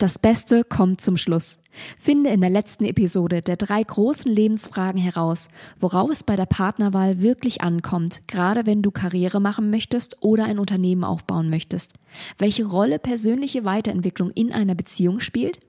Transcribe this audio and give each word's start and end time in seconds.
Das 0.00 0.18
Beste 0.18 0.64
kommt 0.64 1.02
zum 1.02 1.18
Schluss. 1.18 1.58
Finde 1.98 2.30
in 2.30 2.40
der 2.40 2.48
letzten 2.48 2.86
Episode 2.86 3.42
der 3.42 3.56
drei 3.56 3.82
großen 3.82 4.32
Lebensfragen 4.32 4.98
heraus, 4.98 5.48
worauf 5.78 6.10
es 6.10 6.24
bei 6.24 6.36
der 6.36 6.46
Partnerwahl 6.46 7.20
wirklich 7.20 7.60
ankommt, 7.60 8.22
gerade 8.26 8.64
wenn 8.64 8.80
du 8.80 8.92
Karriere 8.92 9.40
machen 9.40 9.68
möchtest 9.68 10.16
oder 10.22 10.46
ein 10.46 10.58
Unternehmen 10.58 11.04
aufbauen 11.04 11.50
möchtest. 11.50 11.96
Welche 12.38 12.64
Rolle 12.64 12.98
persönliche 12.98 13.66
Weiterentwicklung 13.66 14.30
in 14.30 14.54
einer 14.54 14.74
Beziehung 14.74 15.20
spielt? 15.20 15.60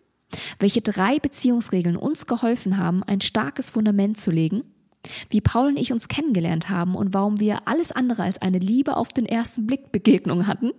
Welche 0.59 0.79
drei 0.79 1.19
Beziehungsregeln 1.19 1.97
uns 1.97 2.25
geholfen 2.25 2.77
haben, 2.77 3.03
ein 3.03 3.19
starkes 3.19 3.69
Fundament 3.69 4.17
zu 4.17 4.31
legen? 4.31 4.63
Wie 5.29 5.41
Paul 5.41 5.67
und 5.67 5.77
ich 5.77 5.91
uns 5.91 6.07
kennengelernt 6.07 6.69
haben 6.69 6.95
und 6.95 7.13
warum 7.13 7.41
wir 7.41 7.67
alles 7.67 7.91
andere 7.91 8.23
als 8.23 8.41
eine 8.41 8.59
Liebe 8.59 8.95
auf 8.95 9.11
den 9.11 9.25
ersten 9.25 9.67
Blick 9.67 9.91
Begegnung 9.91 10.47
hatten? 10.47 10.71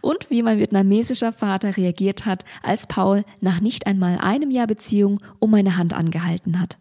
Und 0.00 0.30
wie 0.30 0.42
mein 0.42 0.58
vietnamesischer 0.58 1.32
Vater 1.32 1.76
reagiert 1.76 2.26
hat, 2.26 2.44
als 2.62 2.86
Paul 2.86 3.24
nach 3.40 3.60
nicht 3.60 3.86
einmal 3.86 4.18
einem 4.18 4.50
Jahr 4.50 4.66
Beziehung 4.66 5.20
um 5.38 5.50
meine 5.50 5.76
Hand 5.76 5.94
angehalten 5.94 6.60
hat. 6.60 6.78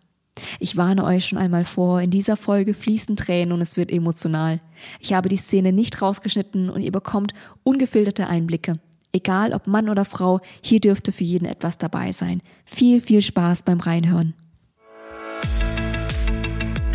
Ich 0.60 0.78
warne 0.78 1.04
euch 1.04 1.26
schon 1.26 1.38
einmal 1.38 1.66
vor, 1.66 2.02
in 2.02 2.10
dieser 2.10 2.38
Folge 2.38 2.74
fließen 2.74 3.16
Tränen 3.16 3.52
und 3.52 3.62
es 3.62 3.78
wird 3.78 3.92
emotional. 3.92 4.60
Ich 5.00 5.14
habe 5.14 5.30
die 5.30 5.38
Szene 5.38 5.72
nicht 5.72 6.02
rausgeschnitten 6.02 6.70
und 6.70 6.82
ihr 6.82 6.92
bekommt 6.92 7.34
ungefilterte 7.64 8.28
Einblicke. 8.28 8.80
Egal 9.14 9.54
ob 9.54 9.68
Mann 9.68 9.90
oder 9.90 10.06
Frau, 10.06 10.40
hier 10.62 10.80
dürfte 10.80 11.12
für 11.12 11.26
jeden 11.26 11.46
etwas 11.46 11.78
dabei 11.78 12.12
sein. 12.12 12.42
Viel, 12.66 13.02
viel 13.02 13.22
Spaß 13.22 13.64
beim 13.64 13.80
Reinhören. 13.80 14.34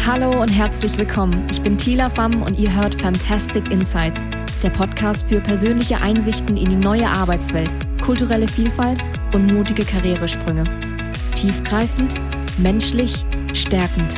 Hallo 0.07 0.41
und 0.41 0.49
herzlich 0.49 0.97
willkommen. 0.97 1.47
Ich 1.51 1.61
bin 1.61 1.77
Tila 1.77 2.09
Pham 2.09 2.43
und 2.43 2.59
ihr 2.59 2.75
hört 2.75 2.95
Fantastic 2.95 3.71
Insights 3.71 4.25
der 4.63 4.71
Podcast 4.71 5.29
für 5.29 5.41
persönliche 5.41 6.01
Einsichten 6.01 6.57
in 6.57 6.69
die 6.69 6.77
neue 6.77 7.07
Arbeitswelt, 7.07 7.73
kulturelle 8.03 8.49
Vielfalt 8.49 8.99
und 9.35 9.53
mutige 9.53 9.85
Karrieresprünge. 9.85 10.65
Tiefgreifend, 11.35 12.15
menschlich, 12.59 13.25
stärkend. 13.53 14.17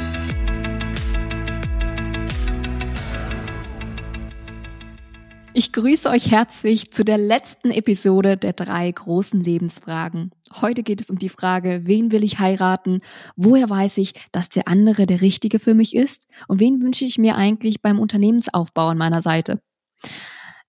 Ich 5.55 5.73
grüße 5.73 6.09
euch 6.09 6.31
herzlich 6.31 6.91
zu 6.91 7.05
der 7.05 7.19
letzten 7.19 7.73
Episode 7.73 8.37
der 8.37 8.53
drei 8.53 8.89
großen 8.93 9.41
Lebensfragen. 9.41 10.31
Heute 10.61 10.85
geht 10.85 11.01
es 11.01 11.11
um 11.11 11.19
die 11.19 11.29
Frage, 11.29 11.81
wen 11.83 12.13
will 12.13 12.23
ich 12.23 12.39
heiraten? 12.39 13.01
Woher 13.35 13.69
weiß 13.69 13.99
ich, 13.99 14.13
dass 14.31 14.49
der 14.49 14.69
andere 14.69 15.07
der 15.07 15.21
Richtige 15.21 15.59
für 15.59 15.75
mich 15.75 15.97
ist? 15.97 16.29
Und 16.47 16.61
wen 16.61 16.81
wünsche 16.81 17.05
ich 17.05 17.19
mir 17.19 17.35
eigentlich 17.35 17.83
beim 17.83 17.99
Unternehmensaufbau 17.99 18.87
an 18.87 18.99
meiner 18.99 19.21
Seite? 19.21 19.59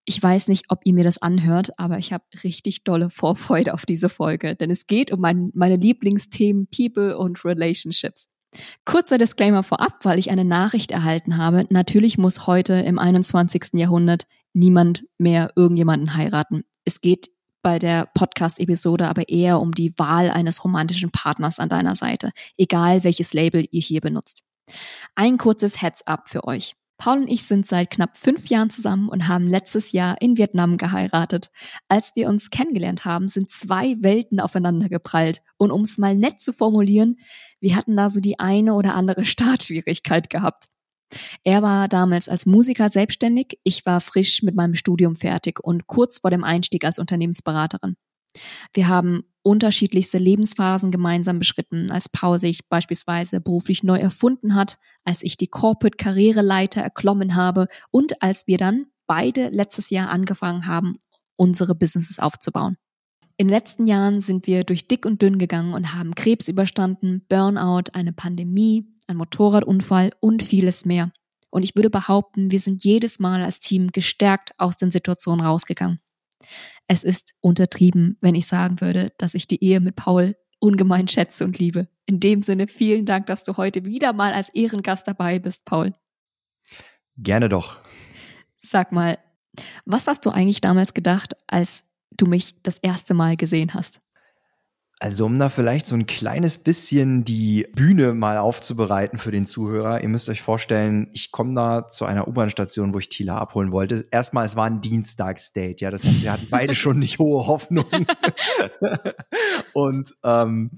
Ich 0.06 0.22
weiß 0.22 0.48
nicht, 0.48 0.66
ob 0.70 0.80
ihr 0.86 0.94
mir 0.94 1.04
das 1.04 1.22
anhört, 1.22 1.72
aber 1.78 2.00
ich 2.00 2.14
habe 2.14 2.24
richtig 2.44 2.84
dolle 2.84 3.10
Vorfreude 3.10 3.74
auf 3.74 3.86
diese 3.86 4.10
Folge, 4.10 4.56
denn 4.56 4.72
es 4.72 4.88
geht 4.88 5.12
um 5.12 5.20
mein, 5.20 5.52
meine 5.54 5.76
Lieblingsthemen 5.76 6.68
People 6.76 7.16
und 7.18 7.46
Relationships. 7.46 8.30
Kurzer 8.86 9.20
Disclaimer 9.20 9.62
vorab, 9.62 10.00
weil 10.04 10.18
ich 10.18 10.32
eine 10.32 10.46
Nachricht 10.46 10.92
erhalten 10.92 11.38
habe. 11.38 11.66
Natürlich 11.70 12.18
muss 12.18 12.48
heute 12.48 12.74
im 12.74 12.98
21. 12.98 13.74
Jahrhundert 13.74 14.26
niemand 14.54 15.06
mehr 15.20 15.52
irgendjemanden 15.56 16.16
heiraten. 16.16 16.64
Es 16.86 17.02
geht 17.02 17.30
bei 17.62 17.78
der 17.78 18.08
Podcast-Episode 18.14 19.08
aber 19.08 19.30
eher 19.30 19.60
um 19.60 19.74
die 19.74 19.94
Wahl 19.98 20.32
eines 20.32 20.64
romantischen 20.64 21.12
Partners 21.12 21.60
an 21.60 21.70
deiner 21.70 21.96
Seite, 21.96 22.32
egal 22.58 23.04
welches 23.04 23.34
Label 23.34 23.68
ihr 23.70 23.82
hier 23.82 24.02
benutzt. 24.02 24.44
Ein 25.16 25.38
kurzes 25.38 25.82
Heads-up 25.82 26.30
für 26.30 26.46
euch. 26.46 26.76
Paul 27.00 27.20
und 27.20 27.28
ich 27.30 27.46
sind 27.46 27.66
seit 27.66 27.90
knapp 27.90 28.18
fünf 28.18 28.50
Jahren 28.50 28.70
zusammen 28.70 29.08
und 29.08 29.30
haben 29.30 29.46
letztes 29.46 29.94
Jahr 29.94 30.22
in 30.22 30.38
Vietnam 30.38 30.76
geheiratet. 30.76 31.50
Als 31.88 32.16
wir 32.16 32.28
uns 32.28 32.50
kennengelernt 32.50 33.06
haben, 33.06 33.30
sind 33.30 33.50
zwei 33.50 33.96
Welten 34.02 34.42
aufeinander 34.42 34.90
geprallt. 34.90 35.42
Und 35.58 35.72
um 35.72 35.82
es 35.82 35.98
mal 35.98 36.16
nett 36.16 36.42
zu 36.42 36.52
formulieren, 36.52 37.18
wir 37.62 37.78
hatten 37.78 37.96
da 37.96 38.10
so 38.10 38.20
die 38.20 38.38
eine 38.38 38.74
oder 38.74 38.96
andere 38.96 39.24
Startschwierigkeit 39.26 40.30
gehabt. 40.30 40.66
Er 41.44 41.62
war 41.62 41.88
damals 41.88 42.28
als 42.28 42.46
Musiker 42.46 42.90
selbstständig, 42.92 43.58
ich 43.64 43.86
war 43.86 44.02
frisch 44.02 44.44
mit 44.44 44.56
meinem 44.56 44.76
Studium 44.76 45.16
fertig 45.16 45.60
und 45.64 45.88
kurz 45.88 46.20
vor 46.20 46.30
dem 46.30 46.44
Einstieg 46.44 46.84
als 46.84 47.00
Unternehmensberaterin. 47.00 47.96
Wir 48.74 48.90
haben 48.90 49.24
unterschiedlichste 49.44 50.18
Lebensphasen 50.18 50.92
gemeinsam 50.92 51.40
beschritten, 51.40 51.92
als 51.92 52.10
Paul 52.10 52.40
sich 52.40 52.68
beispielsweise 52.68 53.42
beruflich 53.42 53.84
neu 53.84 53.98
erfunden 53.98 54.56
hat, 54.56 54.78
als 55.04 55.24
ich 55.24 55.38
die 55.38 55.48
Corporate-Karriereleiter 55.48 56.82
erklommen 56.82 57.36
habe 57.36 57.68
und 57.92 58.22
als 58.22 58.48
wir 58.48 58.58
dann 58.58 58.88
beide 59.08 59.50
letztes 59.50 59.90
Jahr 59.90 60.10
angefangen 60.10 60.68
haben, 60.68 60.98
unsere 61.36 61.74
Businesses 61.74 62.20
aufzubauen. 62.20 62.78
In 63.38 63.48
den 63.48 63.56
letzten 63.56 63.88
Jahren 63.88 64.20
sind 64.20 64.48
wir 64.48 64.66
durch 64.66 64.88
dick 64.88 65.06
und 65.06 65.22
dünn 65.22 65.38
gegangen 65.38 65.74
und 65.74 65.94
haben 65.94 66.14
Krebs 66.14 66.50
überstanden, 66.50 67.26
Burnout, 67.30 67.92
eine 67.94 68.12
Pandemie, 68.12 68.86
ein 69.08 69.16
Motorradunfall 69.16 70.12
und 70.20 70.44
vieles 70.44 70.86
mehr. 70.86 71.12
Und 71.50 71.64
ich 71.64 71.76
würde 71.76 71.90
behaupten, 71.90 72.52
wir 72.52 72.60
sind 72.60 72.84
jedes 72.84 73.20
Mal 73.20 73.42
als 73.44 73.60
Team 73.60 73.92
gestärkt 73.92 74.52
aus 74.58 74.78
den 74.78 74.92
Situationen 74.92 75.46
rausgegangen. 75.46 76.00
Es 76.88 77.04
ist 77.04 77.34
untertrieben, 77.42 78.18
wenn 78.22 78.36
ich 78.36 78.48
sagen 78.48 78.82
würde, 78.82 79.12
dass 79.18 79.36
ich 79.36 79.48
die 79.48 79.64
Ehe 79.64 79.80
mit 79.80 79.96
Paul 79.96 80.36
ungemein 80.60 81.08
schätze 81.08 81.46
und 81.46 81.60
liebe. 81.60 81.88
In 82.06 82.20
dem 82.20 82.42
Sinne 82.42 82.68
vielen 82.68 83.06
Dank, 83.06 83.28
dass 83.28 83.44
du 83.44 83.58
heute 83.58 83.86
wieder 83.86 84.14
mal 84.14 84.34
als 84.34 84.50
Ehrengast 84.50 85.08
dabei 85.08 85.40
bist, 85.40 85.66
Paul. 85.66 85.94
Gerne 87.18 87.50
doch. 87.50 87.80
Sag 88.56 88.92
mal, 88.92 89.18
was 89.86 90.08
hast 90.08 90.26
du 90.26 90.30
eigentlich 90.30 90.62
damals 90.62 90.94
gedacht, 90.94 91.36
als 91.48 91.86
du 92.12 92.26
mich 92.26 92.62
das 92.64 92.78
erste 92.80 93.14
Mal 93.14 93.38
gesehen 93.38 93.74
hast? 93.74 94.02
Also 95.02 95.26
um 95.26 95.40
da 95.40 95.48
vielleicht 95.48 95.88
so 95.88 95.96
ein 95.96 96.08
kleines 96.08 96.58
bisschen 96.58 97.24
die 97.24 97.66
Bühne 97.74 98.14
mal 98.14 98.38
aufzubereiten 98.38 99.18
für 99.18 99.32
den 99.32 99.46
Zuhörer. 99.46 100.04
Ihr 100.04 100.10
müsst 100.10 100.28
euch 100.28 100.42
vorstellen, 100.42 101.10
ich 101.14 101.32
komme 101.32 101.56
da 101.56 101.88
zu 101.88 102.04
einer 102.04 102.28
U-Bahn-Station, 102.28 102.94
wo 102.94 103.00
ich 103.00 103.08
Tila 103.08 103.38
abholen 103.38 103.72
wollte. 103.72 104.06
Erstmal, 104.12 104.44
es 104.44 104.58
war 104.58 104.66
ein 104.66 104.82
Dienstagsdate, 104.82 105.80
ja. 105.80 105.90
Das 105.90 106.04
heißt, 106.04 106.22
wir 106.22 106.34
hatten 106.34 106.48
beide 106.50 106.76
schon 106.76 107.00
nicht 107.00 107.18
hohe 107.18 107.48
Hoffnungen. 107.48 108.06
und 109.74 110.14
ähm, 110.26 110.72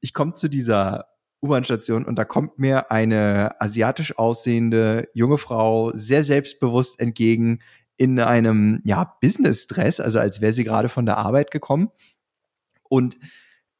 ich 0.00 0.14
komme 0.14 0.34
zu 0.34 0.48
dieser 0.48 1.06
U-Bahn-Station 1.42 2.04
und 2.04 2.16
da 2.16 2.24
kommt 2.24 2.60
mir 2.60 2.92
eine 2.92 3.60
asiatisch 3.60 4.16
aussehende 4.16 5.08
junge 5.12 5.38
Frau 5.38 5.90
sehr 5.92 6.22
selbstbewusst 6.22 7.00
entgegen 7.00 7.58
in 7.96 8.20
einem 8.20 8.80
ja 8.84 9.16
Business-Dress, 9.20 9.98
also 9.98 10.20
als 10.20 10.40
wäre 10.40 10.52
sie 10.52 10.62
gerade 10.62 10.88
von 10.88 11.04
der 11.04 11.18
Arbeit 11.18 11.50
gekommen. 11.50 11.90
Und 12.88 13.18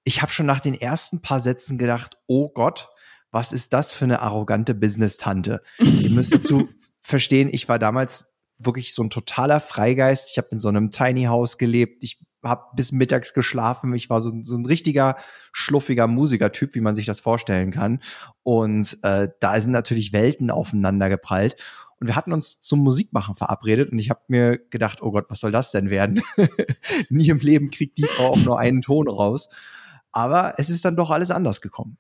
ich 0.07 0.23
habe 0.23 0.31
schon 0.31 0.47
nach 0.47 0.61
den 0.61 0.75
ersten 0.75 1.21
paar 1.21 1.41
Sätzen 1.41 1.79
gedacht, 1.79 2.17
oh 2.29 2.49
Gott, 2.49 2.91
was 3.33 3.53
ist 3.53 3.73
das 3.73 3.93
für 3.93 4.05
eine 4.05 4.23
arrogante 4.23 4.73
Business-Tante? 4.73 5.63
Ihr 5.79 6.11
müsst 6.11 6.33
dazu 6.33 6.69
verstehen, 7.01 7.51
ich 7.53 7.69
war 7.69 7.81
damals 7.81 8.33
wirklich 8.57 8.95
so 8.95 9.03
ein 9.03 9.11
totaler 9.11 9.61
Freigeist. 9.61 10.31
Ich 10.31 10.39
habe 10.39 10.49
in 10.53 10.61
so 10.61 10.69
einem 10.69 10.93
Tiny 10.93 11.25
House 11.25 11.59
gelebt. 11.59 12.05
Ich 12.05 12.25
habe 12.45 12.63
bis 12.77 12.93
mittags 12.93 13.35
geschlafen. 13.35 13.93
Ich 13.95 14.09
war 14.09 14.21
so, 14.21 14.33
so 14.43 14.57
ein 14.57 14.65
richtiger 14.65 15.17
schluffiger 15.53 16.07
Musikertyp, 16.07 16.77
wie 16.77 16.81
man 16.81 16.95
sich 16.95 17.07
das 17.07 17.19
vorstellen 17.19 17.73
kann. 17.73 18.01
Und 18.45 18.97
äh, 19.03 19.29
da 19.41 19.61
sind 19.61 19.73
natürlich 19.73 20.13
Welten 20.13 20.53
aufeinander 20.53 21.09
geprallt. 21.09 21.57
Und 21.99 22.07
wir 22.07 22.15
hatten 22.15 22.33
uns 22.33 22.61
zum 22.61 22.79
Musikmachen 22.79 23.35
verabredet 23.35 23.91
und 23.91 23.99
ich 23.99 24.11
habe 24.11 24.21
mir 24.29 24.59
gedacht, 24.71 25.03
oh 25.03 25.11
Gott, 25.11 25.27
was 25.31 25.41
soll 25.41 25.51
das 25.51 25.73
denn 25.73 25.91
werden? 25.91 26.23
Nie 27.09 27.31
im 27.31 27.39
Leben 27.41 27.73
kriegt 27.73 27.99
die 27.99 28.05
Frau 28.05 28.29
auch 28.29 28.45
nur 28.45 28.61
einen 28.61 28.83
Ton 28.83 29.09
raus. 29.09 29.49
Aber 30.17 30.55
es 30.57 30.71
ist 30.71 30.83
dann 30.87 30.97
doch 30.97 31.11
alles 31.11 31.31
anders 31.31 31.61
gekommen. 31.61 31.99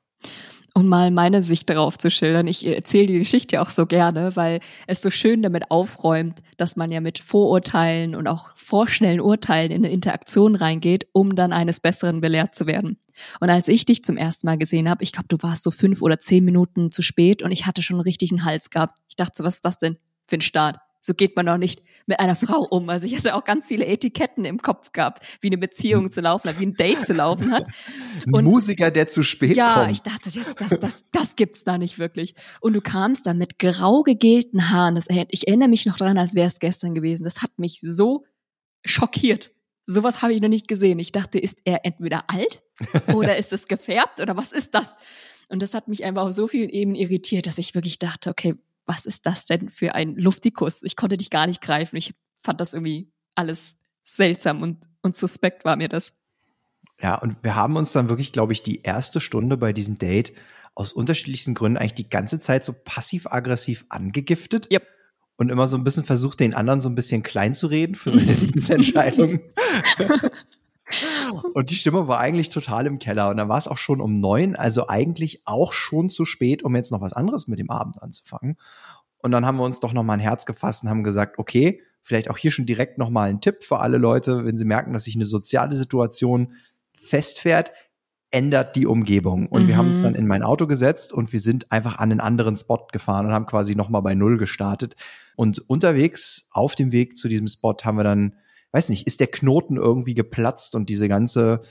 Um 0.73 0.89
mal 0.89 1.11
meine 1.11 1.43
Sicht 1.43 1.69
darauf 1.69 1.99
zu 1.99 2.11
schildern. 2.11 2.47
Ich 2.47 2.67
erzähle 2.67 3.09
die 3.09 3.19
Geschichte 3.19 3.61
auch 3.61 3.69
so 3.69 3.85
gerne, 3.85 4.35
weil 4.37 4.61
es 4.87 5.03
so 5.03 5.11
schön 5.11 5.43
damit 5.43 5.71
aufräumt, 5.71 6.41
dass 6.57 6.77
man 6.77 6.91
ja 6.91 7.03
mit 7.03 7.19
Vorurteilen 7.19 8.15
und 8.15 8.27
auch 8.27 8.49
vorschnellen 8.55 9.21
Urteilen 9.21 9.71
in 9.71 9.85
eine 9.85 9.93
Interaktion 9.93 10.55
reingeht, 10.55 11.07
um 11.13 11.35
dann 11.35 11.53
eines 11.53 11.81
Besseren 11.81 12.23
belehrt 12.23 12.55
zu 12.55 12.67
werden. 12.67 12.99
Und 13.41 13.51
als 13.51 13.69
ich 13.69 13.85
dich 13.85 14.03
zum 14.03 14.17
ersten 14.17 14.47
Mal 14.47 14.57
gesehen 14.57 14.89
habe, 14.89 15.05
ich 15.05 15.13
glaube, 15.13 15.29
du 15.29 15.37
warst 15.43 15.63
so 15.63 15.71
fünf 15.71 16.01
oder 16.01 16.19
zehn 16.19 16.43
Minuten 16.43 16.91
zu 16.91 17.03
spät 17.03 17.43
und 17.43 17.53
ich 17.53 17.67
hatte 17.67 17.83
schon 17.83 17.97
einen 17.97 18.05
richtigen 18.05 18.47
Hals 18.47 18.71
gehabt. 18.71 18.99
Ich 19.11 19.17
dachte 19.17 19.33
so, 19.35 19.45
was 19.45 19.57
ist 19.57 19.65
das 19.67 19.77
denn 19.77 19.99
für 20.27 20.39
ein 20.39 20.41
Start? 20.41 20.79
So 21.07 21.15
geht 21.15 21.37
man 21.37 21.47
doch 21.47 21.57
nicht 21.57 21.83
mit 22.07 22.19
einer 22.19 22.35
Frau 22.35 22.67
um. 22.69 22.89
Also 22.89 23.07
ich 23.07 23.17
hatte 23.17 23.35
auch 23.37 23.45
ganz 23.45 23.69
viele 23.69 23.87
Etiketten 23.87 24.45
im 24.45 24.59
Kopf 24.59 24.91
gehabt, 24.91 25.25
wie 25.41 25.47
eine 25.47 25.57
Beziehung 25.57 26.11
zu 26.11 26.21
laufen 26.21 26.49
hat, 26.49 26.59
wie 26.59 26.67
ein 26.67 26.75
Date 26.75 27.07
zu 27.07 27.15
laufen 27.15 27.53
hat. 27.53 27.67
Und 28.27 28.39
ein 28.41 28.45
Musiker, 28.45 28.91
der 28.91 29.07
zu 29.07 29.23
spät 29.23 29.57
ja, 29.57 29.75
kommt. 29.75 29.87
Ja, 29.87 29.93
ich 29.93 30.03
dachte 30.03 30.31
jetzt, 30.31 30.61
das, 30.61 30.79
das, 30.81 31.05
das 31.13 31.37
gibt's 31.37 31.63
da 31.63 31.79
nicht 31.79 31.99
wirklich. 32.01 32.35
Und 32.61 32.75
du 32.75 32.81
kamst 32.81 33.27
dann 33.27 33.39
mit 33.39 33.61
grau 33.61 34.03
gegelten 34.03 34.71
Haaren. 34.71 34.97
Das, 34.97 35.07
ich 35.09 35.47
erinnere 35.47 35.69
mich 35.69 35.87
noch 35.87 35.97
daran, 35.97 36.19
als 36.19 36.35
wäre 36.35 36.49
es 36.49 36.59
gestern 36.59 36.95
gewesen. 36.95 37.23
Das 37.23 37.43
hat 37.43 37.57
mich 37.59 37.81
so 37.81 38.25
schockiert. 38.85 39.51
Sowas 39.87 40.23
habe 40.23 40.35
ich 40.35 40.43
noch 40.43 40.49
nicht 40.49 40.67
gesehen. 40.67 40.99
Ich 40.99 41.13
dachte, 41.13 41.39
ist 41.39 41.61
er 41.65 41.85
entweder 41.85 42.25
alt 42.27 42.63
oder 43.15 43.37
ist 43.37 43.53
es 43.53 43.69
gefärbt 43.69 44.21
oder 44.21 44.37
was 44.37 44.51
ist 44.51 44.75
das? 44.75 44.97
Und 45.49 45.63
das 45.63 45.75
hat 45.75 45.87
mich 45.87 46.05
einfach 46.05 46.25
auf 46.25 46.33
so 46.33 46.49
vielen 46.49 46.69
Ebenen 46.69 46.97
irritiert, 46.97 47.47
dass 47.47 47.59
ich 47.59 47.77
wirklich 47.77 48.01
dachte, 48.01 48.31
okay, 48.31 48.57
was 48.87 49.05
ist 49.05 49.27
das 49.27 49.45
denn 49.45 49.69
für 49.69 49.95
ein 49.95 50.15
Luftikus? 50.17 50.83
Ich 50.83 50.97
konnte 50.97 51.17
dich 51.17 51.31
gar 51.31 51.47
nicht 51.47 51.61
greifen. 51.61 51.97
Ich 51.97 52.15
fand 52.43 52.61
das 52.61 52.75
irgendwie 52.75 53.13
alles 53.35 53.79
seltsam 54.05 54.63
und, 54.63 54.85
und 55.03 55.15
suspekt 55.15 55.65
war 55.65 55.77
mir 55.77 55.89
das. 55.89 56.13
Ja, 57.01 57.17
und 57.17 57.43
wir 57.43 57.55
haben 57.55 57.77
uns 57.77 57.93
dann 57.93 58.09
wirklich, 58.09 58.33
glaube 58.33 58.53
ich, 58.53 58.63
die 58.63 58.83
erste 58.83 59.21
Stunde 59.21 59.57
bei 59.57 59.73
diesem 59.73 59.99
Date 59.99 60.33
aus 60.75 60.93
unterschiedlichsten 60.93 61.55
Gründen 61.55 61.79
eigentlich 61.79 61.95
die 61.95 62.09
ganze 62.09 62.41
Zeit 62.41 62.65
so 62.65 62.73
passiv-aggressiv 62.73 63.87
angegiftet. 63.89 64.71
Yep. 64.71 64.87
Und 65.39 65.51
immer 65.51 65.67
so 65.67 65.77
ein 65.77 65.85
bisschen 65.85 66.05
versucht, 66.05 66.41
den 66.41 66.55
anderen 66.55 66.81
so 66.81 66.89
ein 66.89 66.95
bisschen 66.95 67.23
klein 67.23 67.53
zu 67.53 67.67
reden 67.67 67.95
für 67.95 68.11
seine 68.11 68.33
Lebensentscheidung. 68.41 69.41
und 71.55 71.71
die 71.71 71.75
Stimme 71.75 72.09
war 72.09 72.19
eigentlich 72.19 72.49
total 72.49 72.87
im 72.87 72.99
Keller. 72.99 73.31
Und 73.31 73.37
dann 73.37 73.49
war 73.49 73.59
es 73.59 73.69
auch 73.69 73.77
schon 73.77 74.01
um 74.01 74.21
neun, 74.21 74.57
also 74.57 74.89
eigentlich 74.89 75.43
auch 75.45 75.73
schon 75.73 76.09
zu 76.09 76.25
spät, 76.25 76.63
um 76.63 76.75
jetzt 76.77 76.93
noch 76.93 77.01
was 77.01 77.13
anderes 77.13 77.49
mit 77.49 77.59
dem 77.59 77.71
Abend 77.71 78.03
anzufangen. 78.03 78.57
Und 79.19 79.33
dann 79.33 79.45
haben 79.45 79.59
wir 79.59 79.65
uns 79.65 79.81
doch 79.81 79.93
noch 79.93 80.03
mal 80.03 80.15
ein 80.15 80.21
Herz 80.21 80.47
gefasst 80.47 80.85
und 80.85 80.91
haben 80.91 81.03
gesagt, 81.03 81.39
okay, 81.39 81.83
vielleicht 82.03 82.31
auch 82.31 82.39
hier 82.39 82.53
schon 82.53 82.67
direkt 82.67 82.99
noch 82.99 83.11
mal 83.11 83.29
ein 83.29 83.41
Tipp 83.41 83.65
für 83.65 83.81
alle 83.81 83.99
Leute, 83.99 84.45
wenn 84.45 84.57
sie 84.57 84.65
merken, 84.65 84.93
dass 84.93 85.05
sich 85.05 85.17
eine 85.17 85.25
soziale 85.25 85.75
Situation 85.75 86.53
festfährt, 86.95 87.73
ändert 88.31 88.77
die 88.77 88.87
Umgebung. 88.87 89.49
Und 89.49 89.65
mhm. 89.65 89.69
wir 89.69 89.77
haben 89.77 89.89
uns 89.89 90.03
dann 90.03 90.15
in 90.15 90.27
mein 90.27 90.43
Auto 90.43 90.67
gesetzt 90.67 91.13
und 91.13 91.33
wir 91.33 91.41
sind 91.41 91.73
einfach 91.73 91.99
an 91.99 92.13
einen 92.13 92.21
anderen 92.21 92.55
Spot 92.55 92.87
gefahren 92.93 93.27
und 93.27 93.33
haben 93.33 93.47
quasi 93.47 93.75
nochmal 93.75 94.03
bei 94.03 94.15
Null 94.15 94.37
gestartet. 94.37 94.95
Und 95.35 95.59
unterwegs 95.69 96.49
auf 96.53 96.75
dem 96.75 96.93
Weg 96.93 97.17
zu 97.17 97.29
diesem 97.29 97.49
Spot 97.49 97.77
haben 97.83 97.97
wir 97.97 98.05
dann, 98.05 98.35
weiß 98.77 98.91
nicht, 98.91 99.07
ist 99.07 99.21
der 99.21 99.29
Knoten 99.29 99.77
irgendwie 99.77 100.15
geplatzt 100.15 100.75
und 100.75 100.91
diese 100.91 101.09
ganze 101.09 101.63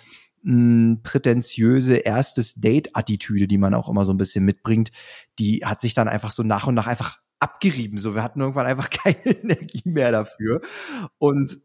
mh, 0.41 0.53
hm, 0.53 0.99
prätentiöse 1.03 1.97
erstes 1.97 2.55
Date-Attitüde, 2.55 3.47
die 3.47 3.59
man 3.59 3.75
auch 3.75 3.89
immer 3.89 4.05
so 4.05 4.13
ein 4.13 4.17
bisschen 4.17 4.43
mitbringt, 4.43 4.91
die 5.37 5.61
hat 5.63 5.81
sich 5.81 5.93
dann 5.93 6.07
einfach 6.07 6.31
so 6.31 6.41
nach 6.41 6.65
und 6.65 6.73
nach 6.73 6.87
einfach 6.87 7.19
abgerieben. 7.39 7.99
So, 7.99 8.15
wir 8.15 8.23
hatten 8.23 8.41
irgendwann 8.41 8.65
einfach 8.65 8.89
keine 9.03 9.23
Energie 9.23 9.83
mehr 9.85 10.11
dafür. 10.11 10.61
Und 11.19 11.59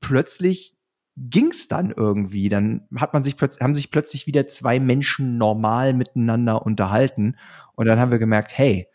plötzlich 0.00 0.76
ging's 1.16 1.66
dann 1.66 1.90
irgendwie. 1.90 2.48
Dann 2.48 2.86
hat 2.94 3.14
man 3.14 3.24
sich 3.24 3.36
plötzlich, 3.36 3.62
haben 3.62 3.74
sich 3.74 3.90
plötzlich 3.90 4.28
wieder 4.28 4.46
zwei 4.46 4.78
Menschen 4.78 5.38
normal 5.38 5.92
miteinander 5.92 6.64
unterhalten. 6.64 7.36
Und 7.74 7.86
dann 7.86 7.98
haben 7.98 8.12
wir 8.12 8.18
gemerkt, 8.18 8.56
hey, 8.56 8.86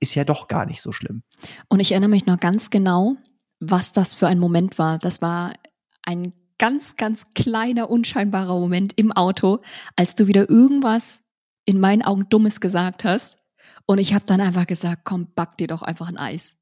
ist 0.00 0.16
ja 0.16 0.24
doch 0.24 0.48
gar 0.48 0.66
nicht 0.66 0.82
so 0.82 0.90
schlimm. 0.90 1.22
Und 1.68 1.78
ich 1.78 1.92
erinnere 1.92 2.10
mich 2.10 2.26
noch 2.26 2.38
ganz 2.38 2.70
genau, 2.70 3.16
was 3.62 3.92
das 3.92 4.14
für 4.14 4.26
ein 4.26 4.40
Moment 4.40 4.78
war. 4.78 4.98
Das 4.98 5.22
war 5.22 5.52
ein 6.02 6.32
ganz, 6.58 6.96
ganz 6.96 7.30
kleiner, 7.34 7.90
unscheinbarer 7.90 8.58
Moment 8.58 8.92
im 8.96 9.12
Auto, 9.12 9.60
als 9.94 10.16
du 10.16 10.26
wieder 10.26 10.50
irgendwas 10.50 11.22
in 11.64 11.78
meinen 11.78 12.02
Augen 12.02 12.28
Dummes 12.28 12.60
gesagt 12.60 13.04
hast. 13.04 13.38
Und 13.86 13.98
ich 13.98 14.14
habe 14.14 14.24
dann 14.26 14.40
einfach 14.40 14.66
gesagt, 14.66 15.02
komm, 15.04 15.28
back 15.34 15.56
dir 15.58 15.68
doch 15.68 15.82
einfach 15.82 16.08
ein 16.08 16.18
Eis. 16.18 16.56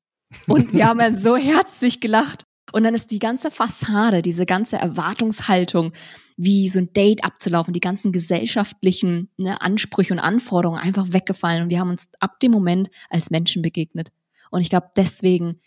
Und 0.46 0.74
wir 0.74 0.86
haben 0.86 0.98
dann 0.98 1.14
so 1.14 1.36
herzlich 1.36 2.00
gelacht. 2.00 2.44
Und 2.72 2.84
dann 2.84 2.94
ist 2.94 3.10
die 3.10 3.18
ganze 3.18 3.50
Fassade, 3.50 4.20
diese 4.20 4.44
ganze 4.44 4.76
Erwartungshaltung, 4.76 5.92
wie 6.36 6.68
so 6.68 6.80
ein 6.80 6.92
Date 6.92 7.24
abzulaufen, 7.24 7.72
die 7.72 7.80
ganzen 7.80 8.12
gesellschaftlichen 8.12 9.30
ne, 9.38 9.60
Ansprüche 9.60 10.12
und 10.12 10.20
Anforderungen 10.20 10.78
einfach 10.78 11.12
weggefallen. 11.12 11.62
Und 11.62 11.70
wir 11.70 11.80
haben 11.80 11.90
uns 11.90 12.10
ab 12.20 12.38
dem 12.40 12.52
Moment 12.52 12.90
als 13.08 13.30
Menschen 13.30 13.62
begegnet. 13.62 14.12
Und 14.50 14.60
ich 14.60 14.68
glaube, 14.68 14.90
deswegen 14.96 15.60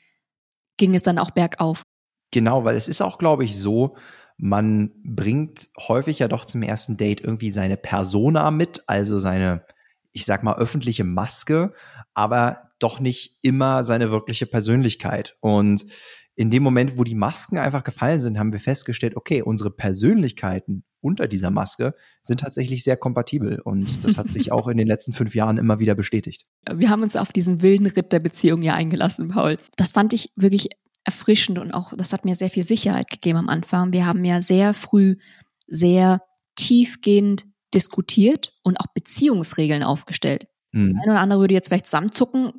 ging 0.84 0.96
es 0.96 1.02
dann 1.02 1.18
auch 1.18 1.32
bergauf. 1.32 1.84
Genau, 2.32 2.66
weil 2.66 2.76
es 2.76 2.90
ist 2.90 3.02
auch, 3.02 3.18
glaube 3.18 3.46
ich, 3.46 3.58
so, 3.58 3.96
man 4.36 4.92
bringt 5.06 5.70
häufig 5.80 6.20
ja 6.20 6.28
doch 6.28 6.44
zum 6.44 6.62
ersten 6.62 6.98
Date 6.98 7.22
irgendwie 7.22 7.52
seine 7.52 7.78
Persona 7.78 8.52
mit, 8.52 8.84
also 8.88 9.18
seine, 9.18 9.66
ich 10.12 10.26
sag 10.26 10.44
mal, 10.44 10.58
öffentliche 10.58 11.06
Maske, 11.06 11.72
aber 12.14 12.72
doch 12.80 13.00
nicht 13.00 13.40
immer 13.44 13.86
seine 13.86 14.12
wirkliche 14.12 14.46
Persönlichkeit. 14.46 15.38
Und 15.40 15.86
in 16.36 16.50
dem 16.50 16.64
Moment, 16.64 16.98
wo 16.98 17.04
die 17.04 17.16
Masken 17.16 17.58
einfach 17.58 17.84
gefallen 17.84 18.20
sind, 18.20 18.40
haben 18.40 18.54
wir 18.54 18.60
festgestellt, 18.60 19.16
okay, 19.16 19.42
unsere 19.42 19.70
Persönlichkeiten 19.70 20.84
unter 21.00 21.28
dieser 21.28 21.52
Maske 21.52 21.94
sind 22.22 22.40
tatsächlich 22.40 22.84
sehr 22.84 22.98
kompatibel. 22.98 23.60
Und 23.60 24.04
das 24.04 24.18
hat 24.18 24.32
sich 24.32 24.52
auch 24.52 24.68
in 24.68 24.78
den 24.78 24.88
letzten 24.88 25.14
fünf 25.14 25.36
Jahren 25.36 25.58
immer 25.58 25.80
wieder 25.80 25.96
bestätigt. 25.96 26.46
Wir 26.74 26.90
haben 26.90 27.04
uns 27.04 27.16
auf 27.16 27.32
diesen 27.32 27.62
wilden 27.62 27.88
Ritt 27.88 28.12
der 28.12 28.20
Beziehung 28.20 28.62
ja 28.62 28.74
eingelassen, 28.74 29.28
Paul. 29.28 29.58
Das 29.76 29.92
fand 29.92 30.14
ich 30.14 30.30
wirklich 30.36 30.70
erfrischend 31.04 31.60
und 31.60 31.74
auch, 31.74 31.94
das 31.96 32.14
hat 32.14 32.26
mir 32.26 32.36
sehr 32.36 32.50
viel 32.50 32.64
Sicherheit 32.64 33.10
gegeben 33.10 33.38
am 33.38 33.50
Anfang. 33.50 33.92
Wir 33.92 34.06
haben 34.06 34.24
ja 34.24 34.42
sehr 34.42 34.74
früh 34.74 35.18
sehr 35.68 36.22
tiefgehend 36.56 37.46
diskutiert 37.74 38.54
und 38.64 38.80
auch 38.80 38.88
Beziehungsregeln 38.94 39.84
aufgestellt. 39.84 40.48
Mhm. 40.74 41.00
Ein 41.02 41.10
oder 41.10 41.20
andere 41.20 41.40
würde 41.40 41.54
jetzt 41.54 41.70
vielleicht 41.70 41.86
zusammenzucken. 41.86 42.52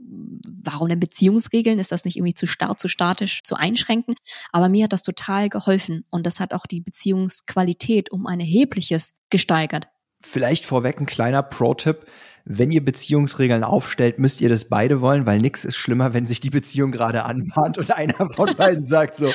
Warum 0.63 0.89
denn 0.89 1.01
Beziehungsregeln? 1.01 1.79
Ist 1.79 1.93
das 1.93 2.05
nicht 2.05 2.17
irgendwie 2.17 2.35
zu 2.35 2.47
starr, 2.47 2.77
zu 2.77 2.89
statisch, 2.89 3.43
zu 3.43 3.57
einschränken? 3.57 4.15
Aber 4.53 4.69
mir 4.69 4.85
hat 4.85 4.93
das 4.93 5.03
total 5.03 5.49
geholfen 5.49 6.05
und 6.11 6.27
das 6.27 6.41
hat 6.41 6.55
auch 6.55 6.67
die 6.67 6.81
Beziehungsqualität 6.81 8.11
um 8.11 8.27
ein 8.27 8.41
erhebliches 8.41 9.15
gesteigert. 9.31 9.89
Vielleicht 10.21 10.65
vorweg 10.65 11.01
ein 11.01 11.07
kleiner 11.07 11.43
Pro-Tipp. 11.43 12.07
Wenn 12.47 12.71
ihr 12.71 12.85
Beziehungsregeln 12.85 13.65
aufstellt, 13.65 14.19
müsst 14.19 14.41
ihr 14.41 14.49
das 14.49 14.67
beide 14.67 15.01
wollen, 15.01 15.27
weil 15.27 15.41
nichts 15.41 15.65
ist 15.65 15.77
schlimmer, 15.77 16.15
wenn 16.15 16.27
sich 16.27 16.41
die 16.41 16.51
Beziehung 16.51 16.93
gerade 16.93 17.25
anbahnt 17.25 17.79
und 17.79 17.91
einer 17.91 18.29
von 18.37 18.55
beiden 18.57 18.85
sagt 18.85 19.17
so, 19.17 19.31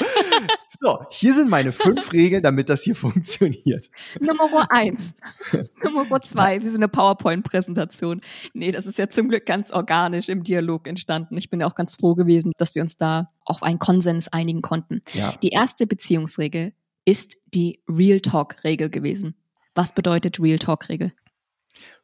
so, 0.79 1.03
hier 1.09 1.33
sind 1.33 1.49
meine 1.49 1.71
fünf 1.71 2.11
Regeln, 2.13 2.43
damit 2.43 2.69
das 2.69 2.83
hier 2.83 2.95
funktioniert. 2.95 3.89
Nummer 4.19 4.71
eins. 4.71 5.15
Nummer 5.83 6.21
zwei, 6.21 6.61
wie 6.61 6.67
so 6.67 6.77
eine 6.77 6.87
PowerPoint-Präsentation. 6.87 8.21
Nee, 8.53 8.71
das 8.71 8.85
ist 8.85 8.99
ja 8.99 9.09
zum 9.09 9.29
Glück 9.29 9.47
ganz 9.47 9.71
organisch 9.71 10.29
im 10.29 10.43
Dialog 10.43 10.87
entstanden. 10.87 11.37
Ich 11.37 11.49
bin 11.49 11.59
ja 11.59 11.67
auch 11.67 11.75
ganz 11.75 11.95
froh 11.95 12.13
gewesen, 12.13 12.51
dass 12.57 12.75
wir 12.75 12.83
uns 12.83 12.97
da 12.97 13.27
auf 13.45 13.63
einen 13.63 13.79
Konsens 13.79 14.27
einigen 14.27 14.61
konnten. 14.61 15.01
Ja. 15.13 15.33
Die 15.41 15.49
erste 15.49 15.87
Beziehungsregel 15.87 16.73
ist 17.03 17.37
die 17.55 17.81
Real 17.89 18.19
Talk-Regel 18.19 18.89
gewesen. 18.89 19.35
Was 19.73 19.93
bedeutet 19.93 20.39
Real 20.39 20.59
Talk-Regel? 20.59 21.13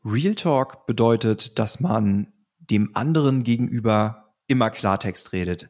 Real 0.04 0.34
Talk 0.34 0.88
bedeutet, 0.88 1.60
dass 1.60 1.80
man 1.80 2.34
dem 2.60 2.96
anderen 2.96 3.44
gegenüber 3.44 4.34
immer 4.48 4.70
Klartext 4.70 5.34
redet. 5.34 5.70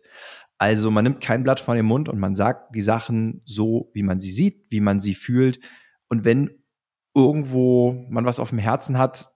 Also 0.58 0.90
man 0.90 1.04
nimmt 1.04 1.22
kein 1.22 1.44
Blatt 1.44 1.60
vor 1.60 1.76
den 1.76 1.86
Mund 1.86 2.08
und 2.08 2.20
man 2.20 2.36
sagt 2.36 2.74
die 2.76 2.82
Sachen 2.82 3.42
so, 3.46 3.92
wie 3.94 4.04
man 4.04 4.20
sie 4.20 4.32
sieht, 4.32 4.66
wie 4.70 4.80
man 4.80 5.00
sie 5.00 5.16
fühlt. 5.16 5.60
Und 6.08 6.24
wenn 6.24 6.64
irgendwo 7.14 8.06
man 8.10 8.26
was 8.26 8.40
auf 8.40 8.50
dem 8.50 8.60
Herzen 8.60 8.98
hat, 8.98 9.32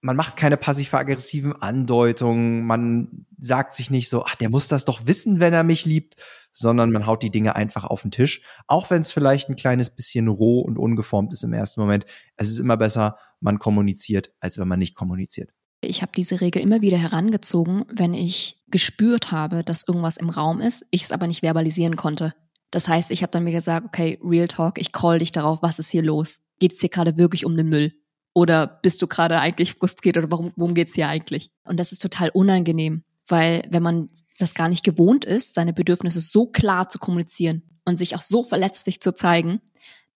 man 0.00 0.16
macht 0.16 0.36
keine 0.36 0.56
passiv-aggressiven 0.56 1.54
Andeutungen, 1.54 2.64
man 2.64 3.26
sagt 3.36 3.74
sich 3.74 3.90
nicht 3.90 4.08
so, 4.08 4.24
ach, 4.24 4.36
der 4.36 4.48
muss 4.48 4.68
das 4.68 4.84
doch 4.84 5.06
wissen, 5.06 5.40
wenn 5.40 5.52
er 5.52 5.64
mich 5.64 5.86
liebt, 5.86 6.14
sondern 6.52 6.92
man 6.92 7.06
haut 7.06 7.22
die 7.22 7.30
Dinge 7.30 7.56
einfach 7.56 7.84
auf 7.84 8.02
den 8.02 8.12
Tisch, 8.12 8.42
auch 8.68 8.90
wenn 8.90 9.00
es 9.00 9.12
vielleicht 9.12 9.48
ein 9.48 9.56
kleines 9.56 9.90
bisschen 9.90 10.28
roh 10.28 10.60
und 10.60 10.78
ungeformt 10.78 11.32
ist 11.32 11.42
im 11.42 11.52
ersten 11.52 11.80
Moment. 11.80 12.04
Es 12.36 12.48
ist 12.48 12.60
immer 12.60 12.76
besser, 12.76 13.16
man 13.40 13.58
kommuniziert, 13.58 14.32
als 14.40 14.58
wenn 14.58 14.68
man 14.68 14.78
nicht 14.78 14.94
kommuniziert. 14.94 15.50
Ich 15.80 16.02
habe 16.02 16.12
diese 16.16 16.40
Regel 16.40 16.60
immer 16.60 16.80
wieder 16.80 16.98
herangezogen, 16.98 17.84
wenn 17.88 18.14
ich 18.14 18.60
gespürt 18.68 19.30
habe, 19.30 19.62
dass 19.62 19.86
irgendwas 19.86 20.16
im 20.16 20.28
Raum 20.28 20.60
ist, 20.60 20.84
ich 20.90 21.04
es 21.04 21.12
aber 21.12 21.26
nicht 21.26 21.44
verbalisieren 21.44 21.96
konnte. 21.96 22.34
Das 22.70 22.88
heißt, 22.88 23.10
ich 23.10 23.22
habe 23.22 23.30
dann 23.30 23.44
mir 23.44 23.52
gesagt, 23.52 23.86
okay, 23.86 24.18
Real 24.22 24.48
Talk, 24.48 24.78
ich 24.78 24.92
call 24.92 25.20
dich 25.20 25.32
darauf, 25.32 25.62
was 25.62 25.78
ist 25.78 25.90
hier 25.90 26.02
los? 26.02 26.40
Geht 26.58 26.72
es 26.74 26.80
hier 26.80 26.90
gerade 26.90 27.16
wirklich 27.16 27.46
um 27.46 27.56
den 27.56 27.68
Müll? 27.68 27.94
Oder 28.34 28.66
bist 28.66 29.00
du 29.00 29.06
gerade 29.06 29.40
eigentlich 29.40 29.74
frustriert 29.74 30.16
oder 30.16 30.30
warum, 30.30 30.52
worum 30.56 30.74
geht's 30.74 30.94
hier 30.94 31.08
eigentlich? 31.08 31.50
Und 31.64 31.80
das 31.80 31.92
ist 31.92 32.02
total 32.02 32.30
unangenehm, 32.30 33.04
weil 33.26 33.62
wenn 33.70 33.82
man 33.82 34.10
das 34.38 34.54
gar 34.54 34.68
nicht 34.68 34.84
gewohnt 34.84 35.24
ist, 35.24 35.54
seine 35.54 35.72
Bedürfnisse 35.72 36.20
so 36.20 36.46
klar 36.46 36.88
zu 36.88 36.98
kommunizieren 36.98 37.62
und 37.84 37.98
sich 37.98 38.14
auch 38.14 38.20
so 38.20 38.42
verletzlich 38.42 39.00
zu 39.00 39.14
zeigen, 39.14 39.60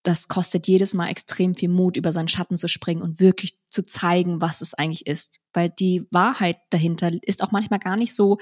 das 0.03 0.29
kostet 0.29 0.67
jedes 0.67 0.95
Mal 0.95 1.09
extrem 1.09 1.55
viel 1.55 1.69
Mut, 1.69 1.97
über 1.97 2.13
seinen 2.13 2.29
Schatten 2.29 2.57
zu 2.57 2.69
springen 2.69 3.03
und 3.03 3.21
wirklich 3.21 3.65
zu 3.67 3.85
zeigen, 3.85 4.41
was 4.41 4.61
es 4.61 4.75
eigentlich 4.75 5.07
ist. 5.07 5.39
Weil 5.53 5.71
die 5.71 6.07
Wahrheit 6.11 6.57
dahinter 6.71 7.13
ist 7.23 7.43
auch 7.43 7.53
manchmal 7.53 7.79
gar 7.79 7.97
nicht 7.97 8.15
so, 8.15 8.39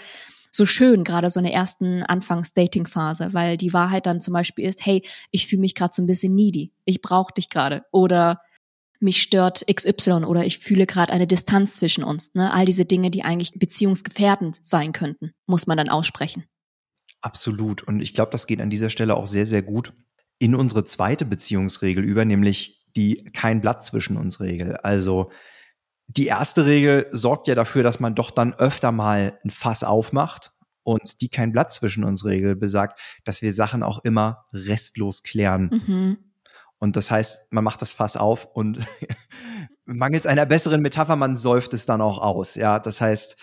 so 0.52 0.64
schön, 0.64 1.04
gerade 1.04 1.28
so 1.28 1.38
in 1.38 1.44
der 1.44 1.54
ersten 1.54 2.02
Anfangs-Dating-Phase, 2.02 3.34
weil 3.34 3.56
die 3.56 3.72
Wahrheit 3.72 4.06
dann 4.06 4.20
zum 4.20 4.34
Beispiel 4.34 4.64
ist, 4.64 4.84
hey, 4.86 5.02
ich 5.30 5.46
fühle 5.46 5.60
mich 5.60 5.74
gerade 5.74 5.92
so 5.94 6.02
ein 6.02 6.06
bisschen 6.06 6.34
needy, 6.34 6.72
ich 6.84 7.02
brauche 7.02 7.34
dich 7.34 7.48
gerade 7.50 7.84
oder 7.92 8.40
mich 8.98 9.22
stört 9.22 9.64
XY 9.72 10.24
oder 10.24 10.44
ich 10.44 10.58
fühle 10.58 10.86
gerade 10.86 11.12
eine 11.12 11.26
Distanz 11.26 11.74
zwischen 11.74 12.04
uns. 12.04 12.34
Ne? 12.34 12.52
All 12.52 12.66
diese 12.66 12.84
Dinge, 12.84 13.10
die 13.10 13.22
eigentlich 13.22 13.52
beziehungsgefährdend 13.54 14.60
sein 14.62 14.92
könnten, 14.92 15.32
muss 15.46 15.66
man 15.66 15.78
dann 15.78 15.88
aussprechen. 15.88 16.44
Absolut. 17.22 17.82
Und 17.82 18.00
ich 18.00 18.12
glaube, 18.12 18.32
das 18.32 18.46
geht 18.46 18.60
an 18.60 18.70
dieser 18.70 18.90
Stelle 18.90 19.16
auch 19.16 19.26
sehr, 19.26 19.46
sehr 19.46 19.62
gut 19.62 19.92
in 20.40 20.54
unsere 20.56 20.84
zweite 20.84 21.24
Beziehungsregel 21.24 22.02
über, 22.02 22.24
nämlich 22.24 22.80
die 22.96 23.22
kein 23.32 23.60
Blatt 23.60 23.84
zwischen 23.84 24.16
uns 24.16 24.40
Regel. 24.40 24.76
Also 24.78 25.30
die 26.08 26.26
erste 26.26 26.66
Regel 26.66 27.06
sorgt 27.12 27.46
ja 27.46 27.54
dafür, 27.54 27.84
dass 27.84 28.00
man 28.00 28.16
doch 28.16 28.32
dann 28.32 28.54
öfter 28.54 28.90
mal 28.90 29.38
ein 29.44 29.50
Fass 29.50 29.84
aufmacht. 29.84 30.52
Und 30.82 31.20
die 31.20 31.28
kein 31.28 31.52
Blatt 31.52 31.70
zwischen 31.70 32.04
uns 32.04 32.24
Regel 32.24 32.56
besagt, 32.56 32.98
dass 33.24 33.42
wir 33.42 33.52
Sachen 33.52 33.82
auch 33.82 34.02
immer 34.02 34.46
restlos 34.52 35.22
klären. 35.22 35.82
Mhm. 35.86 36.18
Und 36.78 36.96
das 36.96 37.10
heißt, 37.10 37.52
man 37.52 37.62
macht 37.62 37.82
das 37.82 37.92
Fass 37.92 38.16
auf 38.16 38.46
und 38.46 38.78
mangels 39.84 40.24
einer 40.24 40.46
besseren 40.46 40.80
Metapher, 40.80 41.16
man 41.16 41.36
säuft 41.36 41.74
es 41.74 41.84
dann 41.84 42.00
auch 42.00 42.18
aus. 42.18 42.54
Ja, 42.54 42.78
das 42.78 43.02
heißt, 43.02 43.36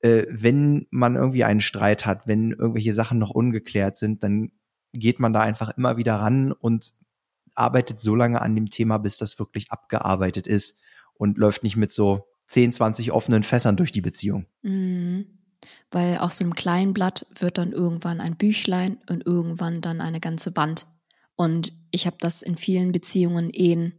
äh, 0.00 0.24
wenn 0.30 0.86
man 0.90 1.14
irgendwie 1.14 1.44
einen 1.44 1.60
Streit 1.60 2.06
hat, 2.06 2.26
wenn 2.26 2.52
irgendwelche 2.52 2.94
Sachen 2.94 3.18
noch 3.18 3.30
ungeklärt 3.30 3.98
sind, 3.98 4.22
dann 4.22 4.50
geht 4.92 5.20
man 5.20 5.32
da 5.32 5.40
einfach 5.40 5.76
immer 5.76 5.96
wieder 5.96 6.16
ran 6.16 6.52
und 6.52 6.92
arbeitet 7.54 8.00
so 8.00 8.14
lange 8.14 8.40
an 8.40 8.54
dem 8.54 8.70
Thema, 8.70 8.98
bis 8.98 9.18
das 9.18 9.38
wirklich 9.38 9.70
abgearbeitet 9.70 10.46
ist 10.46 10.80
und 11.14 11.38
läuft 11.38 11.62
nicht 11.62 11.76
mit 11.76 11.92
so 11.92 12.26
10, 12.46 12.72
20 12.72 13.12
offenen 13.12 13.42
Fässern 13.42 13.76
durch 13.76 13.92
die 13.92 14.00
Beziehung. 14.00 14.46
Mhm. 14.62 15.26
Weil 15.90 16.18
aus 16.18 16.38
so 16.38 16.44
einem 16.44 16.54
kleinen 16.54 16.92
Blatt 16.92 17.26
wird 17.38 17.58
dann 17.58 17.72
irgendwann 17.72 18.20
ein 18.20 18.36
Büchlein 18.36 18.98
und 19.08 19.24
irgendwann 19.24 19.80
dann 19.80 20.00
eine 20.00 20.20
ganze 20.20 20.56
Wand. 20.56 20.86
Und 21.36 21.72
ich 21.90 22.06
habe 22.06 22.16
das 22.20 22.42
in 22.42 22.56
vielen 22.56 22.92
Beziehungen, 22.92 23.50
Ehen 23.50 23.94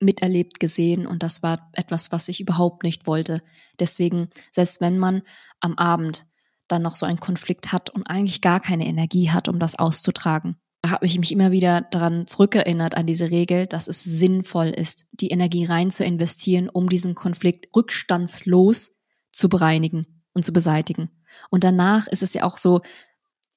miterlebt, 0.00 0.60
gesehen 0.60 1.06
und 1.06 1.22
das 1.22 1.42
war 1.42 1.70
etwas, 1.72 2.12
was 2.12 2.28
ich 2.28 2.40
überhaupt 2.40 2.82
nicht 2.82 3.06
wollte. 3.06 3.42
Deswegen, 3.80 4.28
selbst 4.50 4.80
wenn 4.80 4.98
man 4.98 5.22
am 5.60 5.78
Abend 5.78 6.26
dann 6.68 6.82
noch 6.82 6.96
so 6.96 7.06
einen 7.06 7.20
Konflikt 7.20 7.72
hat 7.72 7.90
und 7.90 8.04
eigentlich 8.04 8.40
gar 8.40 8.60
keine 8.60 8.86
Energie 8.86 9.30
hat, 9.30 9.48
um 9.48 9.58
das 9.58 9.78
auszutragen, 9.78 10.56
habe 10.90 11.06
ich 11.06 11.18
mich 11.18 11.32
immer 11.32 11.50
wieder 11.50 11.82
daran 11.82 12.26
zurückerinnert, 12.26 12.96
an 12.96 13.06
diese 13.06 13.30
Regel, 13.30 13.66
dass 13.66 13.88
es 13.88 14.02
sinnvoll 14.02 14.68
ist, 14.68 15.06
die 15.12 15.28
Energie 15.28 15.64
rein 15.64 15.90
zu 15.90 16.04
investieren, 16.04 16.68
um 16.68 16.88
diesen 16.88 17.14
Konflikt 17.14 17.68
rückstandslos 17.76 18.92
zu 19.32 19.48
bereinigen 19.48 20.06
und 20.32 20.44
zu 20.44 20.52
beseitigen. 20.52 21.10
Und 21.50 21.64
danach 21.64 22.06
ist 22.08 22.22
es 22.22 22.34
ja 22.34 22.44
auch 22.44 22.58
so, 22.58 22.82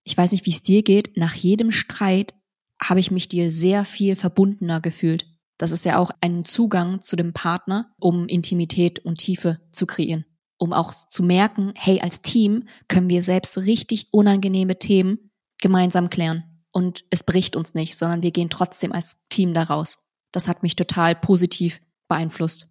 ich 0.04 0.18
weiß 0.18 0.32
nicht, 0.32 0.46
wie 0.46 0.52
es 0.52 0.64
dir 0.64 0.84
geht, 0.84 1.18
nach 1.18 1.36
jedem 1.36 1.72
Streit 1.72 2.34
habe 2.82 3.00
ich 3.00 3.12
mich 3.12 3.28
dir 3.28 3.52
sehr 3.52 3.86
viel 3.86 4.16
verbundener 4.16 4.82
gefühlt. 4.82 5.28
Das 5.58 5.72
ist 5.72 5.86
ja 5.86 5.98
auch 5.98 6.12
ein 6.22 6.46
Zugang 6.46 7.02
zu 7.02 7.16
dem 7.16 7.34
Partner, 7.34 7.94
um 8.00 8.28
Intimität 8.28 9.00
und 9.00 9.18
Tiefe 9.18 9.60
zu 9.72 9.86
kreieren. 9.86 10.26
Um 10.60 10.74
auch 10.74 10.94
zu 10.94 11.24
merken, 11.24 11.74
hey, 11.76 12.02
als 12.02 12.22
Team 12.22 12.66
können 12.88 13.10
wir 13.10 13.24
selbst 13.24 13.54
so 13.54 13.62
richtig 13.62 14.10
unangenehme 14.12 14.78
Themen 14.78 15.32
gemeinsam 15.60 16.12
klären. 16.12 16.44
Und 16.72 17.06
es 17.10 17.24
bricht 17.24 17.56
uns 17.56 17.74
nicht, 17.74 17.98
sondern 17.98 18.22
wir 18.22 18.32
gehen 18.32 18.52
trotzdem 18.52 18.92
als 18.92 19.18
Team 19.30 19.56
daraus. 19.56 19.98
Das 20.32 20.48
hat 20.48 20.62
mich 20.62 20.76
total 20.76 21.16
positiv 21.16 21.82
beeinflusst. 22.08 22.68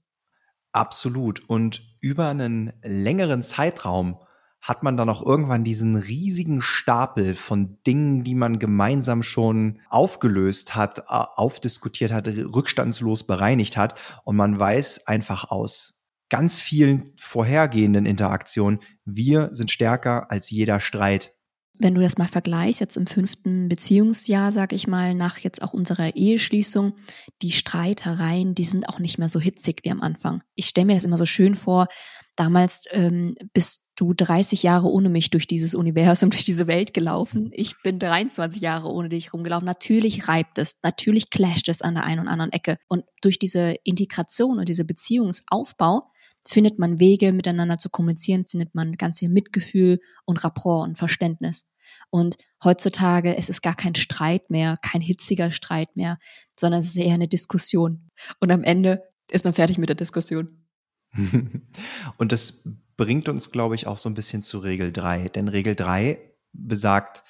Absolut. 0.73 1.49
Und 1.49 1.83
über 2.01 2.29
einen 2.29 2.73
längeren 2.83 3.43
Zeitraum 3.43 4.19
hat 4.61 4.83
man 4.83 4.97
dann 4.97 5.09
auch 5.09 5.25
irgendwann 5.25 5.65
diesen 5.65 5.97
riesigen 5.97 6.61
Stapel 6.63 7.35
von 7.35 7.79
Dingen, 7.87 8.23
die 8.23 8.35
man 8.35 8.59
gemeinsam 8.59 9.23
schon 9.23 9.81
aufgelöst 9.89 10.75
hat, 10.75 11.09
aufdiskutiert 11.09 12.13
hat, 12.13 12.29
rückstandslos 12.29 13.25
bereinigt 13.25 13.77
hat. 13.77 13.99
Und 14.25 14.37
man 14.37 14.59
weiß 14.59 15.07
einfach 15.07 15.51
aus 15.51 15.98
ganz 16.31 16.61
vielen 16.61 17.13
vorhergehenden 17.17 18.07
Interaktionen, 18.07 18.81
wir 19.05 19.49
sind 19.53 19.71
stärker 19.71 20.31
als 20.31 20.51
jeder 20.51 20.81
Streit 20.81 21.33
wenn 21.79 21.95
du 21.95 22.01
das 22.01 22.19
mal 22.19 22.27
vergleichst, 22.27 22.81
jetzt 22.81 22.97
im 22.97 23.07
fünften 23.07 23.69
Beziehungsjahr, 23.69 24.51
sag 24.51 24.73
ich 24.73 24.87
mal, 24.87 25.15
nach 25.15 25.39
jetzt 25.39 25.63
auch 25.63 25.73
unserer 25.73 26.17
Eheschließung, 26.17 26.95
die 27.41 27.53
Streitereien, 27.53 28.55
die 28.55 28.65
sind 28.65 28.89
auch 28.89 28.99
nicht 28.99 29.19
mehr 29.19 29.29
so 29.29 29.41
hitzig 29.41 29.81
wie 29.85 29.91
am 29.91 30.01
Anfang. 30.01 30.43
Ich 30.55 30.67
stelle 30.67 30.87
mir 30.87 30.95
das 30.95 31.05
immer 31.05 31.19
so 31.19 31.27
schön 31.27 31.55
vor, 31.55 31.87
damals 32.35 32.83
ähm, 32.91 33.35
bist 33.53 33.85
du 33.95 34.13
30 34.13 34.63
Jahre 34.63 34.89
ohne 34.89 35.09
mich 35.09 35.31
durch 35.31 35.47
dieses 35.47 35.75
Universum, 35.75 36.31
durch 36.31 36.45
diese 36.45 36.67
Welt 36.67 36.95
gelaufen. 36.95 37.51
Ich 37.53 37.75
bin 37.83 37.99
23 37.99 38.61
Jahre 38.61 38.89
ohne 38.89 39.09
dich 39.09 39.33
rumgelaufen. 39.33 39.67
Natürlich 39.67 40.29
reibt 40.29 40.59
es, 40.59 40.79
natürlich 40.83 41.31
clasht 41.31 41.69
es 41.69 41.83
an 41.83 41.95
der 41.95 42.05
einen 42.05 42.21
und 42.21 42.29
anderen 42.29 42.53
Ecke. 42.53 42.77
Und 42.89 43.05
durch 43.23 43.39
diese 43.39 43.77
Integration 43.85 44.59
und 44.59 44.69
diese 44.69 44.85
Beziehungsaufbau 44.85 46.11
findet 46.47 46.79
man 46.79 47.01
Wege, 47.01 47.33
miteinander 47.33 47.79
zu 47.79 47.91
kommunizieren, 47.91 48.47
findet 48.47 48.75
man 48.75 48.93
ganz 48.93 49.19
viel 49.19 49.29
Mitgefühl 49.29 50.01
und 50.25 50.43
Rapport 50.45 50.89
und 50.89 50.97
Verständnis. 50.97 51.71
Und 52.11 52.37
heutzutage 52.63 53.37
es 53.37 53.49
ist 53.49 53.63
gar 53.63 53.75
kein 53.75 53.95
Streit 53.95 54.51
mehr, 54.51 54.75
kein 54.83 55.01
hitziger 55.01 55.51
Streit 55.51 55.97
mehr, 55.97 56.19
sondern 56.57 56.81
es 56.81 56.87
ist 56.87 56.97
eher 56.97 57.15
eine 57.15 57.29
Diskussion. 57.29 58.09
Und 58.41 58.51
am 58.51 58.65
Ende 58.65 59.03
ist 59.31 59.45
man 59.45 59.55
fertig 59.55 59.79
mit 59.79 59.89
der 59.89 59.97
Diskussion. 59.97 60.67
und 62.19 62.33
das 62.33 62.65
bringt 62.97 63.29
uns, 63.29 63.51
glaube 63.51 63.75
ich, 63.75 63.87
auch 63.87 63.97
so 63.97 64.09
ein 64.09 64.15
bisschen 64.15 64.43
zu 64.43 64.59
Regel 64.59 64.93
drei. 64.93 65.29
Denn 65.29 65.49
Regel 65.49 65.75
drei 65.75 66.35
besagt, 66.53 67.25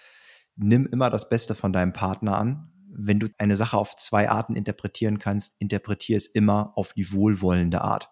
nimm 0.56 0.86
immer 0.86 1.10
das 1.10 1.28
Beste 1.28 1.54
von 1.54 1.72
deinem 1.72 1.92
Partner 1.92 2.36
an. 2.36 2.72
Wenn 2.90 3.20
du 3.20 3.28
eine 3.38 3.54
Sache 3.54 3.76
auf 3.76 3.94
zwei 3.96 4.28
Arten 4.28 4.56
interpretieren 4.56 5.18
kannst, 5.18 5.60
interpretier 5.60 6.16
es 6.16 6.26
immer 6.26 6.72
auf 6.76 6.94
die 6.94 7.12
wohlwollende 7.12 7.82
Art. 7.82 8.10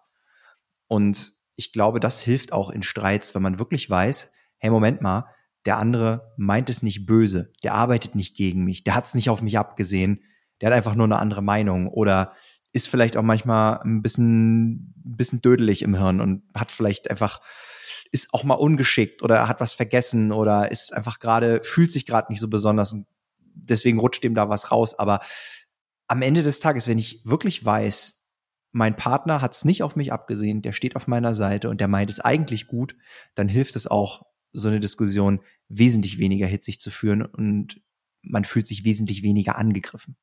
Und 0.87 1.33
ich 1.55 1.73
glaube, 1.73 1.99
das 1.99 2.21
hilft 2.21 2.53
auch 2.53 2.69
in 2.69 2.83
Streits, 2.83 3.35
wenn 3.35 3.41
man 3.41 3.59
wirklich 3.59 3.89
weiß, 3.89 4.31
hey, 4.57 4.69
Moment 4.69 5.01
mal, 5.01 5.25
der 5.65 5.77
andere 5.77 6.33
meint 6.37 6.69
es 6.69 6.83
nicht 6.83 7.05
böse, 7.05 7.51
der 7.63 7.73
arbeitet 7.73 8.15
nicht 8.15 8.35
gegen 8.37 8.63
mich, 8.63 8.83
der 8.83 8.95
hat 8.95 9.05
es 9.05 9.13
nicht 9.15 9.29
auf 9.29 9.41
mich 9.41 9.57
abgesehen, 9.57 10.23
der 10.61 10.67
hat 10.67 10.75
einfach 10.75 10.95
nur 10.95 11.05
eine 11.05 11.19
andere 11.19 11.41
Meinung 11.41 11.87
oder 11.87 12.33
ist 12.71 12.87
vielleicht 12.87 13.17
auch 13.17 13.23
manchmal 13.23 13.79
ein 13.81 14.01
bisschen, 14.01 14.93
bisschen 15.03 15.41
dödelig 15.41 15.81
im 15.81 15.95
Hirn 15.95 16.21
und 16.21 16.43
hat 16.55 16.71
vielleicht 16.71 17.09
einfach, 17.09 17.41
ist 18.11 18.33
auch 18.33 18.43
mal 18.43 18.55
ungeschickt 18.55 19.23
oder 19.23 19.47
hat 19.47 19.59
was 19.59 19.73
vergessen 19.73 20.31
oder 20.31 20.71
ist 20.71 20.93
einfach 20.93 21.19
gerade, 21.19 21.61
fühlt 21.63 21.91
sich 21.91 22.05
gerade 22.05 22.31
nicht 22.31 22.39
so 22.39 22.49
besonders 22.49 22.93
und 22.93 23.07
deswegen 23.39 23.99
rutscht 23.99 24.23
dem 24.23 24.35
da 24.35 24.49
was 24.49 24.71
raus. 24.71 24.97
Aber 24.97 25.19
am 26.07 26.21
Ende 26.21 26.43
des 26.43 26.59
Tages, 26.59 26.87
wenn 26.87 26.99
ich 26.99 27.21
wirklich 27.25 27.63
weiß, 27.65 28.25
mein 28.71 28.95
Partner 28.95 29.41
hat 29.41 29.53
es 29.53 29.65
nicht 29.65 29.83
auf 29.83 29.95
mich 29.95 30.11
abgesehen, 30.11 30.61
der 30.61 30.73
steht 30.73 30.95
auf 30.95 31.07
meiner 31.07 31.33
Seite 31.33 31.69
und 31.69 31.81
der 31.81 31.87
meint 31.87 32.09
es 32.09 32.19
eigentlich 32.19 32.67
gut, 32.67 32.95
dann 33.35 33.47
hilft 33.47 33.75
es 33.75 33.87
auch, 33.87 34.23
so 34.53 34.69
eine 34.69 34.79
Diskussion 34.79 35.41
wesentlich 35.67 36.17
weniger 36.19 36.47
hitzig 36.47 36.79
zu 36.79 36.89
führen 36.89 37.21
und 37.21 37.81
man 38.21 38.45
fühlt 38.45 38.67
sich 38.67 38.85
wesentlich 38.85 39.21
weniger 39.23 39.57
angegriffen. 39.57 40.15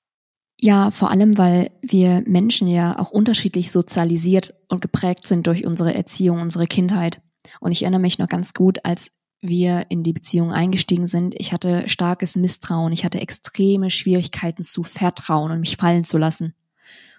Ja, 0.60 0.90
vor 0.90 1.10
allem, 1.10 1.36
weil 1.36 1.72
wir 1.82 2.22
Menschen 2.26 2.68
ja 2.68 2.98
auch 2.98 3.10
unterschiedlich 3.10 3.70
sozialisiert 3.70 4.54
und 4.68 4.80
geprägt 4.80 5.26
sind 5.26 5.46
durch 5.46 5.66
unsere 5.66 5.94
Erziehung, 5.94 6.40
unsere 6.40 6.66
Kindheit. 6.66 7.20
Und 7.60 7.72
ich 7.72 7.82
erinnere 7.82 8.00
mich 8.00 8.18
noch 8.18 8.28
ganz 8.28 8.54
gut, 8.54 8.84
als 8.84 9.10
wir 9.40 9.86
in 9.90 10.02
die 10.02 10.12
Beziehung 10.12 10.52
eingestiegen 10.52 11.06
sind. 11.06 11.34
Ich 11.38 11.52
hatte 11.52 11.88
starkes 11.88 12.36
Misstrauen. 12.36 12.92
Ich 12.92 13.04
hatte 13.04 13.20
extreme 13.20 13.90
Schwierigkeiten 13.90 14.62
zu 14.62 14.82
vertrauen 14.82 15.50
und 15.50 15.60
mich 15.60 15.76
fallen 15.76 16.04
zu 16.04 16.16
lassen. 16.16 16.54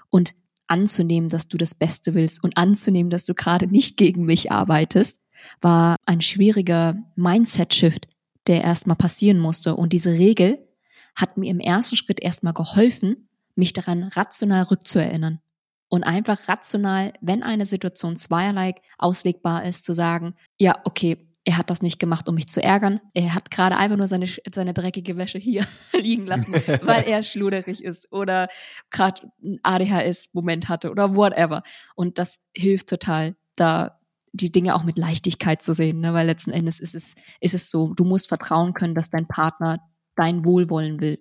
Und 0.10 0.34
anzunehmen, 0.68 1.30
dass 1.30 1.48
du 1.48 1.58
das 1.58 1.76
Beste 1.76 2.14
willst 2.14 2.44
und 2.44 2.58
anzunehmen, 2.58 3.10
dass 3.10 3.26
du 3.26 3.34
gerade 3.34 3.68
nicht 3.68 3.98
gegen 3.98 4.26
mich 4.26 4.52
arbeitest, 4.52 5.22
war 5.62 5.96
ein 6.06 6.22
schwieriger 6.22 6.96
Mindset-Shift, 7.16 8.08
der 8.48 8.64
erstmal 8.64 8.96
passieren 8.96 9.40
musste. 9.40 9.76
Und 9.76 9.94
diese 9.94 10.12
Regel 10.12 10.68
hat 11.16 11.38
mir 11.38 11.50
im 11.50 11.60
ersten 11.60 11.96
Schritt 11.96 12.22
erstmal 12.22 12.54
geholfen, 12.54 13.30
mich 13.56 13.74
daran 13.74 14.04
rational 14.04 14.64
rückzuerinnern. 14.64 15.40
Und 15.88 16.04
einfach 16.04 16.50
rational, 16.50 17.14
wenn 17.22 17.44
eine 17.44 17.66
Situation 17.66 18.16
zweierlei 18.16 18.74
auslegbar 18.98 19.64
ist, 19.66 19.86
zu 19.86 19.94
sagen, 19.94 20.34
ja, 20.58 20.76
okay, 20.84 21.30
er 21.46 21.60
hat 21.60 21.70
das 21.70 21.84
nicht 21.84 22.00
gemacht, 22.00 22.28
um 22.28 22.36
mich 22.36 22.48
zu 22.48 22.62
ärgern. 22.62 23.00
Er 23.14 23.36
hat 23.36 23.52
gerade 23.52 23.78
einfach 23.78 23.98
nur 23.98 24.08
seine, 24.08 24.28
seine 24.52 24.74
dreckige 24.74 25.16
Wäsche 25.16 25.38
hier 25.38 25.64
liegen 25.94 26.25
lassen, 26.25 26.54
weil 26.82 27.04
er 27.04 27.22
schluderig 27.22 27.84
ist 27.84 28.12
oder 28.12 28.50
gerade 28.90 29.32
ein 29.44 29.60
ADHS-Moment 29.62 30.68
hatte 30.68 30.90
oder 30.90 31.16
whatever. 31.16 31.62
Und 31.96 32.18
das 32.18 32.42
hilft 32.56 32.90
total, 32.90 33.36
da 33.56 34.00
die 34.34 34.52
Dinge 34.52 34.75
auch 34.75 34.84
mit 34.84 34.98
Leichtigkeit 34.98 35.62
zu 35.62 35.72
sehen, 35.72 36.02
ne? 36.02 36.14
weil 36.14 36.25
letzten 36.25 36.52
Endes 36.52 36.80
ist 36.80 36.96
es, 36.96 37.16
ist 37.40 37.54
es 37.54 37.70
so, 37.70 37.94
du 37.94 38.04
musst 38.04 38.28
vertrauen 38.28 38.74
können, 38.74 38.96
dass 38.96 39.10
dein 39.10 39.28
Partner 39.28 39.80
dein 40.16 40.44
Wohlwollen 40.44 41.00
will. 41.00 41.20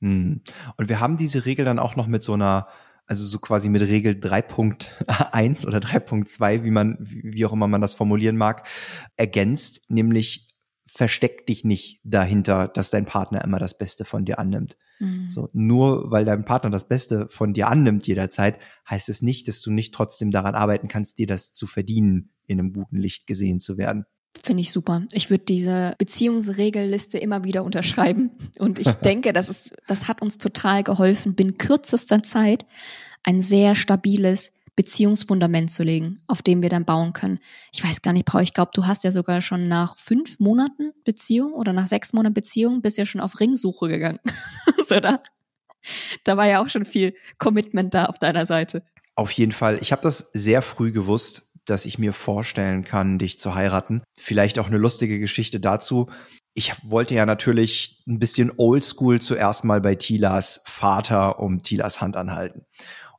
Hm. 0.00 0.42
Und 0.76 0.88
wir 0.88 1.00
haben 1.00 1.16
diese 1.16 1.46
Regel 1.46 1.64
dann 1.64 1.78
auch 1.78 1.94
noch 1.96 2.06
mit 2.06 2.22
so 2.22 2.34
einer 2.34 2.66
also 3.10 3.24
so 3.24 3.40
quasi 3.40 3.68
mit 3.68 3.82
Regel 3.82 4.14
3.1 4.14 5.66
oder 5.66 5.78
3.2, 5.78 6.62
wie 6.62 6.70
man, 6.70 6.96
wie 7.00 7.44
auch 7.44 7.52
immer 7.52 7.66
man 7.66 7.80
das 7.80 7.92
formulieren 7.92 8.36
mag, 8.36 8.68
ergänzt, 9.16 9.90
nämlich 9.90 10.54
versteck 10.86 11.44
dich 11.46 11.64
nicht 11.64 12.00
dahinter, 12.04 12.68
dass 12.68 12.90
dein 12.90 13.06
Partner 13.06 13.42
immer 13.44 13.58
das 13.58 13.76
Beste 13.76 14.04
von 14.04 14.24
dir 14.24 14.38
annimmt. 14.38 14.78
Mhm. 15.00 15.28
So, 15.28 15.48
nur 15.52 16.12
weil 16.12 16.24
dein 16.24 16.44
Partner 16.44 16.70
das 16.70 16.86
Beste 16.86 17.26
von 17.30 17.52
dir 17.52 17.66
annimmt 17.66 18.06
jederzeit, 18.06 18.60
heißt 18.88 19.08
es 19.08 19.22
nicht, 19.22 19.48
dass 19.48 19.60
du 19.60 19.72
nicht 19.72 19.92
trotzdem 19.92 20.30
daran 20.30 20.54
arbeiten 20.54 20.86
kannst, 20.86 21.18
dir 21.18 21.26
das 21.26 21.52
zu 21.52 21.66
verdienen, 21.66 22.30
in 22.46 22.60
einem 22.60 22.72
guten 22.72 22.96
Licht 22.96 23.26
gesehen 23.26 23.58
zu 23.58 23.76
werden. 23.76 24.04
Finde 24.42 24.62
ich 24.62 24.72
super. 24.72 25.02
Ich 25.12 25.28
würde 25.30 25.44
diese 25.44 25.94
Beziehungsregelliste 25.98 27.18
immer 27.18 27.44
wieder 27.44 27.64
unterschreiben. 27.64 28.30
Und 28.58 28.78
ich 28.78 28.88
denke, 29.04 29.32
das 29.32 29.48
ist, 29.48 29.76
das 29.86 30.08
hat 30.08 30.22
uns 30.22 30.38
total 30.38 30.82
geholfen, 30.82 31.34
binnen 31.34 31.58
kürzester 31.58 32.22
Zeit 32.22 32.64
ein 33.22 33.42
sehr 33.42 33.74
stabiles 33.74 34.54
Beziehungsfundament 34.76 35.70
zu 35.70 35.82
legen, 35.82 36.20
auf 36.26 36.40
dem 36.40 36.62
wir 36.62 36.70
dann 36.70 36.86
bauen 36.86 37.12
können. 37.12 37.38
Ich 37.70 37.84
weiß 37.84 38.00
gar 38.00 38.12
nicht, 38.12 38.24
Paul, 38.24 38.40
ich 38.40 38.54
glaube, 38.54 38.70
du 38.72 38.86
hast 38.86 39.04
ja 39.04 39.12
sogar 39.12 39.42
schon 39.42 39.68
nach 39.68 39.96
fünf 39.98 40.40
Monaten 40.40 40.92
Beziehung 41.04 41.52
oder 41.52 41.74
nach 41.74 41.86
sechs 41.86 42.14
Monaten 42.14 42.32
Beziehung 42.32 42.80
bist 42.80 42.96
ja 42.96 43.04
schon 43.04 43.20
auf 43.20 43.40
Ringsuche 43.40 43.88
gegangen. 43.88 44.20
so, 44.82 44.98
da, 45.00 45.22
da 46.24 46.36
war 46.38 46.48
ja 46.48 46.62
auch 46.62 46.68
schon 46.70 46.86
viel 46.86 47.14
Commitment 47.36 47.92
da 47.92 48.06
auf 48.06 48.18
deiner 48.18 48.46
Seite. 48.46 48.82
Auf 49.16 49.32
jeden 49.32 49.52
Fall. 49.52 49.78
Ich 49.82 49.92
habe 49.92 50.00
das 50.00 50.30
sehr 50.32 50.62
früh 50.62 50.92
gewusst, 50.92 51.49
dass 51.70 51.86
ich 51.86 51.98
mir 51.98 52.12
vorstellen 52.12 52.84
kann, 52.84 53.18
dich 53.18 53.38
zu 53.38 53.54
heiraten. 53.54 54.02
Vielleicht 54.18 54.58
auch 54.58 54.66
eine 54.66 54.78
lustige 54.78 55.18
Geschichte 55.18 55.60
dazu. 55.60 56.08
Ich 56.52 56.74
wollte 56.82 57.14
ja 57.14 57.26
natürlich 57.26 58.02
ein 58.08 58.18
bisschen 58.18 58.52
oldschool 58.56 59.20
zuerst 59.20 59.64
mal 59.64 59.80
bei 59.80 59.94
Tilas 59.94 60.62
Vater 60.66 61.38
um 61.38 61.62
Tilas 61.62 62.00
Hand 62.00 62.16
anhalten. 62.16 62.66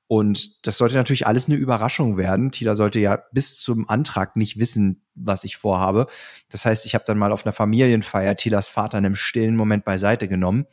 Und 0.07 0.67
das 0.67 0.77
sollte 0.77 0.95
natürlich 0.95 1.25
alles 1.25 1.47
eine 1.47 1.55
Überraschung 1.55 2.17
werden. 2.17 2.51
Tila 2.51 2.75
sollte 2.75 2.99
ja 2.99 3.23
bis 3.31 3.57
zum 3.59 3.87
Antrag 3.87 4.35
nicht 4.35 4.59
wissen, 4.59 5.05
was 5.15 5.45
ich 5.45 5.55
vorhabe. 5.55 6.07
Das 6.49 6.65
heißt, 6.65 6.85
ich 6.85 6.95
habe 6.95 7.05
dann 7.07 7.17
mal 7.17 7.31
auf 7.31 7.45
einer 7.45 7.53
Familienfeier 7.53 8.35
Tilas 8.35 8.69
Vater 8.69 8.97
in 8.97 9.05
einem 9.05 9.15
stillen 9.15 9.55
Moment 9.55 9.85
beiseite 9.85 10.27
genommen 10.27 10.65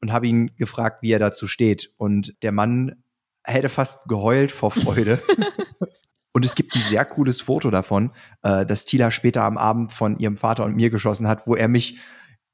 und 0.00 0.12
habe 0.12 0.26
ihn 0.26 0.56
gefragt, 0.56 1.02
wie 1.02 1.12
er 1.12 1.20
dazu 1.20 1.46
steht. 1.46 1.92
Und 1.98 2.34
der 2.42 2.50
Mann 2.50 3.04
hätte 3.44 3.68
fast 3.68 4.08
geheult 4.08 4.50
vor 4.50 4.72
Freude. 4.72 5.22
und 6.34 6.44
es 6.44 6.56
gibt 6.56 6.74
ein 6.74 6.82
sehr 6.82 7.04
cooles 7.04 7.40
Foto 7.40 7.70
davon, 7.70 8.10
äh, 8.42 8.66
das 8.66 8.84
Tila 8.84 9.10
später 9.10 9.44
am 9.44 9.56
Abend 9.56 9.92
von 9.92 10.18
ihrem 10.18 10.36
Vater 10.36 10.64
und 10.64 10.74
mir 10.74 10.90
geschossen 10.90 11.28
hat, 11.28 11.46
wo 11.46 11.54
er 11.54 11.68
mich 11.68 11.98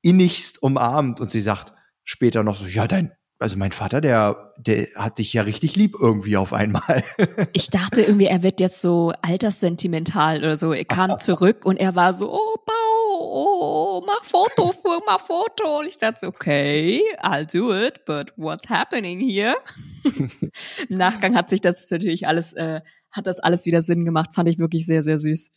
innigst 0.03 0.63
umarmt 0.63 1.21
und 1.21 1.31
sie 1.31 1.41
sagt 1.41 1.73
später 2.05 2.43
noch 2.43 2.57
so, 2.57 2.67
ja, 2.67 2.87
dein, 2.87 3.13
also 3.39 3.57
mein 3.57 3.73
Vater, 3.73 4.03
der, 4.03 4.53
der 4.59 4.87
hat 4.97 5.19
dich 5.19 5.33
ja 5.33 5.43
richtig 5.43 5.77
lieb 5.77 5.97
irgendwie 5.99 6.37
auf 6.37 6.53
einmal. 6.53 7.03
Ich 7.53 7.71
dachte 7.71 8.03
irgendwie, 8.03 8.27
er 8.27 8.43
wird 8.43 8.61
jetzt 8.61 8.81
so 8.81 9.13
alterssentimental 9.23 10.39
oder 10.39 10.57
so. 10.57 10.73
Er 10.73 10.85
kam 10.85 11.19
zurück 11.19 11.65
und 11.65 11.79
er 11.79 11.97
war 11.97 12.13
so, 12.13 12.33
oh, 12.33 12.57
Bau, 12.67 13.19
oh, 13.19 14.05
mach 14.07 14.25
Foto, 14.25 14.73
mach 15.07 15.21
Foto. 15.21 15.81
Und 15.81 15.89
ich 15.89 15.97
dachte 15.99 16.21
so, 16.21 16.27
okay, 16.29 17.03
I'll 17.23 17.51
do 17.51 17.75
it, 17.75 18.05
but 18.05 18.33
what's 18.37 18.69
happening 18.69 19.21
here? 19.21 19.57
Im 20.89 20.97
Nachgang 20.99 21.35
hat 21.35 21.49
sich 21.49 21.61
das 21.61 21.91
natürlich 21.91 22.27
alles, 22.27 22.53
äh, 22.53 22.81
hat 23.13 23.27
das 23.27 23.41
alles 23.41 23.67
wieder 23.67 23.83
Sinn 23.83 24.05
gemacht, 24.05 24.35
fand 24.35 24.49
ich 24.49 24.59
wirklich 24.59 24.87
sehr, 24.87 25.03
sehr 25.03 25.19
süß. 25.19 25.53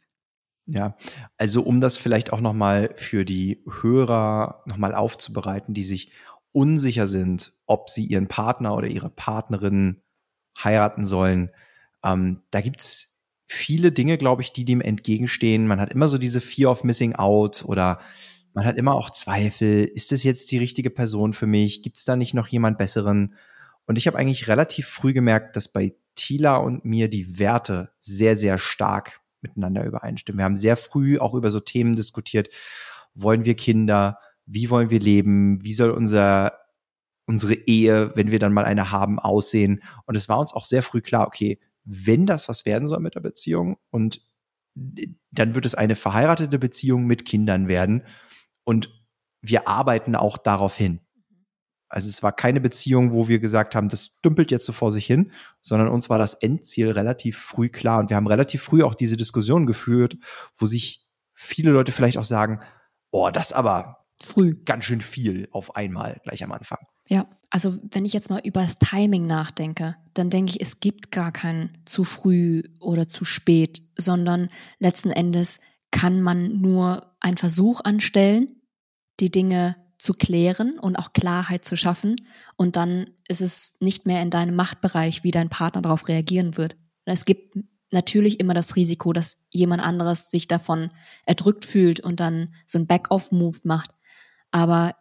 Ja, 0.66 0.96
also 1.38 1.62
um 1.64 1.82
das 1.82 1.98
vielleicht 1.98 2.32
auch 2.32 2.40
nochmal 2.40 2.92
für 2.96 3.26
die 3.26 3.64
Hörer 3.82 4.64
nochmal 4.66 4.96
aufzubereiten, 4.96 5.74
die 5.74 5.84
sich 5.84 6.12
unsicher 6.54 7.08
sind, 7.08 7.54
ob 7.66 7.90
sie 7.90 8.06
ihren 8.06 8.28
Partner 8.28 8.76
oder 8.76 8.88
ihre 8.88 9.10
Partnerin 9.10 10.02
heiraten 10.58 11.04
sollen. 11.04 11.52
Ähm, 12.04 12.44
da 12.52 12.62
gibt's 12.62 13.22
viele 13.46 13.92
Dinge, 13.92 14.18
glaube 14.18 14.42
ich, 14.42 14.54
die 14.54 14.64
dem 14.64 14.80
entgegenstehen. 14.80 15.68
Man 15.68 15.82
hat 15.82 15.92
immer 15.92 16.08
so 16.08 16.18
diese 16.18 16.42
Fear 16.42 16.72
of 16.72 16.84
Missing 16.84 17.16
Out 17.16 17.66
oder 17.66 18.00
man 18.54 18.66
hat 18.66 18.78
immer 18.78 18.94
auch 18.94 19.10
Zweifel. 19.10 19.84
Ist 19.84 20.12
das 20.12 20.24
jetzt 20.24 20.52
die 20.52 20.60
richtige 20.60 20.92
Person 20.92 21.34
für 21.34 21.48
mich? 21.48 21.82
Gibt's 21.82 22.06
da 22.06 22.16
nicht 22.16 22.34
noch 22.34 22.48
jemand 22.48 22.78
Besseren? 22.78 23.36
Und 23.86 23.98
ich 23.98 24.08
habe 24.08 24.18
eigentlich 24.18 24.48
relativ 24.48 24.88
früh 24.88 25.12
gemerkt, 25.12 25.56
dass 25.56 25.68
bei 25.68 25.96
Tila 26.16 26.58
und 26.58 26.86
mir 26.86 27.10
die 27.10 27.40
Werte 27.40 27.92
sehr, 28.00 28.36
sehr 28.36 28.58
stark 28.58 29.22
miteinander 29.42 29.86
übereinstimmen. 29.86 30.40
Wir 30.40 30.46
haben 30.46 30.58
sehr 30.58 30.78
früh 30.78 31.20
auch 31.20 31.34
über 31.34 31.52
so 31.52 31.60
Themen 31.60 31.96
diskutiert. 31.96 32.50
Wollen 33.14 33.46
wir 33.46 33.56
Kinder? 33.56 34.20
Wie 34.46 34.70
wollen 34.70 34.90
wir 34.90 35.00
leben? 35.00 35.64
Wie 35.64 35.74
soll 35.74 35.92
unser, 35.92 36.58
unsere 37.26 37.54
Ehe, 37.54 38.16
wenn 38.16 38.32
wir 38.32 38.40
dann 38.40 38.54
mal 38.54 38.66
eine 38.66 38.92
haben, 38.92 39.20
aussehen? 39.20 39.84
Und 40.06 40.16
es 40.16 40.30
war 40.30 40.40
uns 40.40 40.54
auch 40.54 40.66
sehr 40.66 40.84
früh 40.84 41.02
klar, 41.02 41.28
okay, 41.28 41.60
wenn 41.84 42.26
das 42.26 42.48
was 42.50 42.66
werden 42.66 42.88
soll 42.88 43.00
mit 43.00 43.16
der 43.16 43.20
Beziehung 43.20 43.78
und 43.90 44.22
dann 44.76 45.56
wird 45.56 45.66
es 45.66 45.76
eine 45.76 45.96
verheiratete 45.96 46.58
Beziehung 46.58 47.06
mit 47.06 47.26
Kindern 47.26 47.68
werden. 47.68 48.04
Und 48.64 48.90
wir 49.42 49.68
arbeiten 49.68 50.16
auch 50.16 50.38
darauf 50.38 50.76
hin. 50.78 51.02
Also 51.94 52.10
es 52.10 52.24
war 52.24 52.32
keine 52.32 52.60
Beziehung, 52.60 53.12
wo 53.12 53.28
wir 53.28 53.38
gesagt 53.38 53.76
haben, 53.76 53.88
das 53.88 54.20
dümpelt 54.22 54.50
jetzt 54.50 54.66
so 54.66 54.74
vor 54.74 54.92
sich 54.92 55.06
hin, 55.06 55.32
sondern 55.62 55.90
uns 55.90 56.10
war 56.10 56.18
das 56.18 56.34
Endziel 56.34 56.90
relativ 56.90 57.38
früh 57.38 57.70
klar. 57.70 58.00
Und 58.00 58.10
wir 58.10 58.18
haben 58.18 58.26
relativ 58.26 58.64
früh 58.64 58.82
auch 58.82 58.96
diese 58.96 59.16
Diskussion 59.16 59.68
geführt, 59.68 60.18
wo 60.56 60.66
sich 60.66 61.08
viele 61.34 61.70
Leute 61.70 61.92
vielleicht 61.92 62.18
auch 62.18 62.24
sagen, 62.24 62.62
oh, 63.12 63.30
das 63.32 63.54
aber 63.54 64.08
früh 64.20 64.56
ganz 64.66 64.86
schön 64.86 65.02
viel 65.02 65.48
auf 65.52 65.76
einmal 65.76 66.20
gleich 66.24 66.44
am 66.44 66.52
Anfang. 66.52 66.80
Ja, 67.08 67.28
also 67.52 67.78
wenn 67.92 68.06
ich 68.06 68.14
jetzt 68.14 68.32
mal 68.32 68.42
über 68.44 68.64
das 68.64 68.80
Timing 68.80 69.28
nachdenke, 69.28 69.96
dann 70.16 70.32
denke 70.32 70.54
ich, 70.54 70.62
es 70.62 70.80
gibt 70.80 71.12
gar 71.12 71.32
kein 71.32 71.78
zu 71.86 72.04
früh 72.04 72.64
oder 72.80 73.08
zu 73.08 73.24
spät, 73.24 73.84
sondern 73.96 74.50
letzten 74.80 75.12
Endes 75.12 75.60
kann 75.92 76.24
man 76.24 76.60
nur 76.60 77.16
einen 77.20 77.38
Versuch 77.38 77.82
anstellen, 77.84 78.64
die 79.20 79.30
Dinge 79.30 79.76
zu 79.98 80.14
klären 80.14 80.80
und 80.80 80.96
auch 80.96 81.14
Klarheit 81.14 81.66
zu 81.66 81.76
schaffen. 81.76 82.16
Und 82.58 82.76
dann 82.76 83.10
ist 83.28 83.42
es 83.42 83.78
nicht 83.80 84.06
mehr 84.06 84.22
in 84.22 84.30
deinem 84.30 84.56
Machtbereich, 84.56 85.24
wie 85.24 85.32
dein 85.32 85.50
Partner 85.50 85.82
darauf 85.82 86.08
reagieren 86.08 86.58
wird. 86.58 86.76
Es 87.06 87.26
gibt 87.26 87.58
natürlich 87.92 88.40
immer 88.40 88.54
das 88.54 88.76
Risiko, 88.76 89.14
dass 89.14 89.46
jemand 89.52 89.84
anderes 89.84 90.32
sich 90.32 90.48
davon 90.48 90.90
erdrückt 91.26 91.66
fühlt 91.66 92.00
und 92.00 92.20
dann 92.20 92.54
so 92.66 92.80
ein 92.80 92.88
Back-off-Move 92.88 93.60
macht. 93.64 93.92
Aber 94.52 94.96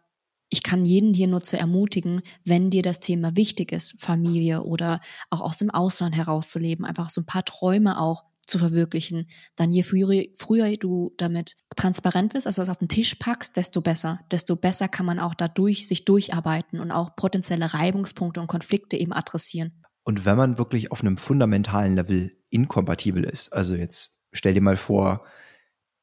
ich 0.49 0.61
kann 0.61 0.85
jeden 0.85 1.13
hier 1.13 1.27
nur 1.27 1.41
zu 1.41 1.57
ermutigen, 1.57 2.21
wenn 2.45 2.69
dir 2.69 2.83
das 2.83 2.99
Thema 2.99 3.35
wichtig 3.35 3.71
ist, 3.71 3.99
Familie 3.99 4.61
oder 4.61 4.99
auch 5.31 5.41
aus 5.41 5.57
dem 5.57 5.71
Ausland 5.71 6.15
herauszuleben, 6.15 6.85
einfach 6.85 7.09
so 7.09 7.21
ein 7.21 7.25
paar 7.25 7.43
Träume 7.43 7.99
auch 7.99 8.23
zu 8.45 8.59
verwirklichen, 8.59 9.27
dann 9.55 9.71
je 9.71 9.83
früher, 9.83 10.25
früher 10.35 10.77
du 10.77 11.11
damit 11.17 11.55
transparent 11.75 12.33
bist, 12.33 12.47
also 12.47 12.61
es 12.61 12.69
auf 12.69 12.77
den 12.77 12.87
Tisch 12.87 13.15
packst, 13.15 13.57
desto 13.57 13.81
besser. 13.81 14.19
Desto 14.31 14.55
besser 14.55 14.87
kann 14.87 15.05
man 15.05 15.19
auch 15.19 15.33
dadurch 15.33 15.87
sich 15.87 16.05
durcharbeiten 16.05 16.79
und 16.79 16.91
auch 16.91 17.15
potenzielle 17.15 17.73
Reibungspunkte 17.73 18.41
und 18.41 18.47
Konflikte 18.47 18.97
eben 18.97 19.13
adressieren. 19.13 19.83
Und 20.03 20.25
wenn 20.25 20.37
man 20.37 20.57
wirklich 20.57 20.91
auf 20.91 21.01
einem 21.01 21.17
fundamentalen 21.17 21.95
Level 21.95 22.35
inkompatibel 22.49 23.23
ist, 23.23 23.53
also 23.53 23.75
jetzt 23.75 24.21
stell 24.31 24.53
dir 24.53 24.61
mal 24.61 24.77
vor, 24.77 25.25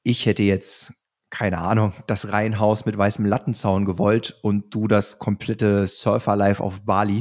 ich 0.03 0.27
hätte 0.27 0.43
jetzt 0.43 0.95
keine 1.31 1.59
Ahnung, 1.59 1.95
das 2.09 2.33
Reihenhaus 2.33 2.85
mit 2.85 2.99
weißem 2.99 3.25
Lattenzaun 3.25 3.85
gewollt 3.85 4.39
und 4.43 4.75
du 4.75 4.89
das 4.89 5.21
komplette 5.21 5.87
Surfer-Life 5.87 6.63
auf 6.63 6.85
Bali 6.85 7.21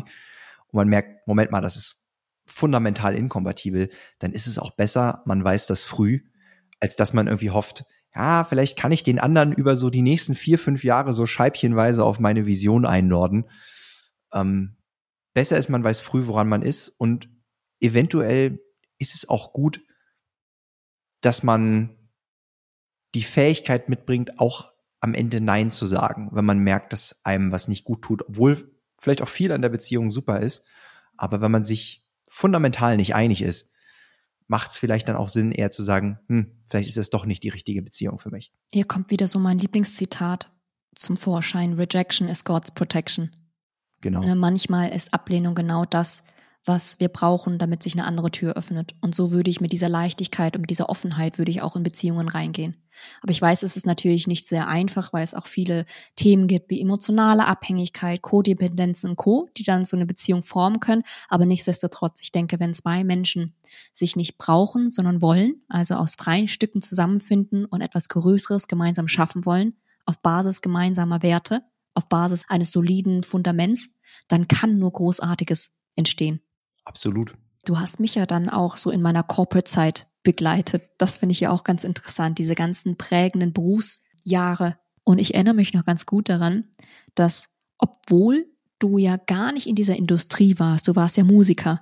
und 0.68 0.74
man 0.74 0.90
merkt, 0.90 1.28
Moment 1.28 1.52
mal, 1.52 1.62
das 1.62 1.76
ist 1.76 2.04
fundamental 2.48 3.14
inkompatibel, 3.14 3.90
dann 4.18 4.34
ist 4.34 4.48
es 4.48 4.58
auch 4.58 4.72
besser, 4.72 5.22
man 5.26 5.44
weiß 5.44 5.68
das 5.68 5.84
früh, 5.84 6.22
als 6.80 6.96
dass 6.96 7.14
man 7.14 7.28
irgendwie 7.28 7.52
hofft, 7.52 7.86
ja, 8.16 8.44
vielleicht 8.44 8.78
kann 8.78 8.92
ich 8.92 9.04
den 9.04 9.20
anderen 9.20 9.52
über 9.52 9.76
so 9.76 9.90
die 9.90 10.02
nächsten 10.02 10.36
vier, 10.36 10.58
fünf 10.58 10.84
Jahre 10.84 11.14
so 11.14 11.26
scheibchenweise 11.26 12.04
auf 12.04 12.20
meine 12.20 12.46
Vision 12.46 12.86
einnorden. 12.86 13.46
Ähm, 14.34 14.78
besser 15.34 15.58
ist, 15.58 15.70
man 15.70 15.84
weiß 15.84 16.02
früh, 16.02 16.26
woran 16.26 16.50
man 16.50 16.62
ist 16.62 16.90
und 16.90 17.30
eventuell 17.80 18.60
ist 18.98 19.16
es 19.16 19.30
auch 19.30 19.54
gut, 19.54 19.82
dass 21.22 21.44
man 21.44 21.96
die 23.16 23.24
Fähigkeit 23.24 23.90
mitbringt, 23.90 24.40
auch 24.40 24.72
am 25.00 25.14
Ende 25.14 25.42
Nein 25.42 25.72
zu 25.72 25.86
sagen, 25.86 26.30
wenn 26.34 26.46
man 26.46 26.60
merkt, 26.60 26.94
dass 26.94 27.24
einem 27.24 27.52
was 27.52 27.68
nicht 27.68 27.86
gut 27.86 28.02
tut, 28.02 28.28
obwohl 28.28 28.72
vielleicht 29.00 29.22
auch 29.22 29.30
viel 29.30 29.52
an 29.52 29.62
der 29.62 29.70
Beziehung 29.70 30.12
super 30.12 30.40
ist. 30.42 30.66
Aber 31.16 31.42
wenn 31.42 31.52
man 31.52 31.64
sich 31.64 32.06
fundamental 32.28 32.98
nicht 32.98 33.16
einig 33.16 33.42
ist, 33.42 33.72
macht 34.50 34.72
es 34.72 34.78
vielleicht 34.78 35.08
dann 35.08 35.16
auch 35.16 35.30
Sinn, 35.30 35.52
eher 35.52 35.72
zu 35.72 35.84
sagen, 35.84 36.20
hm, 36.28 36.52
vielleicht 36.66 36.90
ist 36.90 36.98
es 36.98 37.12
doch 37.12 37.26
nicht 37.26 37.44
die 37.44 37.50
richtige 37.50 37.82
Beziehung 37.82 38.20
für 38.20 38.32
mich. 38.32 38.52
Hier 38.74 38.84
kommt 38.84 39.12
wieder 39.12 39.28
so 39.28 39.40
mein 39.40 39.60
Lieblingszitat 39.60 40.50
zum 40.96 41.16
Vorschein. 41.18 41.74
Rejection 41.74 42.28
is 42.28 42.44
God's 42.44 42.72
protection. 42.72 43.32
Genau. 44.02 44.22
Ne, 44.22 44.36
manchmal 44.36 44.90
ist 44.90 45.14
Ablehnung 45.14 45.54
genau 45.54 45.86
das, 45.86 46.24
was 46.70 47.00
wir 47.00 47.10
brauchen, 47.10 47.58
damit 47.58 47.82
sich 47.82 47.96
eine 47.96 48.06
andere 48.06 48.30
Tür 48.30 48.54
öffnet. 48.54 48.94
Und 49.02 49.16
so 49.16 49.32
würde 49.32 49.50
ich 49.50 49.60
mit 49.60 49.72
dieser 49.72 49.90
Leichtigkeit 49.90 50.56
und 50.56 50.62
mit 50.62 50.70
dieser 50.70 50.88
Offenheit 50.88 51.40
würde 51.40 51.50
ich 51.50 51.64
auch 51.64 51.76
in 51.76 51.82
Beziehungen 51.82 52.28
reingehen. 52.28 52.76
Aber 53.24 53.32
ich 53.32 53.42
weiß, 53.42 53.64
es 53.64 53.76
ist 53.76 53.88
natürlich 53.88 54.28
nicht 54.28 54.48
sehr 54.48 54.68
einfach, 54.68 55.12
weil 55.12 55.24
es 55.24 55.34
auch 55.34 55.48
viele 55.48 55.86
Themen 56.16 56.46
gibt 56.46 56.70
wie 56.70 56.80
emotionale 56.80 57.48
Abhängigkeit, 57.48 58.22
Codependenzen 58.22 59.10
und 59.10 59.16
Co., 59.16 59.50
die 59.58 59.64
dann 59.64 59.84
so 59.84 59.98
eine 59.98 60.06
Beziehung 60.06 60.44
formen 60.44 60.80
können. 60.80 61.02
Aber 61.28 61.48
nichtsdestotrotz, 61.48 62.22
ich 62.22 62.32
denke, 62.32 62.60
wenn 62.60 62.76
zwei 62.76 63.04
Menschen 63.04 63.56
sich 63.92 64.16
nicht 64.16 64.38
brauchen, 64.38 64.92
sondern 64.92 65.24
wollen, 65.24 65.64
also 65.70 65.96
aus 65.96 66.14
freien 66.20 66.48
Stücken 66.48 66.84
zusammenfinden 66.84 67.66
und 67.66 67.82
etwas 67.82 68.10
Größeres 68.10 68.68
gemeinsam 68.68 69.08
schaffen 69.08 69.44
wollen, 69.44 69.74
auf 70.06 70.22
Basis 70.22 70.62
gemeinsamer 70.62 71.24
Werte, 71.24 71.64
auf 71.96 72.08
Basis 72.10 72.46
eines 72.48 72.72
soliden 72.72 73.24
Fundaments, 73.24 73.96
dann 74.28 74.48
kann 74.48 74.78
nur 74.78 74.94
Großartiges 74.94 75.80
entstehen. 75.96 76.42
Absolut. 76.90 77.36
Du 77.66 77.80
hast 77.80 78.00
mich 78.00 78.16
ja 78.16 78.26
dann 78.26 78.50
auch 78.50 78.76
so 78.76 78.90
in 78.90 79.02
meiner 79.02 79.22
Corporate-Zeit 79.22 80.08
begleitet. 80.24 80.90
Das 80.98 81.18
finde 81.18 81.34
ich 81.34 81.40
ja 81.40 81.52
auch 81.52 81.64
ganz 81.64 81.84
interessant, 81.84 82.40
diese 82.40 82.56
ganzen 82.56 82.98
prägenden 82.98 83.54
Berufsjahre. 83.54 84.80
Und 85.04 85.22
ich 85.22 85.36
erinnere 85.36 85.54
mich 85.54 85.74
noch 85.74 85.86
ganz 85.86 86.08
gut 86.08 86.30
daran, 86.30 86.66
dass 87.14 87.50
obwohl 87.78 88.48
du 88.80 88.98
ja 88.98 89.18
gar 89.18 89.52
nicht 89.52 89.68
in 89.68 89.76
dieser 89.76 89.96
Industrie 89.96 90.58
warst, 90.58 90.88
du 90.88 90.96
warst 90.96 91.16
ja 91.16 91.24
Musiker, 91.24 91.82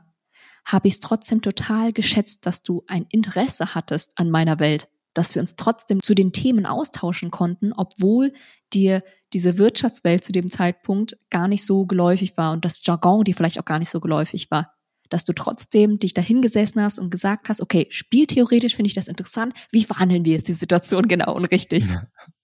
habe 0.65 0.89
ich 0.89 0.95
es 0.95 0.99
trotzdem 0.99 1.41
total 1.41 1.93
geschätzt, 1.93 2.45
dass 2.45 2.61
du 2.61 2.83
ein 2.87 3.05
Interesse 3.09 3.73
hattest 3.73 4.19
an 4.19 4.29
meiner 4.29 4.59
Welt, 4.59 4.89
dass 5.13 5.35
wir 5.35 5.41
uns 5.41 5.55
trotzdem 5.55 6.03
zu 6.03 6.15
den 6.15 6.33
Themen 6.33 6.65
austauschen 6.65 7.31
konnten, 7.31 7.71
obwohl 7.71 8.33
dir 8.73 9.03
diese 9.31 9.57
Wirtschaftswelt 9.57 10.25
zu 10.25 10.33
dem 10.33 10.49
Zeitpunkt 10.49 11.17
gar 11.29 11.47
nicht 11.47 11.65
so 11.65 11.85
geläufig 11.85 12.35
war 12.35 12.51
und 12.51 12.65
das 12.65 12.85
Jargon 12.85 13.23
dir 13.23 13.35
vielleicht 13.35 13.59
auch 13.59 13.65
gar 13.65 13.79
nicht 13.79 13.89
so 13.89 14.01
geläufig 14.01 14.51
war. 14.51 14.76
Dass 15.09 15.23
du 15.23 15.33
trotzdem 15.33 15.99
dich 15.99 16.13
dahingesessen 16.13 16.81
hast 16.81 16.99
und 16.99 17.09
gesagt 17.09 17.49
hast, 17.49 17.61
okay, 17.61 17.87
spieltheoretisch 17.89 18.75
finde 18.75 18.87
ich 18.87 18.95
das 18.95 19.07
interessant, 19.07 19.53
wie 19.71 19.83
verhandeln 19.83 20.25
wir 20.25 20.33
jetzt 20.33 20.47
die 20.47 20.53
Situation 20.53 21.07
genau 21.07 21.33
und 21.33 21.45
richtig? 21.45 21.87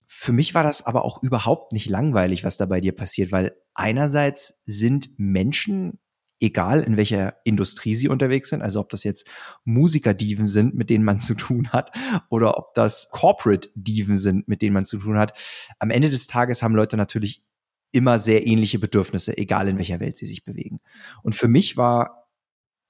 Für 0.06 0.32
mich 0.32 0.54
war 0.54 0.64
das 0.64 0.86
aber 0.86 1.04
auch 1.06 1.22
überhaupt 1.22 1.74
nicht 1.74 1.90
langweilig, 1.90 2.44
was 2.44 2.58
da 2.58 2.66
bei 2.66 2.80
dir 2.80 2.94
passiert, 2.94 3.32
weil 3.32 3.56
einerseits 3.74 4.62
sind 4.66 5.10
Menschen 5.18 6.00
egal 6.44 6.82
in 6.82 6.98
welcher 6.98 7.38
Industrie 7.46 7.96
sie 7.96 8.10
unterwegs 8.10 8.50
sind, 8.50 8.62
also 8.62 8.82
ob 8.82 8.90
das 8.90 9.04
jetzt 9.04 9.28
Musikerdiven 9.64 10.50
sind, 10.50 10.76
mit 10.76 10.90
denen 10.90 11.06
man 11.06 11.20
zu 11.20 11.34
tun 11.36 11.70
hat, 11.70 11.92
oder 12.30 12.58
ob 12.58 12.74
das 12.74 13.10
Corporate-Diven 13.12 14.18
sind, 14.18 14.48
mit 14.48 14.62
denen 14.62 14.74
man 14.74 14.86
zu 14.86 14.98
tun 14.98 15.18
hat. 15.18 15.40
Am 15.80 15.90
Ende 15.90 16.10
des 16.10 16.28
Tages 16.28 16.62
haben 16.62 16.76
Leute 16.76 16.98
natürlich 16.98 17.44
immer 17.92 18.20
sehr 18.20 18.46
ähnliche 18.46 18.80
Bedürfnisse, 18.80 19.38
egal 19.38 19.68
in 19.68 19.78
welcher 19.78 20.00
Welt 20.00 20.18
sie 20.18 20.26
sich 20.26 20.44
bewegen. 20.44 20.80
Und 21.22 21.36
für 21.36 21.48
mich 21.48 21.78
war 21.78 22.23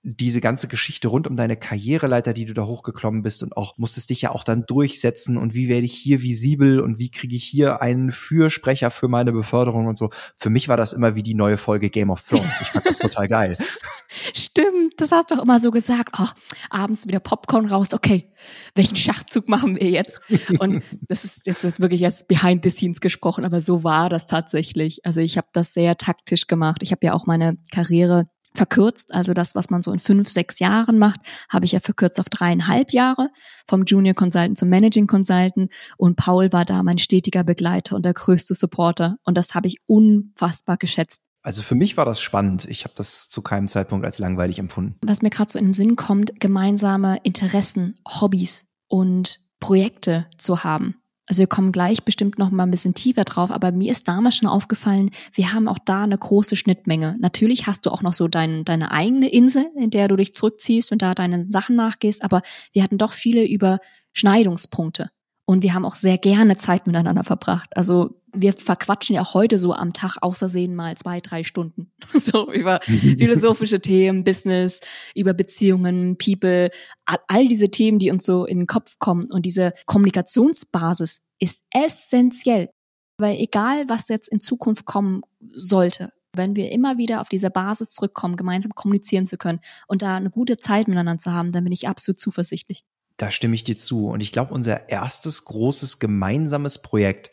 diese 0.05 0.41
ganze 0.41 0.67
Geschichte 0.67 1.07
rund 1.07 1.27
um 1.27 1.37
deine 1.37 1.55
Karriereleiter, 1.55 2.33
die 2.33 2.43
du 2.43 2.53
da 2.53 2.65
hochgeklommen 2.65 3.21
bist 3.21 3.41
und 3.41 3.55
auch 3.55 3.77
musstest 3.77 4.09
dich 4.09 4.21
ja 4.21 4.31
auch 4.31 4.43
dann 4.43 4.65
durchsetzen 4.65 5.37
und 5.37 5.53
wie 5.53 5.69
werde 5.69 5.85
ich 5.85 5.93
hier 5.93 6.21
visibel 6.21 6.81
und 6.81 6.99
wie 6.99 7.09
kriege 7.09 7.37
ich 7.37 7.45
hier 7.45 7.81
einen 7.81 8.11
Fürsprecher 8.11 8.91
für 8.91 9.07
meine 9.07 9.31
Beförderung 9.31 9.87
und 9.87 9.97
so. 9.97 10.09
Für 10.35 10.49
mich 10.49 10.67
war 10.67 10.75
das 10.75 10.91
immer 10.91 11.15
wie 11.15 11.23
die 11.23 11.35
neue 11.35 11.57
Folge 11.57 11.89
Game 11.89 12.09
of 12.09 12.21
Thrones. 12.21 12.59
Ich 12.59 12.67
fand 12.67 12.85
das 12.85 12.99
total 12.99 13.29
geil. 13.29 13.57
Stimmt, 14.35 14.93
das 14.97 15.13
hast 15.13 15.31
du 15.31 15.35
doch 15.35 15.43
immer 15.43 15.61
so 15.61 15.71
gesagt. 15.71 16.09
Ach, 16.11 16.35
abends 16.69 17.07
wieder 17.07 17.21
Popcorn 17.21 17.65
raus. 17.65 17.93
Okay, 17.93 18.29
welchen 18.75 18.97
Schachzug 18.97 19.47
machen 19.47 19.77
wir 19.77 19.89
jetzt? 19.89 20.19
Und 20.59 20.83
das 21.07 21.23
ist 21.23 21.47
jetzt 21.47 21.63
ist 21.63 21.79
wirklich 21.79 22.01
jetzt 22.01 22.27
behind 22.27 22.63
the 22.63 22.69
scenes 22.69 22.99
gesprochen, 22.99 23.45
aber 23.45 23.61
so 23.61 23.85
war 23.85 24.09
das 24.09 24.25
tatsächlich. 24.25 24.99
Also 25.05 25.21
ich 25.21 25.37
habe 25.37 25.47
das 25.53 25.73
sehr 25.73 25.95
taktisch 25.95 26.47
gemacht. 26.47 26.83
Ich 26.83 26.91
habe 26.91 27.05
ja 27.05 27.13
auch 27.13 27.25
meine 27.25 27.57
Karriere 27.71 28.27
verkürzt. 28.55 29.13
Also 29.13 29.33
das, 29.33 29.55
was 29.55 29.69
man 29.69 29.81
so 29.81 29.91
in 29.91 29.99
fünf, 29.99 30.29
sechs 30.29 30.59
Jahren 30.59 30.99
macht, 30.99 31.19
habe 31.49 31.65
ich 31.65 31.71
ja 31.71 31.79
verkürzt 31.79 32.19
auf 32.19 32.29
dreieinhalb 32.29 32.91
Jahre, 32.91 33.27
vom 33.67 33.83
Junior 33.83 34.15
Consultant 34.15 34.57
zum 34.57 34.69
Managing 34.69 35.07
Consultant. 35.07 35.71
Und 35.97 36.15
Paul 36.15 36.51
war 36.53 36.65
da 36.65 36.83
mein 36.83 36.97
stetiger 36.97 37.43
Begleiter 37.43 37.95
und 37.95 38.05
der 38.05 38.13
größte 38.13 38.53
Supporter. 38.53 39.17
Und 39.23 39.37
das 39.37 39.55
habe 39.55 39.67
ich 39.67 39.79
unfassbar 39.87 40.77
geschätzt. 40.77 41.21
Also 41.41 41.61
für 41.61 41.75
mich 41.75 41.97
war 41.97 42.05
das 42.05 42.21
spannend. 42.21 42.65
Ich 42.65 42.85
habe 42.85 42.93
das 42.95 43.27
zu 43.29 43.41
keinem 43.41 43.67
Zeitpunkt 43.67 44.05
als 44.05 44.17
langweilig 44.17 44.59
empfunden. 44.59 44.95
Was 45.01 45.21
mir 45.21 45.29
gerade 45.29 45.51
so 45.51 45.59
in 45.59 45.65
den 45.65 45.73
Sinn 45.73 45.97
kommt, 45.97 46.39
gemeinsame 46.39 47.19
Interessen, 47.23 47.97
Hobbys 48.07 48.67
und 48.87 49.41
Projekte 49.59 50.27
zu 50.37 50.63
haben. 50.63 50.95
Also 51.33 51.39
wir 51.39 51.47
kommen 51.47 51.71
gleich 51.71 52.03
bestimmt 52.03 52.37
noch 52.37 52.51
mal 52.51 52.61
ein 52.61 52.69
bisschen 52.69 52.93
tiefer 52.93 53.23
drauf, 53.23 53.49
aber 53.49 53.71
mir 53.71 53.89
ist 53.89 54.07
damals 54.07 54.35
schon 54.35 54.47
aufgefallen, 54.47 55.09
wir 55.33 55.51
haben 55.51 55.67
auch 55.67 55.79
da 55.83 56.03
eine 56.03 56.15
große 56.15 56.55
Schnittmenge. 56.55 57.17
Natürlich 57.19 57.65
hast 57.65 57.87
du 57.87 57.89
auch 57.89 58.03
noch 58.03 58.13
so 58.13 58.27
dein, 58.27 58.65
deine 58.65 58.91
eigene 58.91 59.29
Insel, 59.33 59.65
in 59.75 59.89
der 59.89 60.07
du 60.07 60.15
dich 60.15 60.35
zurückziehst 60.35 60.91
und 60.91 61.01
da 61.01 61.15
deinen 61.15 61.51
Sachen 61.51 61.75
nachgehst, 61.75 62.23
aber 62.23 62.43
wir 62.71 62.83
hatten 62.83 62.99
doch 62.99 63.13
viele 63.13 63.47
Überschneidungspunkte. 63.47 65.09
Und 65.45 65.63
wir 65.63 65.73
haben 65.73 65.85
auch 65.85 65.95
sehr 65.95 66.17
gerne 66.17 66.55
Zeit 66.57 66.87
miteinander 66.87 67.23
verbracht. 67.23 67.69
Also 67.75 68.21
wir 68.33 68.53
verquatschen 68.53 69.15
ja 69.15 69.21
auch 69.21 69.33
heute 69.33 69.59
so 69.59 69.73
am 69.73 69.93
Tag 69.93 70.17
außersehen 70.21 70.73
mal 70.73 70.95
zwei, 70.95 71.19
drei 71.19 71.43
Stunden. 71.43 71.91
So 72.13 72.51
über 72.51 72.79
philosophische 72.83 73.81
Themen, 73.81 74.23
Business, 74.23 74.79
über 75.15 75.33
Beziehungen, 75.33 76.17
People, 76.17 76.69
all 77.05 77.47
diese 77.47 77.69
Themen, 77.69 77.99
die 77.99 78.11
uns 78.11 78.25
so 78.25 78.45
in 78.45 78.59
den 78.59 78.67
Kopf 78.67 78.97
kommen. 78.99 79.31
Und 79.31 79.45
diese 79.45 79.73
Kommunikationsbasis 79.85 81.25
ist 81.39 81.65
essentiell. 81.71 82.69
Weil 83.17 83.37
egal, 83.37 83.89
was 83.89 84.09
jetzt 84.09 84.29
in 84.29 84.39
Zukunft 84.39 84.85
kommen 84.85 85.21
sollte, 85.51 86.11
wenn 86.35 86.55
wir 86.55 86.71
immer 86.71 86.97
wieder 86.97 87.21
auf 87.21 87.29
diese 87.29 87.51
Basis 87.51 87.91
zurückkommen, 87.91 88.37
gemeinsam 88.37 88.73
kommunizieren 88.73 89.25
zu 89.25 89.37
können 89.37 89.59
und 89.87 90.01
da 90.01 90.15
eine 90.15 90.31
gute 90.31 90.57
Zeit 90.57 90.87
miteinander 90.87 91.17
zu 91.17 91.31
haben, 91.31 91.51
dann 91.51 91.63
bin 91.63 91.73
ich 91.73 91.87
absolut 91.87 92.19
zuversichtlich. 92.19 92.83
Da 93.17 93.31
stimme 93.31 93.55
ich 93.55 93.63
dir 93.63 93.77
zu. 93.77 94.07
Und 94.07 94.21
ich 94.21 94.31
glaube, 94.31 94.53
unser 94.53 94.89
erstes 94.89 95.45
großes 95.45 95.99
gemeinsames 95.99 96.81
Projekt 96.81 97.31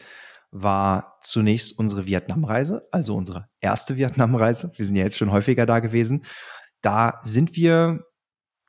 war 0.51 1.16
zunächst 1.21 1.79
unsere 1.79 2.07
Vietnamreise, 2.07 2.88
also 2.90 3.16
unsere 3.16 3.49
erste 3.61 3.97
Vietnamreise. 3.97 4.73
Wir 4.75 4.85
sind 4.85 4.97
ja 4.97 5.05
jetzt 5.05 5.19
schon 5.19 5.31
häufiger 5.31 5.64
da 5.64 5.79
gewesen. 5.79 6.25
Da 6.83 7.19
sind 7.23 7.57
wir 7.57 8.05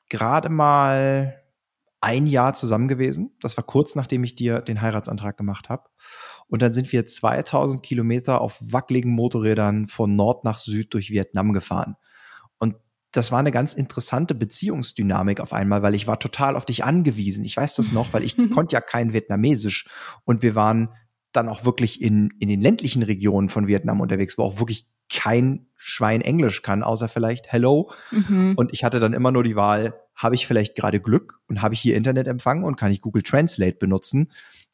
gerade 0.09 0.49
mal 0.49 1.41
ein 2.01 2.25
Jahr 2.25 2.53
zusammen 2.53 2.87
gewesen. 2.87 3.35
Das 3.41 3.57
war 3.57 3.63
kurz 3.63 3.95
nachdem 3.95 4.23
ich 4.23 4.35
dir 4.35 4.61
den 4.61 4.81
Heiratsantrag 4.81 5.37
gemacht 5.37 5.69
habe. 5.69 5.89
Und 6.47 6.61
dann 6.61 6.73
sind 6.73 6.91
wir 6.91 7.05
2000 7.05 7.81
Kilometer 7.81 8.41
auf 8.41 8.59
wackeligen 8.61 9.11
Motorrädern 9.11 9.87
von 9.87 10.15
Nord 10.15 10.43
nach 10.43 10.57
Süd 10.57 10.93
durch 10.93 11.09
Vietnam 11.09 11.53
gefahren. 11.53 11.95
Das 13.11 13.31
war 13.31 13.39
eine 13.39 13.51
ganz 13.51 13.73
interessante 13.73 14.35
Beziehungsdynamik 14.35 15.39
auf 15.39 15.53
einmal, 15.53 15.81
weil 15.81 15.95
ich 15.95 16.07
war 16.07 16.19
total 16.19 16.55
auf 16.55 16.65
dich 16.65 16.83
angewiesen. 16.83 17.43
Ich 17.43 17.57
weiß 17.57 17.75
das 17.75 17.91
noch, 17.91 18.13
weil 18.13 18.23
ich 18.23 18.37
konnte 18.53 18.73
ja 18.73 18.81
kein 18.81 19.13
Vietnamesisch. 19.13 19.87
Und 20.23 20.41
wir 20.41 20.55
waren 20.55 20.89
dann 21.31 21.49
auch 21.49 21.65
wirklich 21.65 22.01
in, 22.01 22.29
in 22.39 22.47
den 22.47 22.61
ländlichen 22.61 23.03
Regionen 23.03 23.49
von 23.49 23.67
Vietnam 23.67 24.01
unterwegs, 24.01 24.37
wo 24.37 24.43
auch 24.43 24.59
wirklich 24.59 24.85
kein 25.11 25.67
Schwein 25.75 26.21
Englisch 26.21 26.61
kann, 26.61 26.83
außer 26.83 27.09
vielleicht 27.09 27.51
Hello. 27.51 27.91
Mhm. 28.11 28.53
Und 28.55 28.73
ich 28.73 28.83
hatte 28.83 28.99
dann 28.99 29.13
immer 29.13 29.31
nur 29.31 29.43
die 29.43 29.55
Wahl, 29.55 29.93
habe 30.15 30.35
ich 30.35 30.47
vielleicht 30.47 30.75
gerade 30.75 30.99
Glück 30.99 31.39
und 31.47 31.61
habe 31.61 31.73
ich 31.73 31.81
hier 31.81 31.95
Internetempfang 31.95 32.63
und 32.63 32.75
kann 32.75 32.91
ich 32.91 33.01
Google 33.01 33.23
Translate 33.23 33.77
benutzen? 33.77 34.31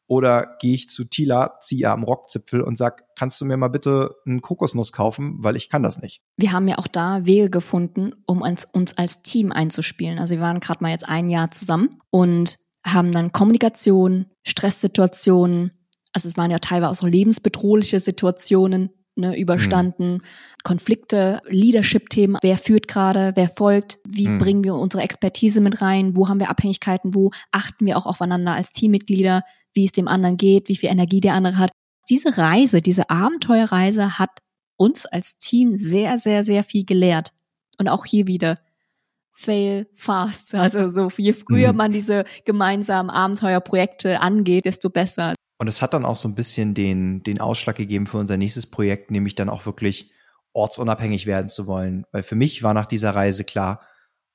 Oder 0.08 0.56
gehe 0.58 0.74
ich 0.74 0.88
zu 0.88 1.04
Tila, 1.04 1.58
ziehe 1.60 1.90
am 1.90 2.02
Rockzipfel 2.02 2.62
und 2.62 2.76
sag, 2.76 3.04
kannst 3.14 3.40
du 3.40 3.44
mir 3.44 3.56
mal 3.56 3.68
bitte 3.68 4.16
einen 4.26 4.40
Kokosnuss 4.40 4.92
kaufen, 4.92 5.36
weil 5.38 5.54
ich 5.54 5.68
kann 5.68 5.82
das 5.82 6.00
nicht. 6.00 6.22
Wir 6.36 6.52
haben 6.52 6.66
ja 6.66 6.78
auch 6.78 6.88
da 6.88 7.26
Wege 7.26 7.50
gefunden, 7.50 8.12
um 8.26 8.40
uns, 8.42 8.64
uns 8.64 8.96
als 8.96 9.22
Team 9.22 9.52
einzuspielen. 9.52 10.18
Also 10.18 10.36
wir 10.36 10.40
waren 10.40 10.60
gerade 10.60 10.82
mal 10.82 10.90
jetzt 10.90 11.08
ein 11.08 11.28
Jahr 11.28 11.50
zusammen 11.50 12.00
und 12.10 12.58
haben 12.84 13.12
dann 13.12 13.32
Kommunikation, 13.32 14.26
Stresssituationen, 14.44 15.72
also 16.12 16.26
es 16.26 16.36
waren 16.38 16.50
ja 16.50 16.58
teilweise 16.58 16.90
auch 16.90 16.94
so 16.94 17.06
lebensbedrohliche 17.06 18.00
Situationen 18.00 18.90
ne, 19.18 19.38
überstanden, 19.38 20.14
mhm. 20.14 20.22
Konflikte, 20.62 21.40
Leadership-Themen, 21.48 22.38
wer 22.42 22.56
führt 22.56 22.88
gerade, 22.88 23.32
wer 23.34 23.48
folgt, 23.48 23.98
wie 24.04 24.28
mhm. 24.28 24.38
bringen 24.38 24.64
wir 24.64 24.74
unsere 24.74 25.02
Expertise 25.02 25.60
mit 25.60 25.82
rein, 25.82 26.16
wo 26.16 26.28
haben 26.28 26.40
wir 26.40 26.50
Abhängigkeiten, 26.50 27.14
wo 27.14 27.30
achten 27.52 27.86
wir 27.86 27.96
auch 27.96 28.06
aufeinander 28.06 28.52
als 28.52 28.70
Teammitglieder, 28.72 29.42
wie 29.74 29.84
es 29.84 29.92
dem 29.92 30.08
anderen 30.08 30.36
geht, 30.36 30.68
wie 30.68 30.76
viel 30.76 30.90
Energie 30.90 31.20
der 31.20 31.34
andere 31.34 31.58
hat. 31.58 31.70
Diese 32.08 32.38
Reise, 32.38 32.80
diese 32.80 33.10
Abenteuerreise 33.10 34.18
hat 34.18 34.30
uns 34.76 35.04
als 35.04 35.36
Team 35.36 35.76
sehr, 35.76 36.16
sehr, 36.16 36.44
sehr 36.44 36.64
viel 36.64 36.84
gelehrt. 36.84 37.32
Und 37.78 37.88
auch 37.88 38.06
hier 38.06 38.26
wieder, 38.26 38.56
fail 39.32 39.86
fast. 39.94 40.54
Also 40.54 40.88
so 40.88 41.10
je 41.16 41.32
früher 41.32 41.72
mhm. 41.72 41.76
man 41.76 41.92
diese 41.92 42.24
gemeinsamen 42.44 43.10
Abenteuerprojekte 43.10 44.20
angeht, 44.20 44.64
desto 44.64 44.90
besser. 44.90 45.34
Und 45.58 45.66
es 45.66 45.82
hat 45.82 45.92
dann 45.92 46.04
auch 46.04 46.16
so 46.16 46.28
ein 46.28 46.36
bisschen 46.36 46.72
den, 46.74 47.22
den 47.24 47.40
Ausschlag 47.40 47.76
gegeben 47.76 48.06
für 48.06 48.18
unser 48.18 48.36
nächstes 48.36 48.66
Projekt, 48.66 49.10
nämlich 49.10 49.34
dann 49.34 49.48
auch 49.48 49.66
wirklich 49.66 50.12
ortsunabhängig 50.52 51.26
werden 51.26 51.48
zu 51.48 51.66
wollen. 51.66 52.06
Weil 52.12 52.22
für 52.22 52.36
mich 52.36 52.62
war 52.62 52.74
nach 52.74 52.86
dieser 52.86 53.10
Reise 53.10 53.44
klar, 53.44 53.80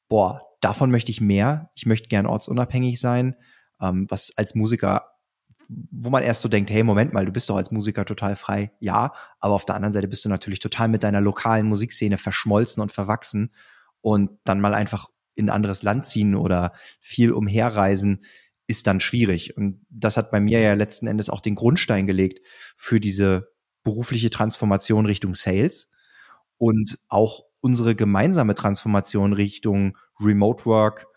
boah, 0.09 0.41
davon 0.59 0.91
möchte 0.91 1.11
ich 1.11 1.21
mehr. 1.21 1.71
Ich 1.75 1.85
möchte 1.85 2.09
gern 2.09 2.25
ortsunabhängig 2.25 2.99
sein, 2.99 3.35
ähm, 3.81 4.05
was 4.09 4.37
als 4.37 4.53
Musiker, 4.53 5.09
wo 5.69 6.09
man 6.09 6.23
erst 6.23 6.41
so 6.41 6.49
denkt, 6.49 6.69
hey, 6.69 6.83
Moment 6.83 7.13
mal, 7.13 7.25
du 7.25 7.31
bist 7.31 7.49
doch 7.49 7.55
als 7.55 7.71
Musiker 7.71 8.05
total 8.05 8.35
frei. 8.35 8.73
Ja, 8.79 9.13
aber 9.39 9.53
auf 9.53 9.65
der 9.65 9.75
anderen 9.75 9.93
Seite 9.93 10.09
bist 10.09 10.25
du 10.25 10.29
natürlich 10.29 10.59
total 10.59 10.89
mit 10.89 11.03
deiner 11.03 11.21
lokalen 11.21 11.65
Musikszene 11.65 12.17
verschmolzen 12.17 12.81
und 12.81 12.91
verwachsen 12.91 13.53
und 14.01 14.29
dann 14.43 14.59
mal 14.59 14.73
einfach 14.73 15.09
in 15.35 15.45
ein 15.45 15.55
anderes 15.55 15.83
Land 15.83 16.05
ziehen 16.05 16.35
oder 16.35 16.73
viel 16.99 17.31
umherreisen 17.31 18.23
ist 18.67 18.87
dann 18.87 18.99
schwierig. 18.99 19.57
Und 19.57 19.85
das 19.89 20.17
hat 20.17 20.31
bei 20.31 20.39
mir 20.39 20.59
ja 20.59 20.73
letzten 20.73 21.07
Endes 21.07 21.29
auch 21.29 21.41
den 21.41 21.55
Grundstein 21.55 22.07
gelegt 22.07 22.41
für 22.77 22.99
diese 22.99 23.51
berufliche 23.83 24.29
Transformation 24.29 25.05
Richtung 25.05 25.33
Sales 25.33 25.89
und 26.57 26.99
auch 27.09 27.43
unsere 27.59 27.95
gemeinsame 27.95 28.55
Transformation 28.55 29.33
Richtung 29.33 29.97
Remote 30.19 30.65
Work, 30.65 31.07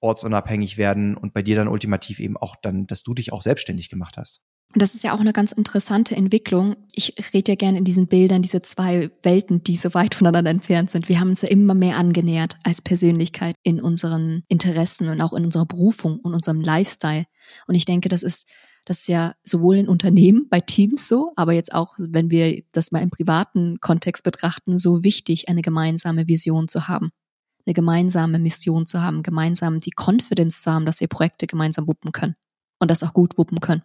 ortsunabhängig 0.00 0.76
werden 0.78 1.16
und 1.16 1.34
bei 1.34 1.42
dir 1.42 1.56
dann 1.56 1.68
ultimativ 1.68 2.20
eben 2.20 2.36
auch 2.36 2.56
dann, 2.56 2.86
dass 2.86 3.02
du 3.02 3.14
dich 3.14 3.32
auch 3.32 3.42
selbstständig 3.42 3.88
gemacht 3.88 4.16
hast. 4.16 4.45
Das 4.74 4.94
ist 4.94 5.04
ja 5.04 5.14
auch 5.14 5.20
eine 5.20 5.32
ganz 5.32 5.52
interessante 5.52 6.14
Entwicklung. 6.14 6.76
Ich 6.92 7.14
rede 7.32 7.52
ja 7.52 7.56
gerne 7.56 7.78
in 7.78 7.84
diesen 7.84 8.08
Bildern, 8.08 8.42
diese 8.42 8.60
zwei 8.60 9.10
Welten, 9.22 9.62
die 9.62 9.76
so 9.76 9.94
weit 9.94 10.14
voneinander 10.14 10.50
entfernt 10.50 10.90
sind. 10.90 11.08
Wir 11.08 11.18
haben 11.18 11.30
uns 11.30 11.40
ja 11.40 11.48
immer 11.48 11.72
mehr 11.72 11.96
angenähert 11.96 12.56
als 12.62 12.82
Persönlichkeit 12.82 13.56
in 13.62 13.80
unseren 13.80 14.42
Interessen 14.48 15.08
und 15.08 15.22
auch 15.22 15.32
in 15.32 15.46
unserer 15.46 15.64
Berufung 15.64 16.20
und 16.22 16.34
unserem 16.34 16.60
Lifestyle. 16.60 17.24
Und 17.66 17.74
ich 17.74 17.86
denke, 17.86 18.10
das 18.10 18.22
ist, 18.22 18.46
das 18.84 19.00
ist 19.00 19.08
ja 19.08 19.34
sowohl 19.44 19.76
in 19.76 19.88
Unternehmen, 19.88 20.46
bei 20.50 20.60
Teams 20.60 21.08
so, 21.08 21.32
aber 21.36 21.54
jetzt 21.54 21.72
auch, 21.72 21.94
wenn 21.98 22.30
wir 22.30 22.62
das 22.72 22.92
mal 22.92 23.02
im 23.02 23.10
privaten 23.10 23.78
Kontext 23.80 24.24
betrachten, 24.24 24.76
so 24.76 25.02
wichtig, 25.02 25.48
eine 25.48 25.62
gemeinsame 25.62 26.28
Vision 26.28 26.68
zu 26.68 26.86
haben 26.86 27.10
eine 27.68 27.74
gemeinsame 27.74 28.38
Mission 28.38 28.86
zu 28.86 29.02
haben, 29.02 29.24
gemeinsam 29.24 29.80
die 29.80 29.90
Confidence 29.96 30.62
zu 30.62 30.70
haben, 30.70 30.86
dass 30.86 31.00
wir 31.00 31.08
Projekte 31.08 31.48
gemeinsam 31.48 31.88
wuppen 31.88 32.12
können 32.12 32.36
und 32.78 32.92
das 32.92 33.02
auch 33.02 33.12
gut 33.12 33.38
wuppen 33.38 33.58
können 33.58 33.82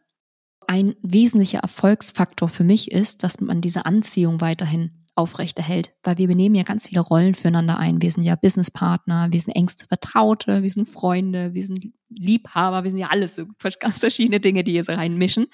ein 0.71 0.95
wesentlicher 1.03 1.59
Erfolgsfaktor 1.59 2.47
für 2.47 2.63
mich 2.63 2.91
ist, 2.93 3.25
dass 3.25 3.41
man 3.41 3.59
diese 3.59 3.85
Anziehung 3.85 4.39
weiterhin 4.39 5.03
aufrechterhält, 5.15 5.93
weil 6.01 6.17
wir 6.17 6.29
benehmen 6.29 6.55
ja 6.55 6.63
ganz 6.63 6.87
viele 6.87 7.01
Rollen 7.01 7.35
füreinander 7.35 7.77
ein. 7.77 8.01
Wir 8.01 8.09
sind 8.09 8.23
ja 8.23 8.37
Businesspartner, 8.37 9.27
wir 9.31 9.41
sind 9.41 9.53
engste 9.53 9.85
Vertraute, 9.87 10.63
wir 10.63 10.69
sind 10.69 10.87
Freunde, 10.87 11.53
wir 11.53 11.65
sind 11.65 11.91
Liebhaber, 12.07 12.85
wir 12.85 12.91
sind 12.91 13.01
ja 13.01 13.09
alles 13.09 13.35
so 13.35 13.47
ganz 13.81 13.99
verschiedene 13.99 14.39
Dinge, 14.39 14.63
die 14.63 14.71
hier 14.71 14.85
so 14.85 14.93
reinmischen. 14.93 15.47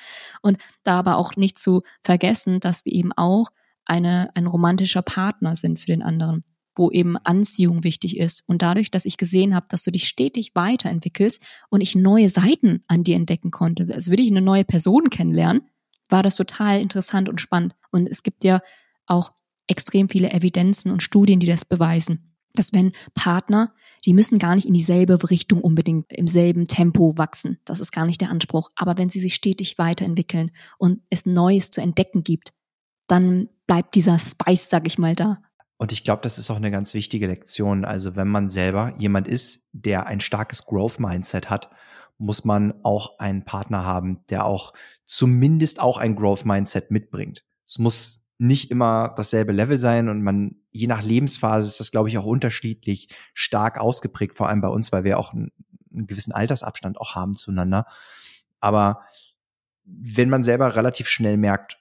Und 0.43 0.59
da 0.83 0.99
aber 0.99 1.17
auch 1.17 1.35
nicht 1.35 1.57
zu 1.57 1.81
vergessen, 2.03 2.59
dass 2.59 2.85
wir 2.85 2.93
eben 2.93 3.11
auch 3.11 3.47
eine, 3.85 4.29
ein 4.35 4.45
romantischer 4.45 5.01
Partner 5.01 5.55
sind 5.55 5.79
für 5.79 5.87
den 5.87 6.03
anderen 6.03 6.43
wo 6.77 6.91
eben 6.91 7.17
Anziehung 7.17 7.83
wichtig 7.83 8.17
ist. 8.17 8.43
Und 8.47 8.61
dadurch, 8.61 8.91
dass 8.91 9.05
ich 9.05 9.17
gesehen 9.17 9.55
habe, 9.55 9.67
dass 9.69 9.83
du 9.83 9.91
dich 9.91 10.07
stetig 10.07 10.51
weiterentwickelst 10.53 11.43
und 11.69 11.81
ich 11.81 11.95
neue 11.95 12.29
Seiten 12.29 12.81
an 12.87 13.03
dir 13.03 13.15
entdecken 13.15 13.51
konnte, 13.51 13.93
als 13.93 14.09
würde 14.09 14.23
ich 14.23 14.31
eine 14.31 14.41
neue 14.41 14.65
Person 14.65 15.09
kennenlernen, 15.09 15.63
war 16.09 16.23
das 16.23 16.35
total 16.35 16.79
interessant 16.79 17.29
und 17.29 17.41
spannend. 17.41 17.75
Und 17.91 18.07
es 18.09 18.23
gibt 18.23 18.43
ja 18.43 18.61
auch 19.05 19.33
extrem 19.67 20.09
viele 20.09 20.31
Evidenzen 20.31 20.91
und 20.91 21.03
Studien, 21.03 21.39
die 21.39 21.47
das 21.47 21.65
beweisen, 21.65 22.33
dass 22.53 22.73
wenn 22.73 22.93
Partner, 23.13 23.73
die 24.05 24.13
müssen 24.13 24.39
gar 24.39 24.55
nicht 24.55 24.67
in 24.67 24.73
dieselbe 24.73 25.29
Richtung 25.29 25.61
unbedingt 25.61 26.11
im 26.13 26.27
selben 26.27 26.65
Tempo 26.65 27.17
wachsen. 27.17 27.59
Das 27.65 27.79
ist 27.79 27.91
gar 27.91 28.05
nicht 28.05 28.21
der 28.21 28.29
Anspruch. 28.29 28.69
Aber 28.75 28.97
wenn 28.97 29.09
sie 29.09 29.19
sich 29.19 29.35
stetig 29.35 29.77
weiterentwickeln 29.77 30.51
und 30.77 31.01
es 31.09 31.25
Neues 31.25 31.69
zu 31.69 31.81
entdecken 31.81 32.23
gibt, 32.23 32.53
dann 33.07 33.49
bleibt 33.67 33.95
dieser 33.95 34.17
Spice, 34.17 34.69
sag 34.69 34.87
ich 34.87 34.97
mal, 34.97 35.15
da. 35.15 35.41
Und 35.77 35.91
ich 35.91 36.03
glaube, 36.03 36.23
das 36.23 36.37
ist 36.37 36.49
auch 36.49 36.55
eine 36.55 36.71
ganz 36.71 36.93
wichtige 36.93 37.27
Lektion. 37.27 37.85
Also 37.85 38.15
wenn 38.15 38.27
man 38.27 38.49
selber 38.49 38.93
jemand 38.97 39.27
ist, 39.27 39.69
der 39.73 40.07
ein 40.07 40.19
starkes 40.19 40.65
Growth-Mindset 40.65 41.49
hat, 41.49 41.69
muss 42.17 42.43
man 42.43 42.73
auch 42.83 43.19
einen 43.19 43.45
Partner 43.45 43.85
haben, 43.85 44.25
der 44.29 44.45
auch 44.45 44.73
zumindest 45.05 45.79
auch 45.79 45.97
ein 45.97 46.15
Growth-Mindset 46.15 46.89
mitbringt. 46.89 47.45
Es 47.67 47.77
muss 47.77 48.25
nicht 48.39 48.71
immer 48.71 49.13
dasselbe 49.15 49.51
Level 49.51 49.77
sein 49.77 50.09
und 50.09 50.21
man, 50.21 50.55
je 50.71 50.87
nach 50.87 51.03
Lebensphase 51.03 51.67
ist 51.67 51.79
das, 51.79 51.91
glaube 51.91 52.09
ich, 52.09 52.17
auch 52.17 52.25
unterschiedlich 52.25 53.09
stark 53.33 53.79
ausgeprägt, 53.79 54.35
vor 54.35 54.49
allem 54.49 54.61
bei 54.61 54.67
uns, 54.67 54.91
weil 54.91 55.03
wir 55.03 55.19
auch 55.19 55.33
einen, 55.33 55.51
einen 55.91 56.07
gewissen 56.07 56.33
Altersabstand 56.33 56.99
auch 56.99 57.15
haben 57.15 57.35
zueinander. 57.35 57.85
Aber 58.59 59.01
wenn 59.85 60.29
man 60.29 60.43
selber 60.43 60.75
relativ 60.75 61.07
schnell 61.07 61.37
merkt, 61.37 61.79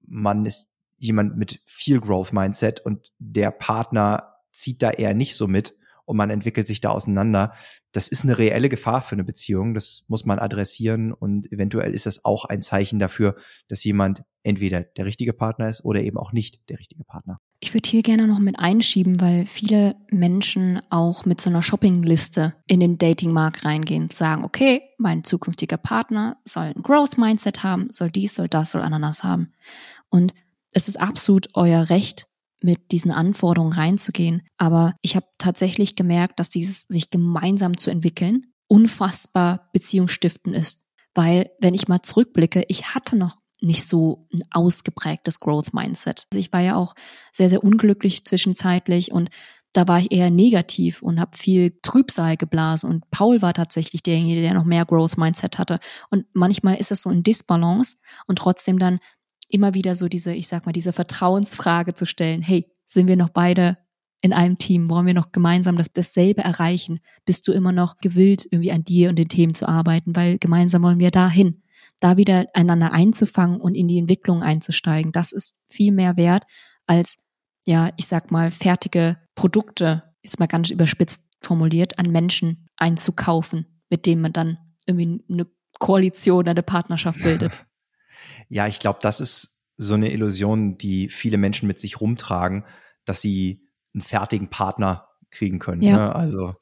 man 0.00 0.44
ist 0.44 0.71
jemand 1.02 1.36
mit 1.36 1.60
viel 1.66 2.00
Growth 2.00 2.32
Mindset 2.32 2.80
und 2.80 3.12
der 3.18 3.50
Partner 3.50 4.36
zieht 4.52 4.82
da 4.82 4.90
eher 4.90 5.14
nicht 5.14 5.34
so 5.34 5.48
mit 5.48 5.74
und 6.04 6.16
man 6.16 6.30
entwickelt 6.30 6.66
sich 6.66 6.80
da 6.80 6.90
auseinander. 6.90 7.52
Das 7.92 8.08
ist 8.08 8.24
eine 8.24 8.38
reelle 8.38 8.68
Gefahr 8.68 9.02
für 9.02 9.14
eine 9.14 9.24
Beziehung. 9.24 9.74
Das 9.74 10.04
muss 10.08 10.24
man 10.24 10.38
adressieren 10.38 11.12
und 11.12 11.50
eventuell 11.52 11.94
ist 11.94 12.06
das 12.06 12.24
auch 12.24 12.44
ein 12.44 12.62
Zeichen 12.62 12.98
dafür, 12.98 13.36
dass 13.68 13.84
jemand 13.84 14.24
entweder 14.42 14.82
der 14.82 15.04
richtige 15.04 15.32
Partner 15.32 15.68
ist 15.68 15.84
oder 15.84 16.02
eben 16.02 16.18
auch 16.18 16.32
nicht 16.32 16.68
der 16.68 16.78
richtige 16.78 17.04
Partner. 17.04 17.38
Ich 17.60 17.72
würde 17.74 17.88
hier 17.88 18.02
gerne 18.02 18.26
noch 18.26 18.40
mit 18.40 18.58
einschieben, 18.58 19.20
weil 19.20 19.46
viele 19.46 19.94
Menschen 20.10 20.80
auch 20.90 21.24
mit 21.24 21.40
so 21.40 21.48
einer 21.48 21.62
Shoppingliste 21.62 22.54
in 22.66 22.80
den 22.80 22.98
Datingmarkt 22.98 23.64
reingehen, 23.64 24.08
sagen, 24.08 24.44
okay, 24.44 24.82
mein 24.98 25.22
zukünftiger 25.22 25.76
Partner 25.76 26.38
soll 26.44 26.72
ein 26.76 26.82
Growth 26.82 27.18
Mindset 27.18 27.62
haben, 27.62 27.88
soll 27.90 28.10
dies, 28.10 28.34
soll 28.34 28.48
das, 28.48 28.72
soll 28.72 28.82
Ananas 28.82 29.22
haben. 29.22 29.52
Und 30.10 30.34
es 30.72 30.88
ist 30.88 31.00
absolut 31.00 31.48
euer 31.54 31.88
Recht, 31.88 32.26
mit 32.62 32.92
diesen 32.92 33.10
Anforderungen 33.10 33.72
reinzugehen. 33.72 34.42
Aber 34.56 34.94
ich 35.02 35.16
habe 35.16 35.26
tatsächlich 35.38 35.96
gemerkt, 35.96 36.38
dass 36.38 36.48
dieses 36.48 36.82
sich 36.88 37.10
gemeinsam 37.10 37.76
zu 37.76 37.90
entwickeln 37.90 38.46
unfassbar 38.68 39.68
beziehungsstiftend 39.72 40.56
ist. 40.56 40.84
Weil, 41.14 41.50
wenn 41.60 41.74
ich 41.74 41.88
mal 41.88 42.00
zurückblicke, 42.02 42.64
ich 42.68 42.94
hatte 42.94 43.16
noch 43.16 43.36
nicht 43.60 43.86
so 43.86 44.26
ein 44.32 44.40
ausgeprägtes 44.50 45.40
Growth 45.40 45.74
Mindset. 45.74 46.26
Also 46.32 46.40
ich 46.40 46.52
war 46.52 46.60
ja 46.60 46.76
auch 46.76 46.94
sehr, 47.32 47.50
sehr 47.50 47.62
unglücklich 47.62 48.24
zwischenzeitlich 48.24 49.12
und 49.12 49.28
da 49.74 49.88
war 49.88 49.98
ich 49.98 50.12
eher 50.12 50.30
negativ 50.30 51.00
und 51.02 51.20
habe 51.20 51.36
viel 51.36 51.78
Trübsal 51.82 52.36
geblasen. 52.36 52.90
Und 52.90 53.10
Paul 53.10 53.40
war 53.40 53.54
tatsächlich 53.54 54.02
derjenige, 54.02 54.42
der 54.42 54.54
noch 54.54 54.64
mehr 54.64 54.84
Growth 54.84 55.16
Mindset 55.16 55.58
hatte. 55.58 55.78
Und 56.10 56.26
manchmal 56.34 56.76
ist 56.76 56.92
es 56.92 57.02
so 57.02 57.10
ein 57.10 57.22
Disbalance 57.22 57.96
und 58.26 58.36
trotzdem 58.36 58.78
dann 58.78 58.98
immer 59.52 59.74
wieder 59.74 59.94
so 59.96 60.08
diese, 60.08 60.34
ich 60.34 60.48
sag 60.48 60.66
mal, 60.66 60.72
diese 60.72 60.92
Vertrauensfrage 60.92 61.94
zu 61.94 62.06
stellen, 62.06 62.42
hey, 62.42 62.66
sind 62.88 63.08
wir 63.08 63.16
noch 63.16 63.30
beide 63.30 63.78
in 64.22 64.32
einem 64.32 64.56
Team? 64.56 64.88
Wollen 64.88 65.06
wir 65.06 65.14
noch 65.14 65.32
gemeinsam 65.32 65.76
das, 65.76 65.92
dasselbe 65.92 66.42
erreichen? 66.42 67.00
Bist 67.24 67.46
du 67.46 67.52
immer 67.52 67.72
noch 67.72 67.98
gewillt, 67.98 68.46
irgendwie 68.50 68.72
an 68.72 68.84
dir 68.84 69.10
und 69.10 69.18
den 69.18 69.28
Themen 69.28 69.54
zu 69.54 69.68
arbeiten? 69.68 70.16
Weil 70.16 70.38
gemeinsam 70.38 70.82
wollen 70.82 71.00
wir 71.00 71.10
dahin. 71.10 71.62
Da 72.00 72.16
wieder 72.16 72.46
einander 72.54 72.92
einzufangen 72.92 73.60
und 73.60 73.74
in 73.74 73.88
die 73.88 73.98
Entwicklung 73.98 74.42
einzusteigen, 74.42 75.12
das 75.12 75.32
ist 75.32 75.56
viel 75.68 75.92
mehr 75.92 76.16
wert 76.16 76.44
als, 76.86 77.18
ja, 77.64 77.90
ich 77.96 78.06
sag 78.06 78.30
mal, 78.30 78.50
fertige 78.50 79.18
Produkte, 79.34 80.02
jetzt 80.22 80.40
mal 80.40 80.46
ganz 80.46 80.70
überspitzt 80.70 81.22
formuliert, 81.42 81.98
an 81.98 82.10
Menschen 82.10 82.68
einzukaufen, 82.76 83.66
mit 83.88 84.06
denen 84.06 84.22
man 84.22 84.32
dann 84.32 84.58
irgendwie 84.86 85.24
eine 85.32 85.46
Koalition, 85.78 86.48
eine 86.48 86.62
Partnerschaft 86.62 87.22
bildet. 87.22 87.52
Ja, 88.52 88.66
ich 88.66 88.80
glaube, 88.80 88.98
das 89.00 89.18
ist 89.20 89.64
so 89.78 89.94
eine 89.94 90.12
Illusion, 90.12 90.76
die 90.76 91.08
viele 91.08 91.38
Menschen 91.38 91.66
mit 91.66 91.80
sich 91.80 92.02
rumtragen, 92.02 92.66
dass 93.06 93.22
sie 93.22 93.66
einen 93.94 94.02
fertigen 94.02 94.50
Partner 94.50 95.08
kriegen 95.30 95.58
können. 95.58 95.80
Ja. 95.80 95.96
Ne? 95.96 96.14
Also 96.14 96.54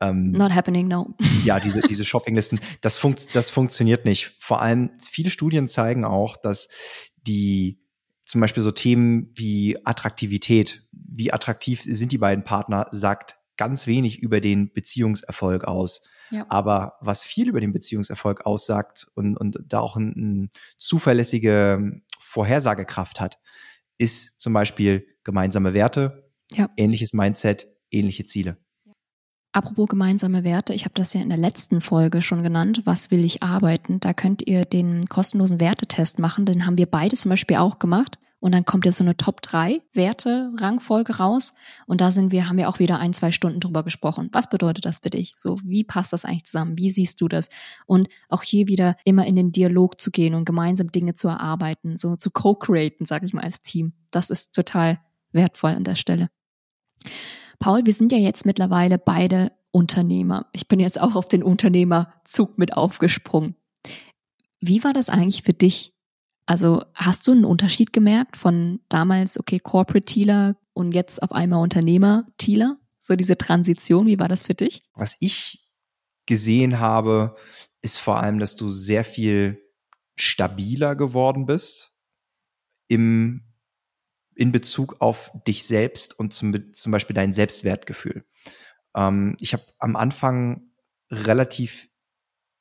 ähm, 0.00 0.32
Not 0.32 0.54
happening, 0.54 0.88
no. 0.88 1.14
Ja, 1.44 1.60
diese, 1.64 1.82
diese 1.82 2.06
Shoppinglisten, 2.06 2.58
das, 2.80 2.96
funkt, 2.96 3.34
das 3.34 3.50
funktioniert 3.50 4.06
nicht. 4.06 4.34
Vor 4.38 4.62
allem, 4.62 4.92
viele 4.98 5.28
Studien 5.28 5.68
zeigen 5.68 6.06
auch, 6.06 6.38
dass 6.38 6.68
die 7.18 7.82
zum 8.22 8.40
Beispiel 8.40 8.62
so 8.62 8.70
Themen 8.70 9.30
wie 9.34 9.76
Attraktivität, 9.84 10.88
wie 10.90 11.34
attraktiv 11.34 11.82
sind 11.84 12.12
die 12.12 12.18
beiden 12.18 12.44
Partner, 12.44 12.86
sagt 12.92 13.36
ganz 13.58 13.86
wenig 13.86 14.20
über 14.20 14.40
den 14.40 14.72
Beziehungserfolg 14.72 15.64
aus. 15.64 16.00
Ja. 16.30 16.46
Aber 16.48 16.94
was 17.00 17.24
viel 17.24 17.48
über 17.48 17.60
den 17.60 17.72
Beziehungserfolg 17.72 18.46
aussagt 18.46 19.06
und, 19.14 19.36
und 19.36 19.58
da 19.66 19.80
auch 19.80 19.96
eine 19.96 20.10
ein 20.16 20.50
zuverlässige 20.76 22.00
Vorhersagekraft 22.18 23.20
hat, 23.20 23.38
ist 23.98 24.40
zum 24.40 24.52
Beispiel 24.52 25.06
gemeinsame 25.24 25.74
Werte, 25.74 26.30
ja. 26.52 26.68
ähnliches 26.76 27.12
Mindset, 27.12 27.68
ähnliche 27.90 28.24
Ziele. 28.24 28.58
Apropos 29.52 29.88
gemeinsame 29.88 30.44
Werte, 30.44 30.74
ich 30.74 30.84
habe 30.84 30.92
das 30.94 31.14
ja 31.14 31.22
in 31.22 31.30
der 31.30 31.38
letzten 31.38 31.80
Folge 31.80 32.20
schon 32.20 32.42
genannt, 32.42 32.82
was 32.84 33.10
will 33.10 33.24
ich 33.24 33.42
arbeiten? 33.42 34.00
Da 34.00 34.12
könnt 34.12 34.46
ihr 34.46 34.66
den 34.66 35.06
kostenlosen 35.06 35.60
Wertetest 35.60 36.18
machen, 36.18 36.44
den 36.44 36.66
haben 36.66 36.76
wir 36.76 36.84
beide 36.84 37.16
zum 37.16 37.30
Beispiel 37.30 37.56
auch 37.56 37.78
gemacht. 37.78 38.18
Und 38.46 38.52
dann 38.52 38.64
kommt 38.64 38.84
jetzt 38.84 38.98
so 38.98 39.02
eine 39.02 39.16
Top 39.16 39.42
3 39.42 39.82
Werte 39.92 40.52
Rangfolge 40.56 41.16
raus. 41.16 41.54
Und 41.86 42.00
da 42.00 42.12
sind 42.12 42.30
wir, 42.30 42.48
haben 42.48 42.58
wir 42.58 42.68
auch 42.68 42.78
wieder 42.78 43.00
ein, 43.00 43.12
zwei 43.12 43.32
Stunden 43.32 43.58
drüber 43.58 43.82
gesprochen. 43.82 44.28
Was 44.30 44.48
bedeutet 44.48 44.84
das 44.84 45.00
für 45.00 45.10
dich? 45.10 45.34
So, 45.36 45.58
wie 45.64 45.82
passt 45.82 46.12
das 46.12 46.24
eigentlich 46.24 46.44
zusammen? 46.44 46.78
Wie 46.78 46.90
siehst 46.90 47.20
du 47.20 47.26
das? 47.26 47.48
Und 47.86 48.06
auch 48.28 48.44
hier 48.44 48.68
wieder 48.68 48.94
immer 49.04 49.26
in 49.26 49.34
den 49.34 49.50
Dialog 49.50 50.00
zu 50.00 50.12
gehen 50.12 50.32
und 50.36 50.44
gemeinsam 50.44 50.92
Dinge 50.92 51.12
zu 51.14 51.26
erarbeiten, 51.26 51.96
so 51.96 52.14
zu 52.14 52.30
co-createn, 52.30 53.04
sag 53.04 53.24
ich 53.24 53.32
mal, 53.32 53.42
als 53.42 53.62
Team. 53.62 53.94
Das 54.12 54.30
ist 54.30 54.54
total 54.54 55.00
wertvoll 55.32 55.72
an 55.72 55.82
der 55.82 55.96
Stelle. 55.96 56.28
Paul, 57.58 57.84
wir 57.84 57.94
sind 57.94 58.12
ja 58.12 58.18
jetzt 58.18 58.46
mittlerweile 58.46 58.96
beide 58.96 59.50
Unternehmer. 59.72 60.46
Ich 60.52 60.68
bin 60.68 60.78
jetzt 60.78 61.00
auch 61.00 61.16
auf 61.16 61.26
den 61.26 61.42
Unternehmerzug 61.42 62.58
mit 62.58 62.74
aufgesprungen. 62.74 63.56
Wie 64.60 64.84
war 64.84 64.92
das 64.92 65.08
eigentlich 65.08 65.42
für 65.42 65.52
dich, 65.52 65.95
also 66.46 66.84
hast 66.94 67.26
du 67.26 67.32
einen 67.32 67.44
Unterschied 67.44 67.92
gemerkt 67.92 68.36
von 68.36 68.80
damals, 68.88 69.38
okay, 69.38 69.58
Corporate 69.58 70.04
Tealer 70.04 70.56
und 70.72 70.92
jetzt 70.92 71.22
auf 71.22 71.32
einmal 71.32 71.60
Unternehmer 71.60 72.26
Tealer? 72.38 72.78
So 72.98 73.16
diese 73.16 73.36
Transition, 73.36 74.06
wie 74.06 74.18
war 74.18 74.28
das 74.28 74.44
für 74.44 74.54
dich? 74.54 74.82
Was 74.94 75.16
ich 75.20 75.68
gesehen 76.26 76.78
habe, 76.78 77.36
ist 77.82 77.98
vor 77.98 78.20
allem, 78.20 78.38
dass 78.38 78.56
du 78.56 78.68
sehr 78.68 79.04
viel 79.04 79.60
stabiler 80.16 80.96
geworden 80.96 81.46
bist 81.46 81.92
im, 82.88 83.44
in 84.34 84.52
Bezug 84.52 85.00
auf 85.00 85.32
dich 85.46 85.64
selbst 85.64 86.18
und 86.18 86.32
zum, 86.32 86.72
zum 86.72 86.92
Beispiel 86.92 87.14
dein 87.14 87.32
Selbstwertgefühl. 87.32 88.24
Ähm, 88.94 89.36
ich 89.40 89.52
habe 89.52 89.64
am 89.78 89.96
Anfang 89.96 90.70
relativ 91.10 91.88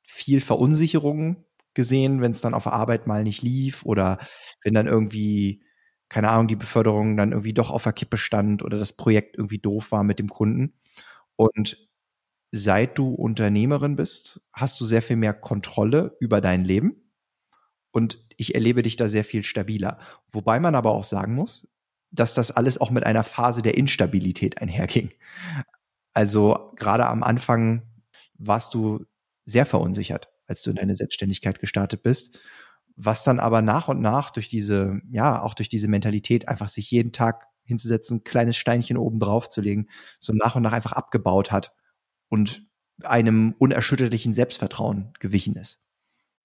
viel 0.03 0.41
Verunsicherung 0.41 1.44
gesehen, 1.75 2.21
wenn 2.21 2.31
es 2.31 2.41
dann 2.41 2.53
auf 2.53 2.63
der 2.63 2.73
Arbeit 2.73 3.07
mal 3.07 3.23
nicht 3.23 3.41
lief 3.41 3.85
oder 3.85 4.17
wenn 4.63 4.73
dann 4.73 4.87
irgendwie, 4.87 5.63
keine 6.09 6.29
Ahnung, 6.29 6.47
die 6.47 6.55
Beförderung 6.55 7.17
dann 7.17 7.31
irgendwie 7.31 7.53
doch 7.53 7.69
auf 7.69 7.83
der 7.83 7.93
Kippe 7.93 8.17
stand 8.17 8.63
oder 8.63 8.79
das 8.79 8.93
Projekt 8.93 9.37
irgendwie 9.37 9.59
doof 9.59 9.91
war 9.91 10.03
mit 10.03 10.19
dem 10.19 10.29
Kunden. 10.29 10.73
Und 11.35 11.77
seit 12.51 12.97
du 12.97 13.13
Unternehmerin 13.13 13.95
bist, 13.95 14.41
hast 14.53 14.79
du 14.79 14.85
sehr 14.85 15.01
viel 15.01 15.17
mehr 15.17 15.33
Kontrolle 15.33 16.15
über 16.19 16.41
dein 16.41 16.63
Leben. 16.63 17.11
Und 17.91 18.19
ich 18.37 18.55
erlebe 18.55 18.81
dich 18.81 18.97
da 18.97 19.07
sehr 19.07 19.23
viel 19.23 19.43
stabiler. 19.43 19.99
Wobei 20.27 20.59
man 20.59 20.75
aber 20.75 20.91
auch 20.91 21.03
sagen 21.03 21.35
muss, 21.35 21.67
dass 22.11 22.33
das 22.33 22.51
alles 22.51 22.79
auch 22.79 22.91
mit 22.91 23.05
einer 23.05 23.23
Phase 23.23 23.61
der 23.61 23.77
Instabilität 23.77 24.61
einherging. 24.61 25.11
Also 26.13 26.71
gerade 26.77 27.07
am 27.07 27.23
Anfang 27.23 27.83
warst 28.35 28.73
du 28.73 29.05
sehr 29.43 29.65
verunsichert 29.65 30.29
als 30.47 30.61
du 30.63 30.69
in 30.69 30.75
deine 30.77 30.95
Selbstständigkeit 30.95 31.59
gestartet 31.59 32.03
bist. 32.03 32.39
was 32.97 33.25
dann 33.25 33.39
aber 33.39 33.61
nach 33.61 33.89
und 33.89 33.99
nach 33.99 34.31
durch 34.31 34.47
diese, 34.47 35.01
ja, 35.11 35.41
auch 35.41 35.53
durch 35.53 35.67
diese 35.67 35.89
Mentalität 35.89 36.47
einfach 36.47 36.69
sich 36.69 36.89
jeden 36.91 37.11
Tag 37.11 37.47
hinzusetzen, 37.65 38.23
kleines 38.23 38.57
Steinchen 38.57 38.97
oben 38.97 39.19
drauf 39.19 39.49
zu 39.49 39.61
legen, 39.61 39.87
so 40.19 40.33
nach 40.33 40.55
und 40.55 40.63
nach 40.63 40.71
einfach 40.71 40.93
abgebaut 40.93 41.51
hat 41.51 41.73
und 42.29 42.63
einem 43.03 43.53
unerschütterlichen 43.57 44.33
Selbstvertrauen 44.33 45.11
gewichen 45.19 45.55
ist. 45.55 45.81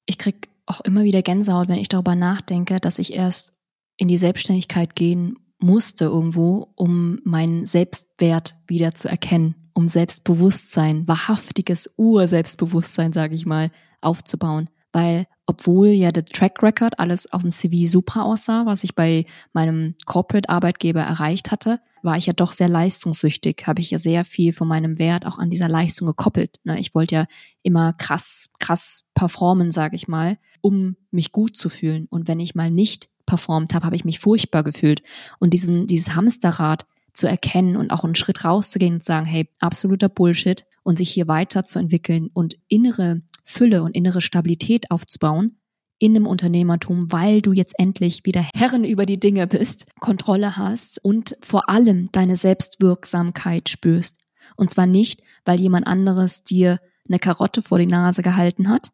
Ich 0.06 0.18
krieg 0.18 0.48
auch 0.66 0.80
immer 0.80 1.04
wieder 1.04 1.22
Gänsehaut, 1.22 1.68
wenn 1.68 1.78
ich 1.78 1.88
darüber 1.88 2.16
nachdenke, 2.16 2.80
dass 2.80 2.98
ich 2.98 3.12
erst 3.12 3.58
in 3.96 4.08
die 4.08 4.16
Selbstständigkeit 4.16 4.96
gehen 4.96 5.38
musste 5.58 6.06
irgendwo, 6.06 6.72
um 6.74 7.20
meinen 7.24 7.66
Selbstwert 7.66 8.54
wieder 8.66 8.94
zu 8.94 9.08
erkennen, 9.08 9.69
um 9.80 9.88
Selbstbewusstsein, 9.88 11.08
wahrhaftiges 11.08 11.94
Urselbstbewusstsein, 11.96 13.14
sage 13.14 13.34
ich 13.34 13.46
mal, 13.46 13.70
aufzubauen. 14.02 14.68
Weil 14.92 15.26
obwohl 15.46 15.88
ja 15.88 16.12
der 16.12 16.26
Track 16.26 16.62
Record 16.62 16.98
alles 16.98 17.32
auf 17.32 17.40
dem 17.40 17.50
CV 17.50 17.88
super 17.88 18.24
aussah, 18.24 18.66
was 18.66 18.84
ich 18.84 18.94
bei 18.94 19.24
meinem 19.54 19.94
Corporate-Arbeitgeber 20.04 21.00
erreicht 21.00 21.50
hatte, 21.50 21.80
war 22.02 22.18
ich 22.18 22.26
ja 22.26 22.34
doch 22.34 22.52
sehr 22.52 22.68
leistungssüchtig, 22.68 23.64
habe 23.66 23.80
ich 23.80 23.90
ja 23.90 23.98
sehr 23.98 24.24
viel 24.26 24.52
von 24.52 24.68
meinem 24.68 24.98
Wert 24.98 25.24
auch 25.24 25.38
an 25.38 25.48
dieser 25.48 25.68
Leistung 25.68 26.06
gekoppelt. 26.06 26.58
Ne? 26.64 26.78
Ich 26.78 26.94
wollte 26.94 27.14
ja 27.14 27.24
immer 27.62 27.94
krass, 27.94 28.50
krass 28.58 29.06
performen, 29.14 29.70
sage 29.70 29.96
ich 29.96 30.08
mal, 30.08 30.36
um 30.60 30.96
mich 31.10 31.32
gut 31.32 31.56
zu 31.56 31.70
fühlen. 31.70 32.06
Und 32.10 32.28
wenn 32.28 32.40
ich 32.40 32.54
mal 32.54 32.70
nicht 32.70 33.08
performt 33.24 33.72
habe, 33.74 33.86
habe 33.86 33.96
ich 33.96 34.04
mich 34.04 34.18
furchtbar 34.18 34.62
gefühlt. 34.62 35.02
Und 35.38 35.54
diesen, 35.54 35.86
dieses 35.86 36.14
Hamsterrad 36.14 36.84
zu 37.20 37.28
erkennen 37.28 37.76
und 37.76 37.90
auch 37.90 38.04
einen 38.04 38.14
Schritt 38.14 38.44
rauszugehen 38.44 38.94
und 38.94 39.02
sagen, 39.02 39.26
hey, 39.26 39.48
absoluter 39.60 40.08
Bullshit 40.08 40.64
und 40.82 40.98
sich 40.98 41.10
hier 41.10 41.28
weiterzuentwickeln 41.28 42.30
und 42.32 42.56
innere 42.68 43.20
Fülle 43.44 43.82
und 43.82 43.94
innere 43.94 44.20
Stabilität 44.20 44.90
aufzubauen 44.90 45.60
in 45.98 46.16
einem 46.16 46.26
Unternehmertum, 46.26 47.12
weil 47.12 47.42
du 47.42 47.52
jetzt 47.52 47.74
endlich 47.78 48.24
wieder 48.24 48.44
Herren 48.56 48.84
über 48.84 49.04
die 49.04 49.20
Dinge 49.20 49.46
bist, 49.46 49.86
Kontrolle 50.00 50.56
hast 50.56 51.04
und 51.04 51.36
vor 51.42 51.68
allem 51.68 52.10
deine 52.12 52.36
Selbstwirksamkeit 52.36 53.68
spürst. 53.68 54.16
Und 54.56 54.70
zwar 54.70 54.86
nicht, 54.86 55.22
weil 55.44 55.60
jemand 55.60 55.86
anderes 55.86 56.42
dir 56.42 56.78
eine 57.06 57.18
Karotte 57.18 57.60
vor 57.60 57.78
die 57.78 57.86
Nase 57.86 58.22
gehalten 58.22 58.68
hat, 58.68 58.90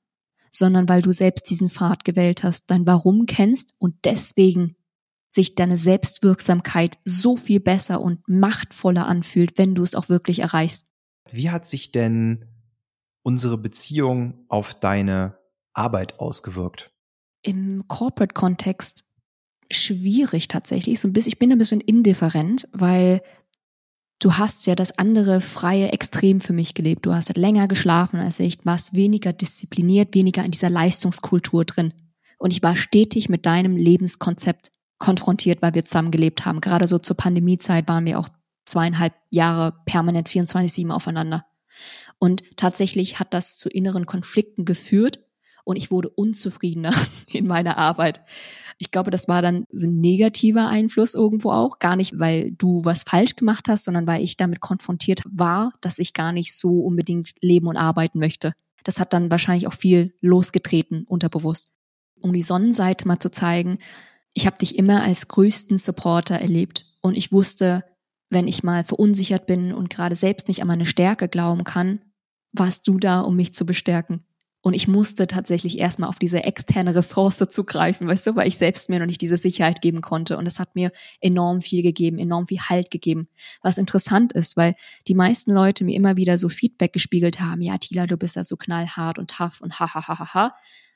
sondern 0.50 0.88
weil 0.88 1.02
du 1.02 1.12
selbst 1.12 1.48
diesen 1.50 1.70
Pfad 1.70 2.04
gewählt 2.04 2.42
hast, 2.42 2.70
dein 2.70 2.86
Warum 2.86 3.26
kennst 3.26 3.74
und 3.78 3.94
deswegen 4.04 4.75
sich 5.36 5.54
deine 5.54 5.78
Selbstwirksamkeit 5.78 6.98
so 7.04 7.36
viel 7.36 7.60
besser 7.60 8.00
und 8.00 8.28
machtvoller 8.28 9.06
anfühlt, 9.06 9.56
wenn 9.58 9.76
du 9.76 9.84
es 9.84 9.94
auch 9.94 10.08
wirklich 10.08 10.40
erreichst. 10.40 10.88
Wie 11.30 11.50
hat 11.50 11.68
sich 11.68 11.92
denn 11.92 12.46
unsere 13.22 13.58
Beziehung 13.58 14.44
auf 14.48 14.74
deine 14.74 15.38
Arbeit 15.72 16.18
ausgewirkt? 16.18 16.90
Im 17.42 17.86
Corporate-Kontext 17.86 19.04
schwierig 19.70 20.48
tatsächlich. 20.48 21.00
So 21.00 21.08
ein 21.08 21.12
bisschen, 21.12 21.30
ich 21.30 21.38
bin 21.38 21.52
ein 21.52 21.58
bisschen 21.58 21.80
indifferent, 21.80 22.68
weil 22.72 23.22
du 24.20 24.34
hast 24.34 24.66
ja 24.66 24.74
das 24.74 24.98
andere 24.98 25.40
freie 25.40 25.92
Extrem 25.92 26.40
für 26.40 26.52
mich 26.52 26.74
gelebt. 26.74 27.06
Du 27.06 27.14
hast 27.14 27.28
halt 27.28 27.38
länger 27.38 27.68
geschlafen 27.68 28.20
als 28.20 28.40
ich, 28.40 28.64
warst 28.64 28.94
weniger 28.94 29.32
diszipliniert, 29.32 30.14
weniger 30.14 30.44
in 30.44 30.50
dieser 30.50 30.70
Leistungskultur 30.70 31.64
drin. 31.64 31.92
Und 32.38 32.52
ich 32.52 32.62
war 32.62 32.76
stetig 32.76 33.28
mit 33.28 33.46
deinem 33.46 33.76
Lebenskonzept 33.76 34.70
konfrontiert, 34.98 35.62
weil 35.62 35.74
wir 35.74 35.84
zusammen 35.84 36.10
gelebt 36.10 36.46
haben. 36.46 36.60
Gerade 36.60 36.88
so 36.88 36.98
zur 36.98 37.16
Pandemiezeit 37.16 37.88
waren 37.88 38.06
wir 38.06 38.18
auch 38.18 38.28
zweieinhalb 38.64 39.14
Jahre 39.30 39.74
permanent 39.84 40.28
24-7 40.28 40.90
aufeinander. 40.90 41.44
Und 42.18 42.42
tatsächlich 42.56 43.18
hat 43.18 43.34
das 43.34 43.56
zu 43.56 43.68
inneren 43.68 44.06
Konflikten 44.06 44.64
geführt 44.64 45.20
und 45.64 45.76
ich 45.76 45.90
wurde 45.90 46.08
unzufriedener 46.08 46.94
in 47.26 47.46
meiner 47.46 47.76
Arbeit. 47.76 48.20
Ich 48.78 48.90
glaube, 48.90 49.10
das 49.10 49.26
war 49.26 49.42
dann 49.42 49.64
so 49.70 49.88
ein 49.88 50.00
negativer 50.00 50.68
Einfluss 50.68 51.14
irgendwo 51.14 51.50
auch. 51.50 51.78
Gar 51.78 51.96
nicht, 51.96 52.18
weil 52.18 52.52
du 52.52 52.84
was 52.84 53.02
falsch 53.02 53.36
gemacht 53.36 53.66
hast, 53.68 53.84
sondern 53.84 54.06
weil 54.06 54.22
ich 54.22 54.36
damit 54.36 54.60
konfrontiert 54.60 55.22
war, 55.28 55.72
dass 55.80 55.98
ich 55.98 56.12
gar 56.12 56.32
nicht 56.32 56.54
so 56.54 56.80
unbedingt 56.80 57.32
leben 57.40 57.66
und 57.66 57.76
arbeiten 57.76 58.20
möchte. 58.20 58.52
Das 58.84 59.00
hat 59.00 59.12
dann 59.12 59.30
wahrscheinlich 59.30 59.66
auch 59.66 59.72
viel 59.72 60.14
losgetreten, 60.20 61.04
unterbewusst. 61.08 61.72
Um 62.20 62.32
die 62.32 62.42
Sonnenseite 62.42 63.08
mal 63.08 63.18
zu 63.18 63.30
zeigen, 63.30 63.78
ich 64.36 64.46
habe 64.46 64.58
dich 64.58 64.76
immer 64.76 65.02
als 65.02 65.28
größten 65.28 65.78
Supporter 65.78 66.38
erlebt 66.38 66.84
und 67.00 67.16
ich 67.16 67.32
wusste, 67.32 67.84
wenn 68.28 68.46
ich 68.46 68.62
mal 68.62 68.84
verunsichert 68.84 69.46
bin 69.46 69.72
und 69.72 69.88
gerade 69.88 70.14
selbst 70.14 70.48
nicht 70.48 70.60
an 70.60 70.68
meine 70.68 70.84
Stärke 70.84 71.28
glauben 71.28 71.64
kann, 71.64 72.00
warst 72.52 72.86
du 72.86 72.98
da, 72.98 73.20
um 73.20 73.34
mich 73.34 73.54
zu 73.54 73.64
bestärken. 73.64 74.26
Und 74.60 74.74
ich 74.74 74.88
musste 74.88 75.26
tatsächlich 75.26 75.78
erstmal 75.78 76.10
auf 76.10 76.18
diese 76.18 76.44
externe 76.44 76.94
Ressource 76.94 77.38
zugreifen, 77.48 78.08
weißt 78.08 78.26
du, 78.26 78.36
weil 78.36 78.48
ich 78.48 78.58
selbst 78.58 78.90
mir 78.90 78.98
noch 78.98 79.06
nicht 79.06 79.22
diese 79.22 79.38
Sicherheit 79.38 79.80
geben 79.80 80.02
konnte. 80.02 80.36
Und 80.36 80.44
das 80.44 80.58
hat 80.58 80.74
mir 80.74 80.90
enorm 81.20 81.62
viel 81.62 81.82
gegeben, 81.82 82.18
enorm 82.18 82.46
viel 82.46 82.60
Halt 82.60 82.90
gegeben. 82.90 83.28
Was 83.62 83.78
interessant 83.78 84.34
ist, 84.34 84.58
weil 84.58 84.74
die 85.08 85.14
meisten 85.14 85.52
Leute 85.52 85.84
mir 85.84 85.96
immer 85.96 86.18
wieder 86.18 86.36
so 86.36 86.50
Feedback 86.50 86.92
gespiegelt 86.92 87.40
haben, 87.40 87.62
ja, 87.62 87.78
Tila, 87.78 88.04
du 88.06 88.18
bist 88.18 88.36
ja 88.36 88.44
so 88.44 88.56
knallhart 88.56 89.18
und 89.18 89.30
tough 89.30 89.62
und 89.62 89.80
ha, 89.80 89.94
ha, 89.94 90.06
ha, 90.06 90.18
ha, 90.18 90.34
ha. 90.34 90.54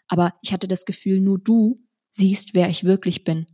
Aber 0.09 0.35
ich 0.43 0.53
hatte 0.53 0.69
das 0.69 0.85
Gefühl, 0.85 1.21
nur 1.21 1.39
du 1.39 1.79
siehst, 2.11 2.55
wer 2.55 2.69
ich 2.69 2.85
wirklich 2.85 3.25
bin. 3.25 3.47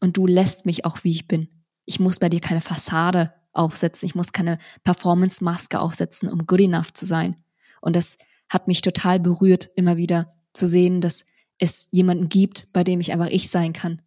Und 0.00 0.16
du 0.16 0.26
lässt 0.26 0.66
mich 0.66 0.84
auch, 0.84 1.04
wie 1.04 1.12
ich 1.12 1.28
bin. 1.28 1.48
Ich 1.84 2.00
muss 2.00 2.18
bei 2.18 2.28
dir 2.28 2.40
keine 2.40 2.60
Fassade 2.60 3.32
aufsetzen. 3.52 4.06
Ich 4.06 4.14
muss 4.14 4.32
keine 4.32 4.58
Performance-Maske 4.84 5.80
aufsetzen, 5.80 6.28
um 6.28 6.46
good 6.46 6.60
enough 6.60 6.92
zu 6.92 7.06
sein. 7.06 7.36
Und 7.80 7.96
das 7.96 8.18
hat 8.48 8.68
mich 8.68 8.80
total 8.80 9.20
berührt, 9.20 9.70
immer 9.76 9.96
wieder 9.96 10.34
zu 10.52 10.66
sehen, 10.66 11.00
dass 11.00 11.24
es 11.58 11.88
jemanden 11.90 12.28
gibt, 12.28 12.72
bei 12.72 12.84
dem 12.84 13.00
ich 13.00 13.12
einfach 13.12 13.28
ich 13.28 13.48
sein 13.48 13.72
kann. 13.72 14.02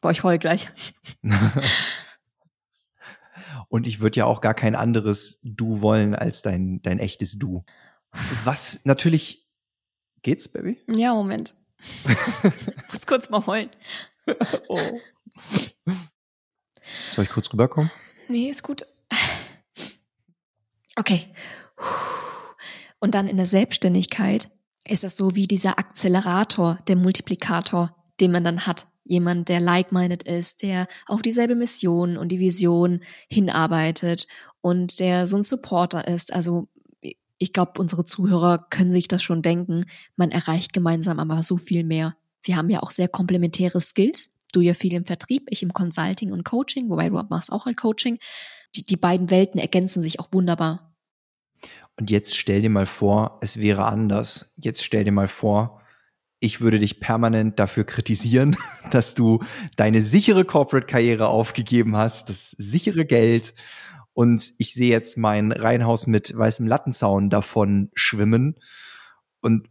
Boah, 0.00 0.10
ich 0.10 0.22
heul 0.22 0.38
gleich. 0.38 0.68
Und 3.68 3.86
ich 3.86 4.00
würde 4.00 4.20
ja 4.20 4.24
auch 4.24 4.40
gar 4.40 4.54
kein 4.54 4.74
anderes 4.74 5.40
Du 5.42 5.82
wollen 5.82 6.14
als 6.14 6.42
dein, 6.42 6.80
dein 6.82 6.98
echtes 6.98 7.38
Du. 7.38 7.64
Was 8.44 8.84
natürlich 8.84 9.48
geht's, 10.22 10.48
Baby? 10.48 10.82
Ja, 10.88 11.14
Moment. 11.14 11.54
muss 12.92 13.06
kurz 13.06 13.30
mal 13.30 13.44
heulen. 13.46 13.70
oh. 14.68 15.00
Soll 17.14 17.24
ich 17.24 17.30
kurz 17.30 17.52
rüberkommen? 17.52 17.90
Nee, 18.28 18.48
ist 18.48 18.62
gut. 18.62 18.82
Okay. 20.96 21.32
Und 22.98 23.14
dann 23.14 23.28
in 23.28 23.36
der 23.36 23.46
Selbstständigkeit 23.46 24.50
ist 24.84 25.04
das 25.04 25.16
so 25.16 25.36
wie 25.36 25.46
dieser 25.46 25.78
Akzelerator, 25.78 26.78
der 26.88 26.96
Multiplikator, 26.96 27.94
den 28.20 28.32
man 28.32 28.44
dann 28.44 28.66
hat. 28.66 28.86
Jemand, 29.04 29.48
der 29.48 29.60
like-minded 29.60 30.24
ist, 30.24 30.62
der 30.62 30.86
auf 31.06 31.22
dieselbe 31.22 31.54
Mission 31.54 32.18
und 32.18 32.28
die 32.28 32.40
Vision 32.40 33.02
hinarbeitet 33.28 34.26
und 34.60 34.98
der 35.00 35.26
so 35.26 35.36
ein 35.36 35.42
Supporter 35.42 36.06
ist. 36.06 36.32
Also 36.32 36.68
ich 37.38 37.52
glaube, 37.52 37.72
unsere 37.78 38.04
Zuhörer 38.04 38.66
können 38.70 38.90
sich 38.90 39.08
das 39.08 39.22
schon 39.22 39.42
denken. 39.42 39.84
Man 40.16 40.30
erreicht 40.30 40.72
gemeinsam 40.72 41.18
aber 41.18 41.42
so 41.42 41.56
viel 41.56 41.84
mehr. 41.84 42.16
Wir 42.42 42.56
haben 42.56 42.70
ja 42.70 42.82
auch 42.82 42.90
sehr 42.90 43.08
komplementäre 43.08 43.80
Skills. 43.80 44.30
Du 44.52 44.60
ja 44.60 44.74
viel 44.74 44.94
im 44.94 45.04
Vertrieb, 45.04 45.46
ich 45.50 45.62
im 45.62 45.72
Consulting 45.72 46.32
und 46.32 46.44
Coaching, 46.44 46.88
wobei 46.88 47.10
du 47.10 47.22
machst 47.28 47.52
auch 47.52 47.66
halt 47.66 47.76
Coaching. 47.76 48.18
Die, 48.74 48.82
die 48.82 48.96
beiden 48.96 49.30
Welten 49.30 49.60
ergänzen 49.60 50.02
sich 50.02 50.20
auch 50.20 50.28
wunderbar. 50.32 50.94
Und 51.98 52.10
jetzt 52.10 52.36
stell 52.36 52.62
dir 52.62 52.70
mal 52.70 52.86
vor, 52.86 53.38
es 53.42 53.60
wäre 53.60 53.84
anders. 53.84 54.52
Jetzt 54.56 54.84
stell 54.84 55.04
dir 55.04 55.12
mal 55.12 55.28
vor, 55.28 55.82
ich 56.40 56.60
würde 56.60 56.78
dich 56.78 57.00
permanent 57.00 57.58
dafür 57.58 57.84
kritisieren, 57.84 58.56
dass 58.90 59.14
du 59.14 59.42
deine 59.76 60.02
sichere 60.02 60.44
Corporate-Karriere 60.44 61.28
aufgegeben 61.28 61.96
hast, 61.96 62.30
das 62.30 62.52
sichere 62.52 63.04
Geld. 63.04 63.54
Und 64.18 64.54
ich 64.58 64.74
sehe 64.74 64.90
jetzt 64.90 65.16
mein 65.16 65.52
Reihenhaus 65.52 66.08
mit 66.08 66.36
weißem 66.36 66.66
Lattenzaun 66.66 67.30
davon 67.30 67.88
schwimmen. 67.94 68.56
Und 69.40 69.68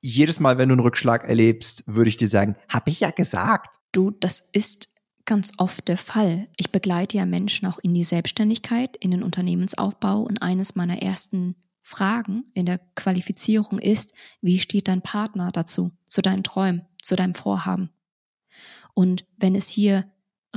jedes 0.00 0.40
Mal, 0.40 0.56
wenn 0.56 0.70
du 0.70 0.76
einen 0.76 0.80
Rückschlag 0.80 1.28
erlebst, 1.28 1.84
würde 1.86 2.08
ich 2.08 2.16
dir 2.16 2.26
sagen, 2.26 2.56
hab 2.70 2.88
ich 2.88 3.00
ja 3.00 3.10
gesagt. 3.10 3.74
Du, 3.92 4.12
das 4.12 4.40
ist 4.40 4.88
ganz 5.26 5.52
oft 5.58 5.88
der 5.88 5.98
Fall. 5.98 6.48
Ich 6.56 6.72
begleite 6.72 7.18
ja 7.18 7.26
Menschen 7.26 7.68
auch 7.68 7.78
in 7.78 7.92
die 7.92 8.02
Selbstständigkeit, 8.02 8.96
in 8.96 9.10
den 9.10 9.22
Unternehmensaufbau 9.22 10.22
und 10.22 10.40
eines 10.40 10.74
meiner 10.74 11.02
ersten 11.02 11.54
Fragen 11.82 12.44
in 12.54 12.64
der 12.64 12.78
Qualifizierung 12.94 13.78
ist, 13.78 14.14
wie 14.40 14.58
steht 14.58 14.88
dein 14.88 15.02
Partner 15.02 15.52
dazu, 15.52 15.90
zu 16.06 16.22
deinen 16.22 16.44
Träumen, 16.44 16.86
zu 17.02 17.14
deinem 17.14 17.34
Vorhaben? 17.34 17.90
Und 18.94 19.26
wenn 19.36 19.54
es 19.54 19.68
hier 19.68 20.10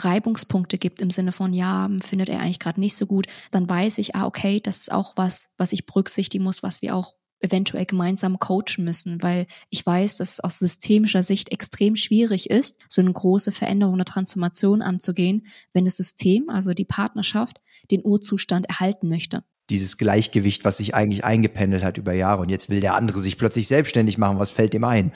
Reibungspunkte 0.03 0.77
gibt 0.77 1.01
im 1.01 1.09
Sinne 1.09 1.31
von, 1.31 1.53
ja, 1.53 1.89
findet 2.01 2.29
er 2.29 2.39
eigentlich 2.39 2.59
gerade 2.59 2.79
nicht 2.79 2.95
so 2.95 3.05
gut, 3.05 3.27
dann 3.51 3.69
weiß 3.69 3.97
ich, 3.99 4.15
ah, 4.15 4.25
okay, 4.25 4.59
das 4.59 4.79
ist 4.79 4.91
auch 4.91 5.13
was, 5.15 5.53
was 5.57 5.73
ich 5.73 5.85
berücksichtigen 5.85 6.43
muss, 6.43 6.63
was 6.63 6.81
wir 6.81 6.95
auch 6.95 7.13
eventuell 7.41 7.85
gemeinsam 7.85 8.39
coachen 8.39 8.83
müssen, 8.83 9.21
weil 9.23 9.47
ich 9.69 9.85
weiß, 9.85 10.17
dass 10.17 10.33
es 10.33 10.39
aus 10.39 10.59
systemischer 10.59 11.23
Sicht 11.23 11.51
extrem 11.51 11.95
schwierig 11.95 12.49
ist, 12.49 12.77
so 12.89 13.01
eine 13.01 13.11
große 13.11 13.51
Veränderung, 13.51 13.95
eine 13.95 14.05
Transformation 14.05 14.81
anzugehen, 14.81 15.45
wenn 15.73 15.85
das 15.85 15.95
System, 15.95 16.49
also 16.49 16.73
die 16.73 16.85
Partnerschaft, 16.85 17.61
den 17.91 18.01
Urzustand 18.03 18.67
erhalten 18.67 19.07
möchte. 19.07 19.43
Dieses 19.69 19.97
Gleichgewicht, 19.97 20.65
was 20.65 20.77
sich 20.77 20.95
eigentlich 20.95 21.23
eingependelt 21.23 21.83
hat 21.83 21.97
über 21.97 22.13
Jahre 22.13 22.41
und 22.41 22.49
jetzt 22.49 22.69
will 22.69 22.81
der 22.81 22.95
andere 22.95 23.19
sich 23.19 23.37
plötzlich 23.37 23.67
selbstständig 23.67 24.17
machen, 24.17 24.39
was 24.39 24.51
fällt 24.51 24.73
ihm 24.73 24.83
ein? 24.83 25.13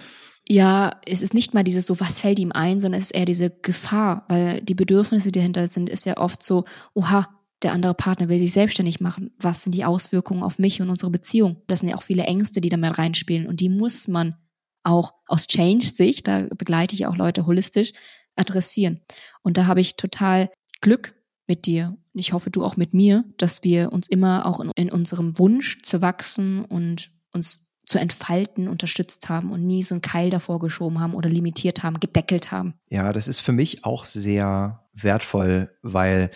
Ja, 0.48 1.00
es 1.06 1.22
ist 1.22 1.34
nicht 1.34 1.54
mal 1.54 1.64
dieses 1.64 1.86
so, 1.86 2.00
was 2.00 2.20
fällt 2.20 2.40
ihm 2.40 2.52
ein, 2.52 2.82
sondern 2.82 3.00
es 3.00 3.08
ist 3.08 3.16
eher 3.16 3.26
diese 3.26 3.50
Gefahr, 3.50 4.26
weil 4.28 4.62
die 4.62 4.76
Bedürfnisse, 4.76 5.32
die 5.32 5.40
dahinter 5.40 5.68
sind, 5.68 5.90
ist 5.90 6.06
ja 6.06 6.18
oft 6.18 6.44
so, 6.44 6.66
oha, 6.94 7.30
der 7.62 7.72
andere 7.72 7.94
Partner 7.94 8.28
will 8.28 8.40
sich 8.40 8.52
selbstständig 8.52 9.00
machen. 9.00 9.32
Was 9.40 9.64
sind 9.64 9.74
die 9.74 9.86
Auswirkungen 9.86 10.44
auf 10.44 10.60
mich 10.60 10.82
und 10.82 10.90
unsere 10.90 11.12
Beziehung? 11.12 11.62
Das 11.68 11.80
sind 11.80 11.90
ja 11.90 11.96
auch 11.96 12.04
viele 12.04 12.24
Ängste, 12.24 12.60
die 12.60 12.70
da 12.70 12.76
mal 12.76 12.92
reinspielen 12.92 13.48
und 13.48 13.62
die 13.62 13.70
muss 13.70 14.10
man 14.10 14.36
auch 14.84 15.14
aus 15.28 15.48
Change-Sicht, 15.48 16.28
da 16.28 16.48
begleite 16.58 16.94
ich 16.94 17.06
auch 17.06 17.16
Leute 17.16 17.46
holistisch, 17.46 17.94
adressieren. 18.36 19.00
Und 19.42 19.58
da 19.58 19.66
habe 19.66 19.80
ich 19.80 19.96
total 19.96 20.50
Glück 20.82 21.16
mit 21.48 21.66
dir. 21.66 21.98
Ich 22.14 22.34
hoffe, 22.34 22.50
du 22.50 22.64
auch 22.64 22.76
mit 22.76 22.94
mir, 22.94 23.24
dass 23.38 23.64
wir 23.64 23.94
uns 23.94 24.08
immer 24.10 24.46
auch 24.46 24.60
in, 24.60 24.72
in 24.76 24.92
unserem 24.92 25.38
Wunsch 25.40 25.82
zu 25.84 26.02
wachsen 26.02 26.66
und 26.66 27.12
uns 27.32 27.73
zu 27.86 28.00
entfalten 28.00 28.68
unterstützt 28.68 29.30
haben 29.30 29.52
und 29.52 29.66
nie 29.66 29.84
so 29.84 29.96
einen 29.96 30.02
Keil 30.02 30.30
davor 30.30 30.60
geschoben 30.60 31.00
haben 31.00 31.14
oder 31.14 31.30
limitiert 31.30 31.84
haben, 31.84 32.00
gedeckelt 32.00 32.52
haben. 32.52 32.76
Ja, 32.90 33.12
das 33.12 33.28
ist 33.28 33.42
für 33.42 33.52
mich 33.52 33.84
auch 33.84 34.06
sehr 34.06 34.86
wertvoll, 34.94 35.76
weil 35.82 36.32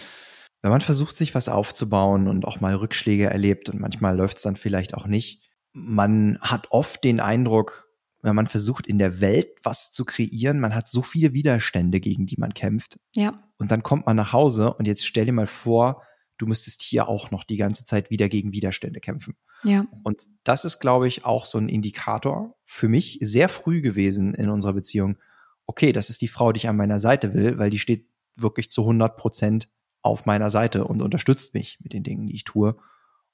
wenn 0.62 0.72
man 0.72 0.82
versucht, 0.82 1.16
sich 1.16 1.36
was 1.36 1.50
aufzubauen 1.50 2.28
und 2.28 2.45
auch 2.45 2.60
mal 2.60 2.76
Rückschläge 2.76 3.30
erlebt 3.30 3.70
und 3.70 3.80
manchmal 3.80 4.18
läuft 4.18 4.38
es 4.38 4.43
dann 4.43 4.56
vielleicht 4.56 4.95
auch 4.95 5.08
nicht, 5.08 5.43
man 5.74 6.39
hat 6.41 6.72
oft 6.72 7.04
den 7.04 7.20
Eindruck, 7.20 7.88
wenn 8.22 8.36
man 8.36 8.48
versucht, 8.48 8.88
in 8.88 8.98
der 8.98 9.22
Welt 9.22 9.50
was 9.64 9.91
zu 9.91 10.04
kreieren, 10.04 10.60
man 10.60 10.76
hat 10.76 10.88
so 10.88 11.02
viele 11.02 11.34
Widerstände, 11.34 12.00
gegen 12.00 12.26
die 12.26 12.38
man 12.38 12.54
kämpft. 12.54 13.00
Ja. 13.16 13.43
Und 13.58 13.72
dann 13.72 13.84
kommt 13.84 14.08
man 14.08 14.16
nach 14.16 14.34
Hause 14.34 14.74
und 14.74 14.88
jetzt 14.88 15.06
stell 15.06 15.26
dir 15.26 15.32
mal 15.32 15.48
vor, 15.48 16.02
du 16.38 16.46
müsstest 16.46 16.82
hier 16.82 17.08
auch 17.08 17.32
noch 17.32 17.44
die 17.44 17.58
ganze 17.58 17.86
Zeit 17.86 18.10
wieder 18.10 18.30
gegen 18.30 18.54
Widerstände 18.54 19.00
kämpfen. 19.00 19.36
Ja. 19.64 19.86
Und 20.04 20.24
das 20.44 20.66
ist, 20.66 20.80
glaube 20.80 21.08
ich, 21.08 21.26
auch 21.26 21.46
so 21.46 21.58
ein 21.58 21.70
Indikator 21.70 22.56
für 22.66 22.88
mich 22.88 23.18
sehr 23.22 23.50
früh 23.50 23.82
gewesen 23.82 24.34
in 24.34 24.50
unserer 24.50 24.74
Beziehung. 24.74 25.18
Okay, 25.66 25.92
das 25.92 26.10
ist 26.10 26.22
die 26.22 26.28
Frau, 26.28 26.52
die 26.52 26.60
ich 26.60 26.70
an 26.70 26.78
meiner 26.78 27.00
Seite 27.00 27.34
will, 27.34 27.58
weil 27.58 27.70
die 27.70 27.80
steht 27.80 28.08
wirklich 28.36 28.70
zu 28.70 28.82
100 28.82 29.18
Prozent 29.18 29.70
auf 30.02 30.26
meiner 30.26 30.52
Seite 30.52 30.86
und 30.86 31.02
unterstützt 31.02 31.54
mich 31.54 31.80
mit 31.82 31.94
den 31.94 32.04
Dingen, 32.04 32.28
die 32.28 32.36
ich 32.36 32.44
tue. 32.44 32.78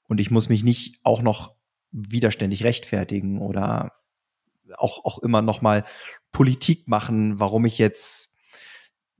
Und 0.08 0.20
ich 0.20 0.30
muss 0.30 0.48
mich 0.48 0.64
nicht 0.64 0.98
auch 1.02 1.22
noch 1.22 1.54
widerständig 1.92 2.64
rechtfertigen 2.64 3.40
oder 3.40 3.92
auch, 4.76 5.04
auch 5.04 5.18
immer 5.18 5.42
noch 5.42 5.62
mal 5.62 5.84
Politik 6.32 6.88
machen, 6.88 7.38
warum 7.38 7.64
ich 7.66 7.78
jetzt 7.78 8.33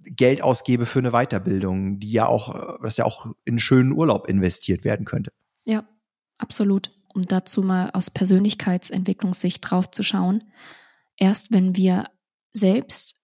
Geld 0.05 0.43
ausgebe 0.43 0.87
für 0.87 1.01
eine 1.01 1.13
Weiterbildung, 1.13 2.01
die 2.01 2.13
ja 2.13 2.27
auch, 2.27 2.81
das 2.83 2.97
ja 2.97 3.05
auch 3.05 3.27
in 3.45 3.59
schönen 3.59 3.93
Urlaub 3.93 4.29
investiert 4.29 4.85
werden 4.85 5.07
könnte. 5.07 5.33
Ja, 5.67 5.85
absolut. 6.39 6.91
Um 7.15 7.23
dazu 7.23 7.63
mal 7.63 7.91
aus 7.91 8.11
Persönlichkeitsentwicklungssicht 8.11 9.69
drauf 9.69 9.91
zu 9.91 10.03
schauen. 10.03 10.45
Erst 11.17 11.53
wenn 11.53 11.77
wir 11.77 12.09
selbst 12.53 13.21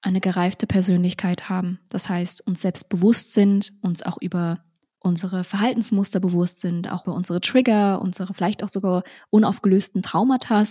eine 0.00 0.20
gereifte 0.20 0.66
Persönlichkeit 0.66 1.48
haben, 1.48 1.80
das 1.88 2.08
heißt, 2.08 2.46
uns 2.46 2.60
selbst 2.60 2.88
bewusst 2.88 3.32
sind, 3.32 3.72
uns 3.82 4.02
auch 4.02 4.18
über 4.20 4.64
unsere 5.00 5.44
Verhaltensmuster 5.44 6.20
bewusst 6.20 6.60
sind, 6.60 6.90
auch 6.92 7.06
über 7.06 7.14
unsere 7.14 7.40
Trigger, 7.40 8.00
unsere 8.00 8.34
vielleicht 8.34 8.62
auch 8.62 8.68
sogar 8.68 9.02
unaufgelösten 9.30 10.02
Traumata, 10.02 10.64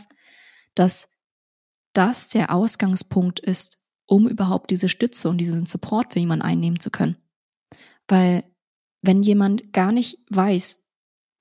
dass 0.76 1.10
das 1.94 2.28
der 2.28 2.54
Ausgangspunkt 2.54 3.40
ist, 3.40 3.80
um 4.08 4.28
überhaupt 4.28 4.72
diese 4.72 4.90
Stütze 4.90 5.30
und 5.30 5.38
diesen 5.38 5.66
Support 5.66 6.14
für 6.14 6.20
jemanden 6.20 6.46
einnehmen 6.46 6.80
zu 6.80 6.90
können. 6.90 7.18
Weil 8.08 8.44
wenn 9.02 9.22
jemand 9.22 9.74
gar 9.74 9.92
nicht 9.92 10.18
weiß, 10.30 10.80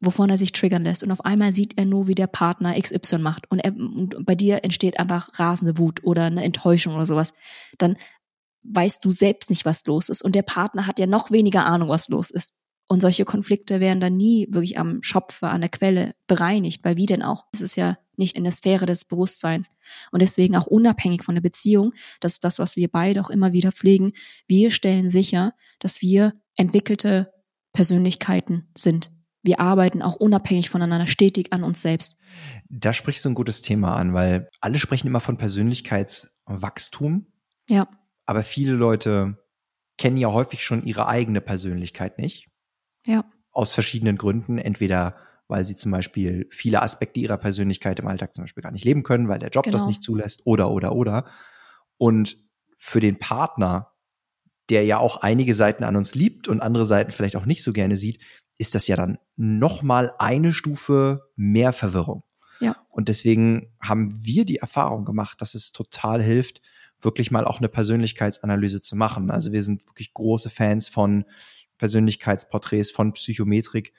wovon 0.00 0.28
er 0.28 0.36
sich 0.36 0.52
triggern 0.52 0.84
lässt 0.84 1.02
und 1.02 1.10
auf 1.10 1.24
einmal 1.24 1.52
sieht 1.52 1.78
er 1.78 1.86
nur, 1.86 2.06
wie 2.06 2.14
der 2.14 2.26
Partner 2.26 2.78
XY 2.78 3.18
macht 3.18 3.50
und, 3.50 3.60
er, 3.60 3.74
und 3.74 4.26
bei 4.26 4.34
dir 4.34 4.62
entsteht 4.62 4.98
einfach 4.98 5.30
rasende 5.38 5.78
Wut 5.78 6.04
oder 6.04 6.24
eine 6.24 6.44
Enttäuschung 6.44 6.94
oder 6.94 7.06
sowas, 7.06 7.32
dann 7.78 7.96
weißt 8.62 9.04
du 9.04 9.10
selbst 9.10 9.48
nicht, 9.48 9.64
was 9.64 9.86
los 9.86 10.08
ist 10.08 10.22
und 10.22 10.34
der 10.34 10.42
Partner 10.42 10.86
hat 10.86 10.98
ja 10.98 11.06
noch 11.06 11.30
weniger 11.30 11.64
Ahnung, 11.64 11.88
was 11.88 12.08
los 12.08 12.30
ist. 12.30 12.54
Und 12.88 13.02
solche 13.02 13.24
Konflikte 13.24 13.80
werden 13.80 14.00
dann 14.00 14.16
nie 14.16 14.46
wirklich 14.50 14.78
am 14.78 15.02
Schopfe, 15.02 15.48
an 15.48 15.60
der 15.60 15.70
Quelle 15.70 16.14
bereinigt, 16.26 16.84
weil 16.84 16.96
wie 16.96 17.06
denn 17.06 17.22
auch? 17.22 17.46
Es 17.52 17.60
ist 17.60 17.76
ja 17.76 17.96
nicht 18.16 18.36
in 18.36 18.44
der 18.44 18.52
Sphäre 18.52 18.86
des 18.86 19.04
Bewusstseins. 19.04 19.68
Und 20.12 20.22
deswegen 20.22 20.56
auch 20.56 20.66
unabhängig 20.66 21.22
von 21.22 21.34
der 21.34 21.42
Beziehung, 21.42 21.92
das 22.20 22.34
ist 22.34 22.44
das, 22.44 22.58
was 22.58 22.76
wir 22.76 22.88
beide 22.88 23.20
auch 23.20 23.30
immer 23.30 23.52
wieder 23.52 23.72
pflegen. 23.72 24.12
Wir 24.46 24.70
stellen 24.70 25.10
sicher, 25.10 25.52
dass 25.80 26.00
wir 26.00 26.34
entwickelte 26.54 27.32
Persönlichkeiten 27.72 28.68
sind. 28.76 29.10
Wir 29.42 29.60
arbeiten 29.60 30.02
auch 30.02 30.16
unabhängig 30.16 30.70
voneinander 30.70 31.06
stetig 31.06 31.52
an 31.52 31.62
uns 31.62 31.82
selbst. 31.82 32.16
Da 32.68 32.92
sprichst 32.92 33.24
du 33.24 33.30
ein 33.30 33.34
gutes 33.34 33.62
Thema 33.62 33.94
an, 33.94 34.14
weil 34.14 34.48
alle 34.60 34.78
sprechen 34.78 35.06
immer 35.06 35.20
von 35.20 35.36
Persönlichkeitswachstum. 35.36 37.26
Ja. 37.68 37.88
Aber 38.24 38.42
viele 38.42 38.72
Leute 38.72 39.38
kennen 39.98 40.16
ja 40.16 40.32
häufig 40.32 40.64
schon 40.64 40.84
ihre 40.84 41.06
eigene 41.06 41.40
Persönlichkeit 41.40 42.18
nicht. 42.18 42.48
Ja. 43.06 43.24
Aus 43.52 43.72
verschiedenen 43.72 44.18
Gründen. 44.18 44.58
Entweder 44.58 45.14
weil 45.48 45.64
sie 45.64 45.76
zum 45.76 45.92
Beispiel 45.92 46.48
viele 46.50 46.82
Aspekte 46.82 47.20
ihrer 47.20 47.36
Persönlichkeit 47.36 48.00
im 48.00 48.08
Alltag 48.08 48.34
zum 48.34 48.44
Beispiel 48.44 48.62
gar 48.62 48.72
nicht 48.72 48.84
leben 48.84 49.02
können, 49.02 49.28
weil 49.28 49.38
der 49.38 49.50
Job 49.50 49.64
genau. 49.64 49.76
das 49.76 49.86
nicht 49.86 50.02
zulässt 50.02 50.42
oder, 50.44 50.70
oder, 50.70 50.92
oder. 50.92 51.26
Und 51.98 52.36
für 52.76 53.00
den 53.00 53.18
Partner, 53.18 53.92
der 54.68 54.84
ja 54.84 54.98
auch 54.98 55.18
einige 55.18 55.54
Seiten 55.54 55.84
an 55.84 55.96
uns 55.96 56.14
liebt 56.14 56.48
und 56.48 56.60
andere 56.60 56.84
Seiten 56.84 57.12
vielleicht 57.12 57.36
auch 57.36 57.46
nicht 57.46 57.62
so 57.62 57.72
gerne 57.72 57.96
sieht, 57.96 58.20
ist 58.58 58.74
das 58.74 58.86
ja 58.88 58.96
dann 58.96 59.18
noch 59.36 59.82
mal 59.82 60.12
eine 60.18 60.52
Stufe 60.52 61.30
mehr 61.36 61.72
Verwirrung. 61.72 62.24
Ja. 62.60 62.76
Und 62.88 63.08
deswegen 63.08 63.74
haben 63.80 64.18
wir 64.24 64.44
die 64.44 64.56
Erfahrung 64.56 65.04
gemacht, 65.04 65.40
dass 65.40 65.54
es 65.54 65.72
total 65.72 66.22
hilft, 66.22 66.62
wirklich 66.98 67.30
mal 67.30 67.44
auch 67.44 67.58
eine 67.58 67.68
Persönlichkeitsanalyse 67.68 68.80
zu 68.80 68.96
machen. 68.96 69.30
Also 69.30 69.52
wir 69.52 69.62
sind 69.62 69.86
wirklich 69.86 70.14
große 70.14 70.48
Fans 70.48 70.88
von 70.88 71.26
Persönlichkeitsporträts, 71.78 72.90
von 72.90 73.12
Psychometrik, 73.12 73.92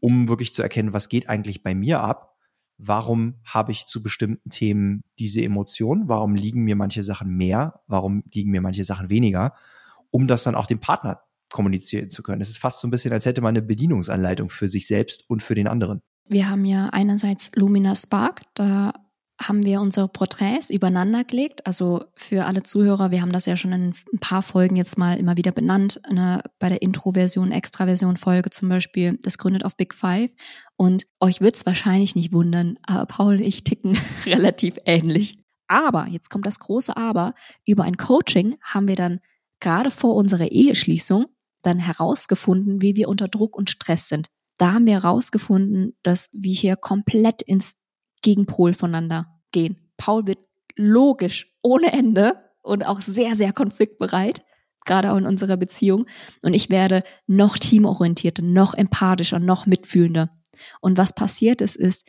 um 0.00 0.28
wirklich 0.28 0.52
zu 0.52 0.62
erkennen, 0.62 0.92
was 0.92 1.08
geht 1.08 1.28
eigentlich 1.28 1.62
bei 1.62 1.74
mir 1.74 2.00
ab? 2.00 2.36
Warum 2.78 3.40
habe 3.44 3.70
ich 3.70 3.86
zu 3.86 4.02
bestimmten 4.02 4.50
Themen 4.50 5.02
diese 5.18 5.42
Emotionen? 5.42 6.08
Warum 6.08 6.34
liegen 6.34 6.64
mir 6.64 6.74
manche 6.74 7.02
Sachen 7.02 7.36
mehr? 7.36 7.80
Warum 7.86 8.24
liegen 8.32 8.50
mir 8.50 8.60
manche 8.60 8.82
Sachen 8.84 9.10
weniger? 9.10 9.54
Um 10.10 10.26
das 10.26 10.42
dann 10.42 10.56
auch 10.56 10.66
dem 10.66 10.80
Partner 10.80 11.22
kommunizieren 11.52 12.10
zu 12.10 12.22
können. 12.22 12.42
Es 12.42 12.50
ist 12.50 12.58
fast 12.58 12.80
so 12.80 12.88
ein 12.88 12.90
bisschen, 12.90 13.12
als 13.12 13.26
hätte 13.26 13.42
man 13.42 13.50
eine 13.50 13.62
Bedienungsanleitung 13.62 14.50
für 14.50 14.68
sich 14.68 14.86
selbst 14.86 15.28
und 15.30 15.42
für 15.42 15.54
den 15.54 15.68
anderen. 15.68 16.02
Wir 16.28 16.48
haben 16.48 16.64
ja 16.64 16.88
einerseits 16.88 17.52
Lumina 17.54 17.94
Spark, 17.94 18.42
da 18.54 18.92
haben 19.48 19.64
wir 19.64 19.80
unsere 19.80 20.08
Porträts 20.08 20.70
übereinander 20.70 21.24
gelegt. 21.24 21.66
Also 21.66 22.04
für 22.14 22.46
alle 22.46 22.62
Zuhörer, 22.62 23.10
wir 23.10 23.22
haben 23.22 23.32
das 23.32 23.46
ja 23.46 23.56
schon 23.56 23.72
in 23.72 23.94
ein 24.12 24.18
paar 24.18 24.42
Folgen 24.42 24.76
jetzt 24.76 24.98
mal 24.98 25.18
immer 25.18 25.36
wieder 25.36 25.52
benannt. 25.52 26.00
Eine, 26.04 26.42
bei 26.58 26.68
der 26.68 26.82
Intro-Version, 26.82 27.52
Extra-Version-Folge 27.52 28.50
zum 28.50 28.68
Beispiel, 28.68 29.18
das 29.22 29.38
gründet 29.38 29.64
auf 29.64 29.76
Big 29.76 29.94
Five. 29.94 30.32
Und 30.76 31.06
euch 31.20 31.40
wird's 31.40 31.66
wahrscheinlich 31.66 32.16
nicht 32.16 32.32
wundern, 32.32 32.78
aber 32.86 33.06
Paul 33.06 33.34
und 33.34 33.40
ich 33.40 33.64
ticken 33.64 33.96
relativ 34.26 34.76
ähnlich. 34.84 35.38
Aber, 35.68 36.06
jetzt 36.08 36.28
kommt 36.28 36.46
das 36.46 36.58
große 36.58 36.96
Aber, 36.96 37.34
über 37.66 37.84
ein 37.84 37.96
Coaching 37.96 38.56
haben 38.62 38.88
wir 38.88 38.96
dann 38.96 39.20
gerade 39.60 39.90
vor 39.90 40.14
unserer 40.16 40.50
Eheschließung 40.50 41.26
dann 41.62 41.78
herausgefunden, 41.78 42.82
wie 42.82 42.96
wir 42.96 43.08
unter 43.08 43.28
Druck 43.28 43.56
und 43.56 43.70
Stress 43.70 44.08
sind. 44.08 44.28
Da 44.58 44.72
haben 44.72 44.86
wir 44.86 44.94
herausgefunden, 44.94 45.96
dass 46.02 46.30
wir 46.32 46.52
hier 46.52 46.76
komplett 46.76 47.42
ins 47.42 47.76
Gegenpol 48.22 48.74
voneinander 48.74 49.40
gehen. 49.52 49.76
Paul 49.96 50.26
wird 50.26 50.38
logisch 50.76 51.54
ohne 51.62 51.92
Ende 51.92 52.36
und 52.62 52.86
auch 52.86 53.00
sehr, 53.00 53.34
sehr 53.34 53.52
konfliktbereit, 53.52 54.42
gerade 54.84 55.12
auch 55.12 55.16
in 55.16 55.26
unserer 55.26 55.56
Beziehung. 55.56 56.06
Und 56.42 56.54
ich 56.54 56.70
werde 56.70 57.02
noch 57.26 57.58
teamorientierter, 57.58 58.42
noch 58.42 58.74
empathischer, 58.74 59.38
noch 59.38 59.66
mitfühlender. 59.66 60.30
Und 60.80 60.98
was 60.98 61.14
passiert 61.14 61.60
ist, 61.60 61.76
ist, 61.76 62.08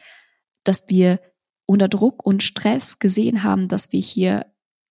dass 0.63 0.85
wir 0.87 1.19
unter 1.65 1.87
Druck 1.87 2.25
und 2.25 2.43
Stress 2.43 2.99
gesehen 2.99 3.43
haben, 3.43 3.67
dass 3.67 3.91
wir 3.91 3.99
hier 4.01 4.45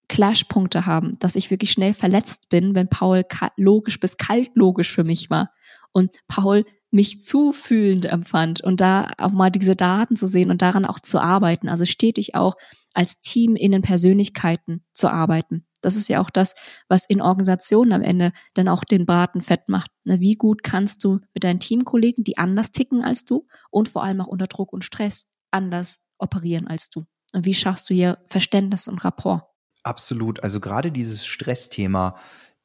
Clashpunkte 0.09 0.85
haben, 0.85 1.19
dass 1.21 1.37
ich 1.37 1.51
wirklich 1.51 1.73
schnell 1.73 1.95
verletzt 1.95 2.49
bin, 2.49 2.75
wenn 2.75 2.89
Paul 2.89 3.25
logisch 3.57 3.99
bis 3.99 4.17
kaltlogisch 4.17 4.91
für 4.91 5.05
mich 5.05 5.31
war. 5.31 5.51
Und 5.93 6.17
Paul 6.29 6.65
mich 6.93 7.21
zu 7.21 7.53
fühlend 7.53 8.05
empfand 8.05 8.61
und 8.61 8.81
da 8.81 9.11
auch 9.19 9.33
mal 9.33 9.51
diese 9.51 9.75
Daten 9.75 10.15
zu 10.15 10.27
sehen 10.27 10.51
und 10.51 10.63
daran 10.63 10.85
auch 10.85 11.01
zu 11.01 11.21
arbeiten, 11.21 11.69
also 11.69 11.85
stetig 11.85 12.35
auch 12.35 12.55
als 12.93 13.21
Team 13.21 13.57
in 13.57 13.73
den 13.73 13.83
Persönlichkeiten 13.83 14.85
zu 14.93 15.09
arbeiten. 15.09 15.67
Das 15.81 15.97
ist 15.97 16.09
ja 16.09 16.21
auch 16.21 16.31
das, 16.31 16.55
was 16.89 17.07
in 17.07 17.21
Organisationen 17.21 17.93
am 17.93 18.03
Ende 18.03 18.31
dann 18.55 18.69
auch 18.69 18.85
den 18.85 19.07
Braten 19.07 19.41
fett 19.41 19.69
macht. 19.69 19.91
Wie 20.05 20.35
gut 20.35 20.63
kannst 20.63 21.03
du 21.03 21.19
mit 21.35 21.45
deinen 21.45 21.59
Teamkollegen, 21.59 22.25
die 22.25 22.39
anders 22.39 22.71
ticken 22.71 23.03
als 23.03 23.25
du 23.25 23.47
und 23.71 23.89
vor 23.89 24.05
allem 24.05 24.21
auch 24.21 24.29
unter 24.29 24.47
Druck 24.47 24.73
und 24.73 24.85
Stress 24.85 25.27
anders 25.51 26.01
operieren 26.19 26.69
als 26.69 26.91
du? 26.91 27.05
Und 27.33 27.47
wie 27.47 27.55
schaffst 27.55 27.89
du 27.89 27.95
hier 27.95 28.19
Verständnis 28.29 28.87
und 28.87 29.05
Rapport? 29.05 29.45
Absolut. 29.83 30.45
Also 30.45 30.61
gerade 30.61 30.93
dieses 30.93 31.27
Stressthema 31.27 32.17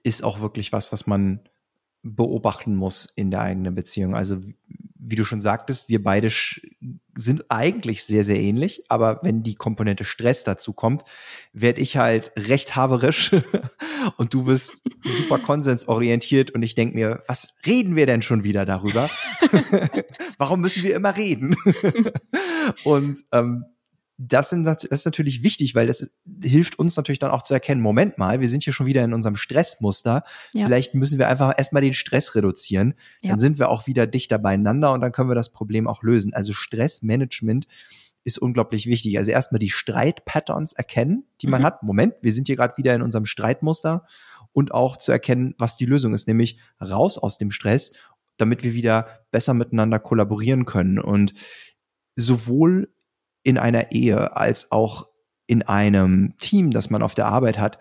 ist 0.04 0.24
auch 0.24 0.42
wirklich 0.42 0.72
was, 0.74 0.92
was 0.92 1.08
man 1.08 1.40
beobachten 2.04 2.76
muss 2.76 3.06
in 3.16 3.32
der 3.32 3.42
eigenen 3.42 3.76
Beziehung. 3.76 4.16
Also 4.16 4.42
wie 5.00 5.16
du 5.16 5.24
schon 5.24 5.42
sagtest, 5.42 5.88
wir 5.88 6.04
beide 6.04 6.30
sind 7.16 7.46
eigentlich 7.50 8.04
sehr, 8.04 8.24
sehr 8.24 8.40
ähnlich, 8.40 8.84
aber 8.90 9.20
wenn 9.24 9.42
die 9.42 9.56
Komponente 9.56 10.04
Stress 10.04 10.44
dazu 10.44 10.74
kommt, 10.74 11.04
werde 11.54 11.82
ich 11.82 11.98
halt 11.98 12.32
recht 12.38 12.76
haverisch 12.76 13.32
und 14.18 14.34
du 14.34 14.44
bist 14.44 14.84
super 15.06 15.40
konsensorientiert 15.40 16.52
und 16.52 16.62
ich 16.62 16.76
denke 16.76 16.96
mir, 16.96 17.24
was 17.28 17.56
reden 17.66 17.96
wir 17.96 18.06
denn 18.06 18.22
schon 18.22 18.44
wieder 18.44 18.66
darüber? 18.66 19.10
Warum 20.38 20.62
müssen 20.62 20.84
wir 20.84 20.96
immer 20.96 21.16
reden? 21.16 21.56
und 22.84 23.24
ähm, 23.32 23.64
das, 24.18 24.50
sind, 24.50 24.64
das 24.64 24.84
ist 24.84 25.06
natürlich 25.06 25.44
wichtig, 25.44 25.76
weil 25.76 25.86
das 25.86 26.10
hilft 26.44 26.80
uns 26.80 26.98
natürlich 26.98 27.20
dann 27.20 27.32
auch 27.32 27.44
zu 27.44 27.54
erkennen, 27.54 27.82
Moment 27.82 28.18
mal, 28.18 28.42
wir 28.42 28.48
sind 28.48 28.64
hier 28.64 28.74
schon 28.74 28.88
wieder 28.88 29.04
in 29.04 29.14
unserem 29.14 29.36
Stressmuster. 29.36 30.24
Ja. 30.54 30.66
Vielleicht 30.66 30.96
müssen 30.96 31.20
wir 31.20 31.28
einfach 31.28 31.54
erstmal 31.56 31.84
den 31.84 31.94
Stress 31.94 32.34
reduzieren. 32.34 32.96
Ja. 33.22 33.32
Dann 33.32 33.40
sind 33.40 33.60
wir 33.60 33.70
auch 33.70 33.86
wieder 33.86 34.08
dichter 34.08 34.40
beieinander 34.40 34.92
und 34.92 35.02
dann 35.02 35.12
können 35.12 35.30
wir 35.30 35.36
das 35.36 35.52
Problem 35.52 35.88
auch 35.88 36.02
lösen. 36.02 36.34
Also 36.34 36.52
Stressmanagement 36.52 37.68
ist 38.24 38.40
unglaublich 38.40 38.88
wichtig. 38.88 39.20
Also 39.20 39.32
erstmal 39.32 39.60
die 39.60 39.70
Streitpatterns 39.70 40.74
erkennen, 40.74 41.26
die 41.42 41.48
man 41.48 41.62
mhm. 41.62 41.66
hat. 41.66 41.84
Moment, 41.84 42.16
wir 42.22 42.34
sind 42.34 42.48
hier 42.48 42.56
gerade 42.56 42.76
wieder 42.78 42.96
in 42.96 43.04
unserem 43.04 43.26
Streitmuster 43.26 44.06
und 44.52 44.74
auch 44.74 44.98
zu 44.98 45.12
erkennen, 45.12 45.54
was 45.60 45.78
die 45.78 45.86
Lösung 45.86 46.16
ist, 46.16 46.28
nämlich 46.28 46.60
raus 46.82 47.20
aus 47.20 47.38
dem 47.38 47.52
Stress, 47.52 47.94
damit 48.38 48.64
wir 48.64 48.74
wieder 48.74 49.08
besser 49.30 49.54
miteinander 49.54 50.00
kollaborieren 50.00 50.66
können 50.66 50.98
und 50.98 51.34
sowohl 52.16 52.90
in 53.48 53.58
einer 53.58 53.94
Ehe 53.94 54.36
als 54.36 54.74
auch 54.74 55.08
in 55.46 55.64
einem 55.64 56.36
Team, 56.38 56.72
das 56.72 56.90
man 56.90 57.02
auf 57.02 57.16
der 57.16 57.28
Arbeit 57.28 57.58
hat, 57.58 57.80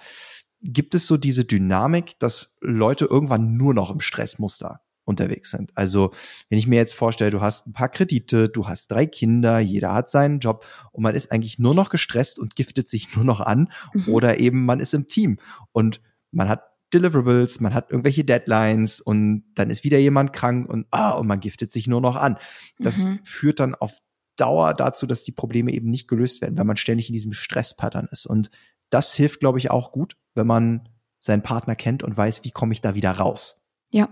gibt 0.62 0.94
es 0.94 1.08
so 1.08 1.16
diese 1.16 1.44
Dynamik, 1.44 2.16
dass 2.20 2.56
Leute 2.60 3.06
irgendwann 3.06 3.56
nur 3.56 3.74
noch 3.74 3.90
im 3.90 3.98
Stressmuster 3.98 4.80
unterwegs 5.04 5.50
sind. 5.50 5.76
Also 5.76 6.12
wenn 6.48 6.58
ich 6.58 6.68
mir 6.68 6.76
jetzt 6.76 6.94
vorstelle, 6.94 7.32
du 7.32 7.40
hast 7.40 7.66
ein 7.66 7.72
paar 7.72 7.88
Kredite, 7.88 8.48
du 8.48 8.68
hast 8.68 8.92
drei 8.92 9.06
Kinder, 9.06 9.58
jeder 9.58 9.92
hat 9.92 10.08
seinen 10.08 10.38
Job 10.38 10.64
und 10.92 11.02
man 11.02 11.16
ist 11.16 11.32
eigentlich 11.32 11.58
nur 11.58 11.74
noch 11.74 11.90
gestresst 11.90 12.38
und 12.38 12.54
giftet 12.54 12.88
sich 12.88 13.12
nur 13.16 13.24
noch 13.24 13.40
an 13.40 13.72
mhm. 13.92 14.14
oder 14.14 14.38
eben 14.38 14.64
man 14.64 14.78
ist 14.78 14.94
im 14.94 15.08
Team 15.08 15.38
und 15.72 16.00
man 16.30 16.48
hat 16.48 16.62
Deliverables, 16.94 17.58
man 17.58 17.74
hat 17.74 17.90
irgendwelche 17.90 18.22
Deadlines 18.22 19.00
und 19.00 19.42
dann 19.56 19.70
ist 19.70 19.82
wieder 19.82 19.98
jemand 19.98 20.32
krank 20.32 20.68
und 20.68 20.86
ah 20.92 21.10
und 21.10 21.26
man 21.26 21.40
giftet 21.40 21.72
sich 21.72 21.88
nur 21.88 22.00
noch 22.00 22.14
an. 22.14 22.38
Das 22.78 23.10
mhm. 23.10 23.18
führt 23.24 23.58
dann 23.58 23.74
auf 23.74 23.98
Dauer 24.36 24.74
dazu, 24.74 25.06
dass 25.06 25.24
die 25.24 25.32
Probleme 25.32 25.72
eben 25.72 25.88
nicht 25.88 26.08
gelöst 26.08 26.40
werden, 26.40 26.56
weil 26.58 26.64
man 26.64 26.76
ständig 26.76 27.08
in 27.08 27.14
diesem 27.14 27.32
Stresspattern 27.32 28.08
ist. 28.10 28.26
Und 28.26 28.50
das 28.90 29.14
hilft, 29.14 29.40
glaube 29.40 29.58
ich, 29.58 29.70
auch 29.70 29.92
gut, 29.92 30.16
wenn 30.34 30.46
man 30.46 30.88
seinen 31.20 31.42
Partner 31.42 31.74
kennt 31.74 32.02
und 32.02 32.16
weiß, 32.16 32.44
wie 32.44 32.50
komme 32.50 32.72
ich 32.72 32.80
da 32.80 32.94
wieder 32.94 33.12
raus. 33.12 33.64
Ja, 33.90 34.08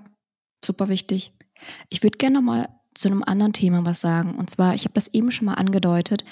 super 0.65 0.89
wichtig. 0.89 1.33
Ich 1.91 2.03
würde 2.03 2.19
gerne 2.19 2.37
noch 2.37 2.43
mal 2.43 2.69
zu 2.95 3.09
einem 3.09 3.23
anderen 3.23 3.53
Thema 3.53 3.85
was 3.85 4.01
sagen. 4.01 4.35
Und 4.37 4.51
zwar, 4.51 4.75
ich 4.75 4.85
habe 4.85 4.95
das 4.95 5.09
eben 5.09 5.31
schon 5.31 5.47
mal 5.47 5.55
angedeutet, 5.55 6.25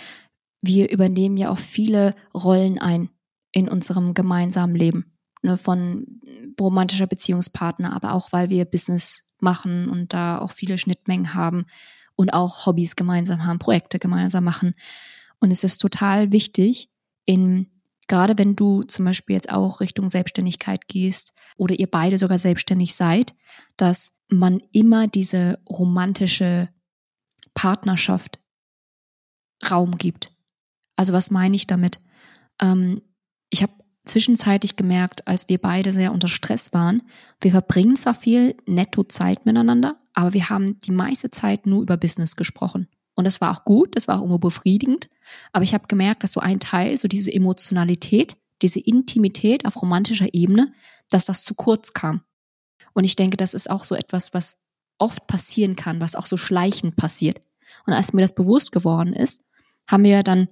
wir 0.60 0.90
übernehmen 0.90 1.36
ja 1.36 1.50
auch 1.50 1.58
viele 1.58 2.14
Rollen 2.34 2.78
ein 2.78 3.10
in 3.50 3.68
unserem 3.68 4.14
gemeinsamen 4.14 4.76
Leben. 4.76 5.12
Ne, 5.44 5.56
von 5.56 6.20
romantischer 6.60 7.08
Beziehungspartner, 7.08 7.92
aber 7.92 8.14
auch 8.14 8.30
weil 8.30 8.48
wir 8.48 8.64
Business 8.64 9.32
machen 9.40 9.88
und 9.88 10.12
da 10.12 10.38
auch 10.38 10.52
viele 10.52 10.78
Schnittmengen 10.78 11.34
haben 11.34 11.66
und 12.22 12.30
auch 12.30 12.66
Hobbys 12.66 12.96
gemeinsam 12.96 13.44
haben, 13.44 13.58
Projekte 13.58 13.98
gemeinsam 13.98 14.44
machen. 14.44 14.74
Und 15.40 15.50
es 15.50 15.64
ist 15.64 15.78
total 15.78 16.32
wichtig, 16.32 16.90
in 17.26 17.68
gerade 18.08 18.36
wenn 18.38 18.56
du 18.56 18.82
zum 18.82 19.04
Beispiel 19.04 19.34
jetzt 19.34 19.50
auch 19.50 19.80
Richtung 19.80 20.10
Selbstständigkeit 20.10 20.88
gehst 20.88 21.34
oder 21.56 21.78
ihr 21.78 21.90
beide 21.90 22.18
sogar 22.18 22.38
selbstständig 22.38 22.94
seid, 22.94 23.34
dass 23.76 24.18
man 24.28 24.62
immer 24.72 25.06
diese 25.06 25.58
romantische 25.68 26.68
Partnerschaft 27.54 28.38
Raum 29.70 29.92
gibt. 29.92 30.32
Also 30.96 31.12
was 31.12 31.30
meine 31.30 31.56
ich 31.56 31.66
damit? 31.66 32.00
Ähm, 32.60 33.00
ich 33.50 33.62
habe 33.62 33.72
zwischenzeitlich 34.04 34.76
gemerkt, 34.76 35.28
als 35.28 35.48
wir 35.48 35.58
beide 35.58 35.92
sehr 35.92 36.12
unter 36.12 36.28
Stress 36.28 36.72
waren, 36.72 37.02
wir 37.40 37.52
verbringen 37.52 37.96
zwar 37.96 38.14
viel 38.14 38.56
netto 38.66 39.04
Zeit 39.04 39.46
miteinander, 39.46 40.01
aber 40.14 40.34
wir 40.34 40.48
haben 40.50 40.78
die 40.80 40.92
meiste 40.92 41.30
Zeit 41.30 41.66
nur 41.66 41.82
über 41.82 41.96
Business 41.96 42.36
gesprochen. 42.36 42.88
Und 43.14 43.24
das 43.24 43.40
war 43.40 43.50
auch 43.50 43.64
gut, 43.64 43.94
das 43.96 44.08
war 44.08 44.16
auch 44.16 44.20
irgendwo 44.20 44.38
befriedigend. 44.38 45.08
Aber 45.52 45.64
ich 45.64 45.74
habe 45.74 45.86
gemerkt, 45.86 46.22
dass 46.22 46.32
so 46.32 46.40
ein 46.40 46.60
Teil, 46.60 46.96
so 46.96 47.08
diese 47.08 47.32
Emotionalität, 47.32 48.36
diese 48.62 48.80
Intimität 48.80 49.66
auf 49.66 49.80
romantischer 49.82 50.32
Ebene, 50.32 50.72
dass 51.10 51.26
das 51.26 51.44
zu 51.44 51.54
kurz 51.54 51.92
kam. 51.92 52.22
Und 52.94 53.04
ich 53.04 53.16
denke, 53.16 53.36
das 53.36 53.54
ist 53.54 53.70
auch 53.70 53.84
so 53.84 53.94
etwas, 53.94 54.34
was 54.34 54.64
oft 54.98 55.26
passieren 55.26 55.76
kann, 55.76 56.00
was 56.00 56.14
auch 56.14 56.26
so 56.26 56.36
schleichend 56.36 56.96
passiert. 56.96 57.40
Und 57.86 57.92
als 57.92 58.12
mir 58.12 58.22
das 58.22 58.34
bewusst 58.34 58.72
geworden 58.72 59.12
ist, 59.12 59.42
haben 59.86 60.04
wir 60.04 60.22
dann 60.22 60.48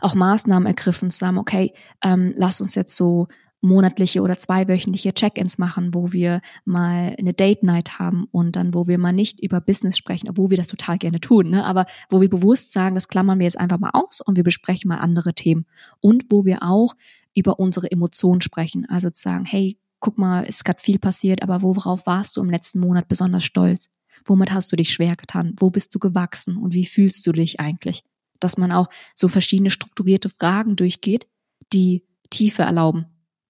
auch 0.00 0.14
Maßnahmen 0.14 0.66
ergriffen, 0.66 1.10
zu 1.10 1.18
sagen, 1.18 1.38
okay, 1.38 1.72
ähm, 2.02 2.32
lass 2.36 2.60
uns 2.60 2.74
jetzt 2.74 2.96
so 2.96 3.28
monatliche 3.66 4.22
oder 4.22 4.38
zweiwöchentliche 4.38 5.12
Check-ins 5.12 5.58
machen, 5.58 5.92
wo 5.92 6.12
wir 6.12 6.40
mal 6.64 7.14
eine 7.18 7.34
Date 7.34 7.62
Night 7.62 7.98
haben 7.98 8.26
und 8.30 8.56
dann, 8.56 8.72
wo 8.72 8.86
wir 8.86 8.98
mal 8.98 9.12
nicht 9.12 9.40
über 9.42 9.60
Business 9.60 9.98
sprechen, 9.98 10.28
obwohl 10.28 10.50
wir 10.50 10.56
das 10.56 10.68
total 10.68 10.98
gerne 10.98 11.20
tun, 11.20 11.50
ne? 11.50 11.64
aber 11.64 11.86
wo 12.08 12.20
wir 12.20 12.30
bewusst 12.30 12.72
sagen, 12.72 12.94
das 12.94 13.08
klammern 13.08 13.38
wir 13.38 13.44
jetzt 13.44 13.58
einfach 13.58 13.78
mal 13.78 13.90
aus 13.92 14.20
und 14.20 14.36
wir 14.36 14.44
besprechen 14.44 14.88
mal 14.88 14.98
andere 14.98 15.34
Themen 15.34 15.66
und 16.00 16.26
wo 16.30 16.44
wir 16.44 16.62
auch 16.62 16.94
über 17.34 17.58
unsere 17.58 17.90
Emotionen 17.90 18.40
sprechen, 18.40 18.86
also 18.88 19.10
zu 19.10 19.22
sagen, 19.22 19.44
hey, 19.44 19.78
guck 20.00 20.18
mal, 20.18 20.42
ist 20.42 20.64
gerade 20.64 20.80
viel 20.80 20.98
passiert, 20.98 21.42
aber 21.42 21.62
worauf 21.62 22.06
warst 22.06 22.36
du 22.36 22.42
im 22.42 22.50
letzten 22.50 22.80
Monat 22.80 23.08
besonders 23.08 23.44
stolz? 23.44 23.90
Womit 24.24 24.52
hast 24.52 24.72
du 24.72 24.76
dich 24.76 24.92
schwer 24.92 25.16
getan? 25.16 25.54
Wo 25.58 25.70
bist 25.70 25.94
du 25.94 25.98
gewachsen 25.98 26.56
und 26.56 26.72
wie 26.72 26.86
fühlst 26.86 27.26
du 27.26 27.32
dich 27.32 27.60
eigentlich? 27.60 28.02
Dass 28.40 28.56
man 28.56 28.72
auch 28.72 28.88
so 29.14 29.28
verschiedene 29.28 29.70
strukturierte 29.70 30.30
Fragen 30.30 30.76
durchgeht, 30.76 31.26
die 31.72 32.04
Tiefe 32.30 32.62
erlauben 32.62 33.06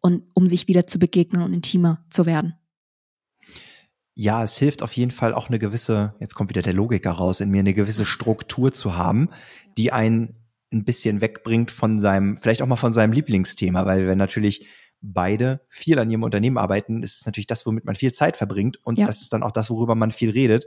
und 0.07 0.23
um 0.35 0.47
sich 0.47 0.69
wieder 0.69 0.87
zu 0.87 1.01
begegnen 1.01 1.43
und 1.43 1.53
intimer 1.53 2.05
zu 2.11 2.27
werden. 2.27 2.55
Ja, 4.15 4.45
es 4.45 4.57
hilft 4.57 4.85
auf 4.85 4.93
jeden 4.93 5.11
Fall 5.11 5.35
auch 5.35 5.49
eine 5.49 5.59
gewisse, 5.59 6.15
jetzt 6.21 6.37
kommt 6.37 6.49
wieder 6.49 6.63
der 6.63 6.75
Logiker 6.75 7.11
raus, 7.11 7.41
in 7.41 7.51
mir 7.51 7.59
eine 7.59 7.75
gewisse 7.75 8.07
Struktur 8.07 8.73
zu 8.73 8.97
haben, 8.97 9.31
die 9.77 9.91
einen 9.91 10.37
ein 10.73 10.85
bisschen 10.85 11.21
wegbringt 11.21 11.73
von 11.73 11.99
seinem, 11.99 12.39
vielleicht 12.39 12.63
auch 12.63 12.69
mal 12.69 12.77
von 12.77 12.93
seinem 12.93 13.13
Lieblingsthema, 13.13 13.85
weil 13.85 14.07
wir 14.07 14.15
natürlich 14.15 14.69
beide 15.01 15.61
viel 15.69 15.99
an 15.99 16.09
ihrem 16.09 16.23
Unternehmen 16.23 16.57
arbeiten, 16.57 17.03
ist 17.03 17.19
es 17.19 17.27
natürlich 17.27 17.49
das, 17.49 17.67
womit 17.67 17.85
man 17.85 17.97
viel 17.97 18.13
Zeit 18.13 18.37
verbringt 18.37 18.79
und 18.85 18.99
ja. 18.99 19.07
das 19.07 19.23
ist 19.23 19.33
dann 19.33 19.43
auch 19.43 19.53
das, 19.53 19.71
worüber 19.71 19.97
man 19.97 20.13
viel 20.13 20.31
redet. 20.31 20.67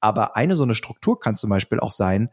Aber 0.00 0.34
eine 0.34 0.56
so 0.56 0.64
eine 0.64 0.74
Struktur 0.74 1.20
kann 1.20 1.36
zum 1.36 1.48
Beispiel 1.48 1.78
auch 1.78 1.92
sein, 1.92 2.28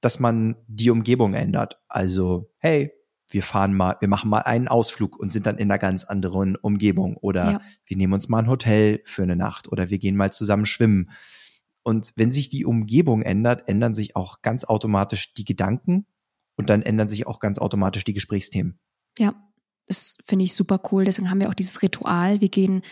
dass 0.00 0.20
man 0.20 0.54
die 0.68 0.90
Umgebung 0.90 1.34
ändert. 1.34 1.80
Also, 1.88 2.52
hey, 2.58 2.92
wir 3.32 3.42
fahren 3.42 3.74
mal, 3.74 3.96
wir 4.00 4.08
machen 4.08 4.30
mal 4.30 4.40
einen 4.40 4.68
Ausflug 4.68 5.18
und 5.18 5.30
sind 5.30 5.46
dann 5.46 5.58
in 5.58 5.70
einer 5.70 5.78
ganz 5.78 6.04
anderen 6.04 6.56
Umgebung 6.56 7.16
oder 7.16 7.52
ja. 7.52 7.60
wir 7.86 7.96
nehmen 7.96 8.12
uns 8.12 8.28
mal 8.28 8.40
ein 8.40 8.48
Hotel 8.48 9.00
für 9.04 9.22
eine 9.22 9.36
Nacht 9.36 9.70
oder 9.70 9.90
wir 9.90 9.98
gehen 9.98 10.16
mal 10.16 10.32
zusammen 10.32 10.66
schwimmen. 10.66 11.10
Und 11.82 12.12
wenn 12.16 12.30
sich 12.30 12.48
die 12.48 12.64
Umgebung 12.64 13.22
ändert, 13.22 13.68
ändern 13.68 13.94
sich 13.94 14.14
auch 14.14 14.42
ganz 14.42 14.64
automatisch 14.64 15.34
die 15.34 15.44
Gedanken 15.44 16.06
und 16.56 16.70
dann 16.70 16.82
ändern 16.82 17.08
sich 17.08 17.26
auch 17.26 17.40
ganz 17.40 17.58
automatisch 17.58 18.04
die 18.04 18.12
Gesprächsthemen. 18.12 18.78
Ja, 19.18 19.34
das 19.86 20.18
finde 20.24 20.44
ich 20.44 20.54
super 20.54 20.80
cool. 20.92 21.04
Deswegen 21.04 21.30
haben 21.30 21.40
wir 21.40 21.48
auch 21.48 21.54
dieses 21.54 21.82
Ritual. 21.82 22.40
Wir 22.40 22.48
gehen 22.48 22.82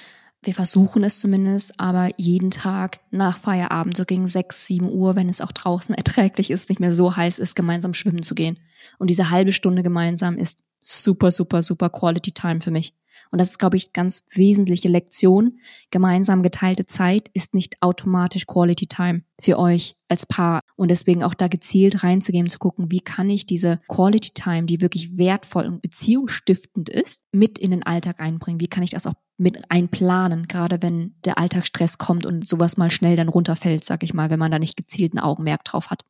wir 0.43 0.55
versuchen 0.55 1.05
es 1.05 1.21
zumindest, 1.21 1.79
aber 1.79 2.11
jeden 2.17 2.51
Tag 2.51 3.01
nach 3.11 3.37
Feierabend, 3.37 3.97
so 3.97 4.05
gegen 4.05 4.27
sechs, 4.27 4.67
sieben 4.67 4.91
Uhr, 4.91 5.15
wenn 5.15 5.29
es 5.29 5.41
auch 5.41 5.53
draußen 5.53 5.95
erträglich 5.97 6.51
ist, 6.51 6.69
nicht 6.69 6.81
mehr 6.81 6.95
so 6.95 7.17
heiß 7.17 7.39
ist, 7.39 7.55
gemeinsam 7.55 7.95
schwimmen 7.95 8.23
zu 8.23 8.35
gehen. 8.35 8.59
Und 8.99 9.11
diese 9.11 9.31
halbe 9.31 9.53
Stunde 9.53 9.83
gemeinsam 9.83 10.39
ist 10.39 10.61
super, 10.79 11.31
super, 11.31 11.63
super 11.63 11.91
Quality 11.91 12.33
Time 12.33 12.61
für 12.61 12.71
mich. 12.71 12.95
Und 13.31 13.39
das 13.39 13.51
ist, 13.51 13.59
glaube 13.59 13.77
ich, 13.77 13.93
ganz 13.93 14.25
wesentliche 14.33 14.89
Lektion. 14.89 15.59
Gemeinsam 15.91 16.43
geteilte 16.43 16.87
Zeit 16.87 17.29
ist 17.35 17.55
nicht 17.55 17.83
automatisch 17.83 18.47
Quality 18.47 18.87
Time 18.87 19.23
für 19.41 19.59
euch 19.59 19.95
als 20.09 20.27
Paar. 20.27 20.60
Und 20.81 20.89
deswegen 20.89 21.23
auch 21.23 21.35
da 21.35 21.47
gezielt 21.49 22.05
reinzugehen, 22.05 22.49
zu 22.49 22.59
gucken, 22.59 22.91
wie 22.91 23.01
kann 23.01 23.29
ich 23.29 23.45
diese 23.45 23.83
Quality 23.87 24.31
Time, 24.33 24.63
die 24.63 24.81
wirklich 24.81 25.19
wertvoll 25.19 25.67
und 25.67 25.83
beziehungsstiftend 25.83 26.89
ist, 26.89 27.27
mit 27.33 27.59
in 27.59 27.71
den 27.71 27.83
Alltag 27.83 28.19
einbringen? 28.19 28.61
Wie 28.61 28.67
kann 28.67 28.83
ich 28.83 28.89
das 28.89 29.07
auch 29.07 29.13
mit 29.37 29.71
einplanen, 29.71 30.49
gerade 30.49 30.81
wenn 30.81 31.17
der 31.27 31.37
Alltagsstress 31.37 31.99
kommt 31.99 32.25
und 32.25 32.47
sowas 32.47 32.79
mal 32.79 32.91
schnell 32.91 33.15
dann 33.15 33.29
runterfällt, 33.29 33.85
sag 33.85 34.03
ich 34.03 34.15
mal, 34.15 34.31
wenn 34.31 34.39
man 34.39 34.51
da 34.51 34.59
nicht 34.59 34.79
gezielten 34.79 35.19
Augenmerk 35.19 35.65
drauf 35.65 35.91
hat. 35.91 36.07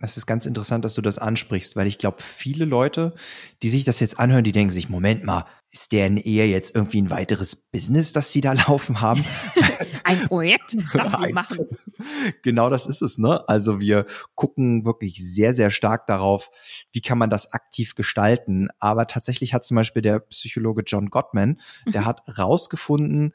Das 0.00 0.16
ist 0.16 0.26
ganz 0.26 0.44
interessant, 0.44 0.84
dass 0.84 0.94
du 0.94 1.02
das 1.02 1.18
ansprichst, 1.18 1.76
weil 1.76 1.86
ich 1.86 1.98
glaube, 1.98 2.16
viele 2.20 2.64
Leute, 2.64 3.14
die 3.62 3.70
sich 3.70 3.84
das 3.84 4.00
jetzt 4.00 4.18
anhören, 4.18 4.42
die 4.42 4.52
denken 4.52 4.72
sich, 4.72 4.88
Moment 4.88 5.24
mal, 5.24 5.46
ist 5.70 5.92
deren 5.92 6.16
Ehe 6.16 6.46
jetzt 6.46 6.74
irgendwie 6.74 7.00
ein 7.00 7.10
weiteres 7.10 7.56
Business, 7.56 8.12
das 8.12 8.32
sie 8.32 8.40
da 8.40 8.52
laufen 8.68 9.00
haben? 9.00 9.24
ein 10.04 10.20
Projekt, 10.24 10.76
das 10.94 11.12
wir 11.12 11.32
machen. 11.32 11.66
Genau 12.42 12.70
das 12.70 12.86
ist 12.86 13.00
es, 13.02 13.18
ne? 13.18 13.48
Also 13.48 13.80
wir 13.80 14.04
gucken 14.34 14.84
wirklich 14.84 15.24
sehr, 15.24 15.54
sehr 15.54 15.70
stark 15.70 16.06
darauf, 16.06 16.50
wie 16.92 17.00
kann 17.00 17.16
man 17.16 17.30
das 17.30 17.52
aktiv 17.52 17.94
gestalten. 17.94 18.68
Aber 18.78 19.06
tatsächlich 19.06 19.54
hat 19.54 19.64
zum 19.64 19.76
Beispiel 19.76 20.02
der 20.02 20.18
Psychologe 20.18 20.82
John 20.84 21.08
Gottman, 21.08 21.60
der 21.86 22.02
mhm. 22.02 22.06
hat 22.06 22.22
rausgefunden, 22.36 23.32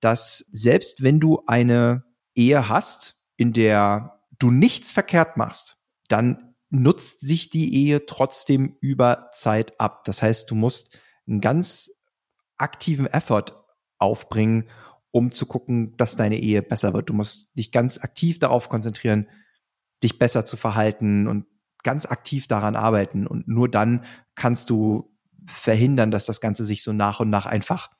dass 0.00 0.44
selbst 0.50 1.02
wenn 1.02 1.20
du 1.20 1.42
eine 1.46 2.04
Ehe 2.34 2.68
hast, 2.68 3.20
in 3.36 3.52
der 3.52 4.20
du 4.38 4.50
nichts 4.50 4.90
verkehrt 4.90 5.36
machst, 5.36 5.79
dann 6.12 6.54
nutzt 6.70 7.20
sich 7.20 7.50
die 7.50 7.74
Ehe 7.74 8.06
trotzdem 8.06 8.76
über 8.80 9.28
Zeit 9.32 9.78
ab. 9.80 10.04
Das 10.04 10.22
heißt, 10.22 10.50
du 10.50 10.54
musst 10.54 10.98
einen 11.26 11.40
ganz 11.40 11.90
aktiven 12.56 13.06
Effort 13.06 13.64
aufbringen, 13.98 14.68
um 15.10 15.30
zu 15.30 15.46
gucken, 15.46 15.96
dass 15.96 16.16
deine 16.16 16.38
Ehe 16.38 16.62
besser 16.62 16.94
wird. 16.94 17.10
Du 17.10 17.14
musst 17.14 17.56
dich 17.58 17.72
ganz 17.72 17.98
aktiv 17.98 18.38
darauf 18.38 18.68
konzentrieren, 18.68 19.28
dich 20.02 20.18
besser 20.18 20.44
zu 20.44 20.56
verhalten 20.56 21.26
und 21.26 21.46
ganz 21.82 22.06
aktiv 22.06 22.46
daran 22.46 22.76
arbeiten. 22.76 23.26
Und 23.26 23.48
nur 23.48 23.68
dann 23.68 24.04
kannst 24.34 24.70
du 24.70 25.16
verhindern, 25.46 26.10
dass 26.10 26.26
das 26.26 26.40
Ganze 26.40 26.64
sich 26.64 26.82
so 26.82 26.92
nach 26.92 27.20
und 27.20 27.30
nach 27.30 27.46
einfach 27.46 27.90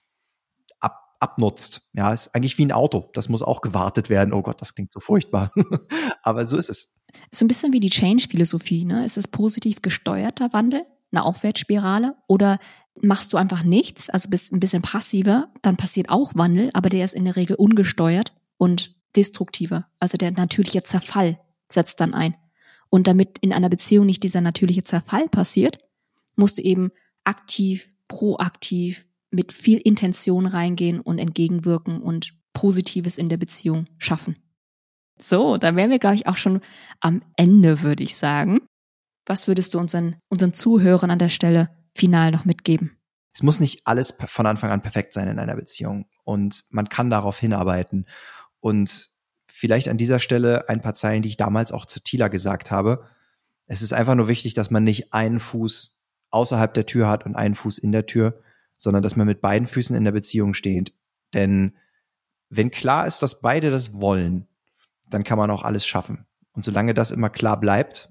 ab, 0.78 1.16
abnutzt. 1.18 1.90
Ja, 1.92 2.12
ist 2.12 2.34
eigentlich 2.34 2.58
wie 2.58 2.66
ein 2.66 2.72
Auto. 2.72 3.10
Das 3.14 3.28
muss 3.28 3.42
auch 3.42 3.60
gewartet 3.60 4.08
werden. 4.10 4.32
Oh 4.32 4.42
Gott, 4.42 4.60
das 4.60 4.74
klingt 4.74 4.92
so 4.92 5.00
furchtbar. 5.00 5.52
Aber 6.22 6.46
so 6.46 6.56
ist 6.56 6.70
es. 6.70 6.94
So 7.30 7.44
ein 7.44 7.48
bisschen 7.48 7.72
wie 7.72 7.80
die 7.80 7.90
Change-Philosophie, 7.90 8.84
ne? 8.84 9.04
Ist 9.04 9.16
es 9.16 9.28
positiv 9.28 9.82
gesteuerter 9.82 10.52
Wandel, 10.52 10.84
eine 11.12 11.24
Aufwärtsspirale? 11.24 12.16
Oder 12.26 12.58
machst 13.00 13.32
du 13.32 13.36
einfach 13.36 13.64
nichts, 13.64 14.10
also 14.10 14.28
bist 14.28 14.52
ein 14.52 14.60
bisschen 14.60 14.82
passiver, 14.82 15.48
dann 15.62 15.76
passiert 15.76 16.10
auch 16.10 16.34
Wandel, 16.34 16.70
aber 16.74 16.88
der 16.88 17.04
ist 17.04 17.14
in 17.14 17.24
der 17.24 17.36
Regel 17.36 17.56
ungesteuert 17.56 18.34
und 18.58 18.94
destruktiver. 19.16 19.86
Also 19.98 20.16
der 20.16 20.32
natürliche 20.32 20.82
Zerfall 20.82 21.40
setzt 21.70 22.00
dann 22.00 22.14
ein. 22.14 22.34
Und 22.90 23.06
damit 23.06 23.38
in 23.40 23.52
einer 23.52 23.68
Beziehung 23.68 24.06
nicht 24.06 24.22
dieser 24.22 24.40
natürliche 24.40 24.84
Zerfall 24.84 25.28
passiert, 25.28 25.78
musst 26.36 26.58
du 26.58 26.62
eben 26.62 26.90
aktiv, 27.24 27.92
proaktiv, 28.08 29.06
mit 29.30 29.52
viel 29.52 29.78
Intention 29.78 30.46
reingehen 30.46 31.00
und 31.00 31.18
entgegenwirken 31.18 32.02
und 32.02 32.34
Positives 32.52 33.16
in 33.16 33.28
der 33.28 33.36
Beziehung 33.36 33.84
schaffen. 33.98 34.34
So, 35.20 35.58
da 35.58 35.76
wären 35.76 35.90
wir, 35.90 35.98
glaube 35.98 36.16
ich, 36.16 36.26
auch 36.26 36.36
schon 36.36 36.60
am 37.00 37.22
Ende, 37.36 37.82
würde 37.82 38.02
ich 38.02 38.16
sagen. 38.16 38.60
Was 39.26 39.48
würdest 39.48 39.74
du 39.74 39.78
unseren, 39.78 40.16
unseren 40.28 40.52
Zuhörern 40.52 41.10
an 41.10 41.18
der 41.18 41.28
Stelle 41.28 41.68
final 41.94 42.30
noch 42.30 42.44
mitgeben? 42.44 42.96
Es 43.32 43.42
muss 43.42 43.60
nicht 43.60 43.86
alles 43.86 44.16
von 44.26 44.46
Anfang 44.46 44.70
an 44.70 44.82
perfekt 44.82 45.12
sein 45.12 45.28
in 45.28 45.38
einer 45.38 45.54
Beziehung 45.54 46.06
und 46.24 46.64
man 46.70 46.88
kann 46.88 47.10
darauf 47.10 47.38
hinarbeiten. 47.38 48.06
Und 48.60 49.10
vielleicht 49.50 49.88
an 49.88 49.98
dieser 49.98 50.18
Stelle 50.18 50.68
ein 50.68 50.80
paar 50.80 50.94
Zeilen, 50.94 51.22
die 51.22 51.28
ich 51.28 51.36
damals 51.36 51.72
auch 51.72 51.86
zu 51.86 52.00
Tila 52.00 52.28
gesagt 52.28 52.70
habe. 52.70 53.04
Es 53.66 53.82
ist 53.82 53.92
einfach 53.92 54.14
nur 54.14 54.28
wichtig, 54.28 54.54
dass 54.54 54.70
man 54.70 54.84
nicht 54.84 55.12
einen 55.12 55.38
Fuß 55.38 55.96
außerhalb 56.30 56.72
der 56.74 56.86
Tür 56.86 57.08
hat 57.08 57.26
und 57.26 57.36
einen 57.36 57.54
Fuß 57.54 57.78
in 57.78 57.92
der 57.92 58.06
Tür, 58.06 58.40
sondern 58.76 59.02
dass 59.02 59.16
man 59.16 59.26
mit 59.26 59.40
beiden 59.40 59.68
Füßen 59.68 59.94
in 59.94 60.04
der 60.04 60.12
Beziehung 60.12 60.54
steht. 60.54 60.94
Denn 61.34 61.76
wenn 62.48 62.70
klar 62.70 63.06
ist, 63.06 63.22
dass 63.22 63.40
beide 63.40 63.70
das 63.70 64.00
wollen, 64.00 64.48
dann 65.10 65.24
kann 65.24 65.38
man 65.38 65.50
auch 65.50 65.62
alles 65.62 65.86
schaffen. 65.86 66.26
Und 66.52 66.64
solange 66.64 66.94
das 66.94 67.10
immer 67.10 67.30
klar 67.30 67.58
bleibt, 67.60 68.10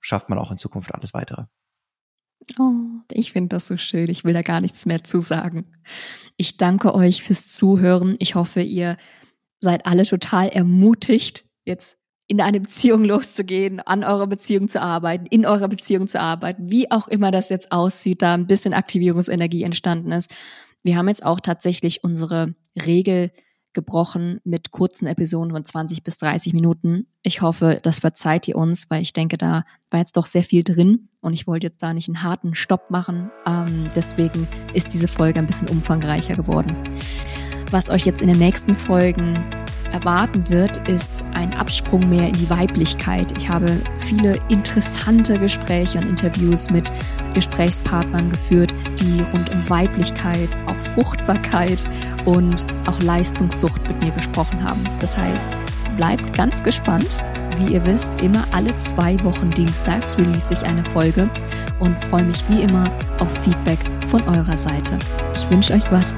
schafft 0.00 0.28
man 0.28 0.38
auch 0.38 0.50
in 0.50 0.58
Zukunft 0.58 0.94
alles 0.94 1.14
weitere. 1.14 1.44
Oh, 2.58 2.72
ich 3.10 3.32
finde 3.32 3.48
das 3.48 3.66
so 3.66 3.76
schön. 3.76 4.08
Ich 4.08 4.24
will 4.24 4.34
da 4.34 4.42
gar 4.42 4.60
nichts 4.60 4.86
mehr 4.86 5.02
zu 5.02 5.20
sagen. 5.20 5.66
Ich 6.36 6.56
danke 6.56 6.94
euch 6.94 7.22
fürs 7.22 7.48
Zuhören. 7.48 8.14
Ich 8.18 8.34
hoffe, 8.34 8.60
ihr 8.60 8.96
seid 9.60 9.86
alle 9.86 10.04
total 10.04 10.48
ermutigt, 10.48 11.44
jetzt 11.64 11.98
in 12.28 12.40
eine 12.40 12.60
Beziehung 12.60 13.04
loszugehen, 13.04 13.80
an 13.80 14.04
eurer 14.04 14.26
Beziehung 14.26 14.68
zu 14.68 14.80
arbeiten, 14.80 15.26
in 15.26 15.46
eurer 15.46 15.68
Beziehung 15.68 16.06
zu 16.06 16.20
arbeiten, 16.20 16.70
wie 16.70 16.90
auch 16.90 17.08
immer 17.08 17.30
das 17.30 17.48
jetzt 17.48 17.72
aussieht, 17.72 18.22
da 18.22 18.34
ein 18.34 18.46
bisschen 18.46 18.74
Aktivierungsenergie 18.74 19.62
entstanden 19.62 20.12
ist. 20.12 20.30
Wir 20.82 20.96
haben 20.96 21.08
jetzt 21.08 21.24
auch 21.24 21.40
tatsächlich 21.40 22.04
unsere 22.04 22.54
Regel 22.76 23.32
gebrochen 23.76 24.40
mit 24.42 24.72
kurzen 24.72 25.06
Episoden 25.06 25.52
von 25.52 25.64
20 25.64 26.02
bis 26.02 26.18
30 26.18 26.52
Minuten. 26.52 27.06
Ich 27.22 27.42
hoffe, 27.42 27.78
das 27.80 28.00
verzeiht 28.00 28.48
ihr 28.48 28.56
uns, 28.56 28.90
weil 28.90 29.02
ich 29.02 29.12
denke, 29.12 29.36
da 29.36 29.62
war 29.90 30.00
jetzt 30.00 30.16
doch 30.16 30.26
sehr 30.26 30.42
viel 30.42 30.64
drin 30.64 31.08
und 31.20 31.34
ich 31.34 31.46
wollte 31.46 31.68
jetzt 31.68 31.80
da 31.80 31.94
nicht 31.94 32.08
einen 32.08 32.24
harten 32.24 32.56
Stopp 32.56 32.90
machen. 32.90 33.30
Ähm, 33.46 33.88
deswegen 33.94 34.48
ist 34.74 34.92
diese 34.92 35.06
Folge 35.06 35.38
ein 35.38 35.46
bisschen 35.46 35.68
umfangreicher 35.68 36.34
geworden. 36.34 36.76
Was 37.70 37.90
euch 37.90 38.06
jetzt 38.06 38.22
in 38.22 38.28
den 38.28 38.38
nächsten 38.38 38.74
Folgen 38.74 39.44
erwarten 39.96 40.50
wird, 40.50 40.86
ist 40.88 41.24
ein 41.32 41.54
Absprung 41.54 42.06
mehr 42.10 42.28
in 42.28 42.34
die 42.34 42.50
Weiblichkeit. 42.50 43.32
Ich 43.38 43.48
habe 43.48 43.80
viele 43.96 44.38
interessante 44.50 45.38
Gespräche 45.38 45.98
und 45.98 46.08
Interviews 46.10 46.70
mit 46.70 46.92
Gesprächspartnern 47.32 48.30
geführt, 48.30 48.74
die 49.00 49.22
rund 49.32 49.50
um 49.50 49.70
Weiblichkeit, 49.70 50.50
auch 50.66 50.76
Fruchtbarkeit 50.76 51.86
und 52.26 52.66
auch 52.86 53.00
Leistungssucht 53.00 53.88
mit 53.88 54.02
mir 54.02 54.10
gesprochen 54.12 54.62
haben. 54.62 54.82
Das 55.00 55.16
heißt, 55.16 55.48
bleibt 55.96 56.34
ganz 56.34 56.62
gespannt. 56.62 57.16
Wie 57.56 57.72
ihr 57.72 57.84
wisst, 57.86 58.22
immer 58.22 58.44
alle 58.52 58.76
zwei 58.76 59.22
Wochen 59.24 59.48
dienstags 59.48 60.18
release 60.18 60.52
ich 60.52 60.62
eine 60.66 60.84
Folge 60.84 61.30
und 61.80 61.98
freue 62.04 62.24
mich 62.24 62.44
wie 62.50 62.60
immer 62.60 62.90
auf 63.18 63.32
Feedback 63.44 63.78
von 64.08 64.22
eurer 64.24 64.58
Seite. 64.58 64.98
Ich 65.34 65.48
wünsche 65.50 65.72
euch 65.72 65.90
was. 65.90 66.16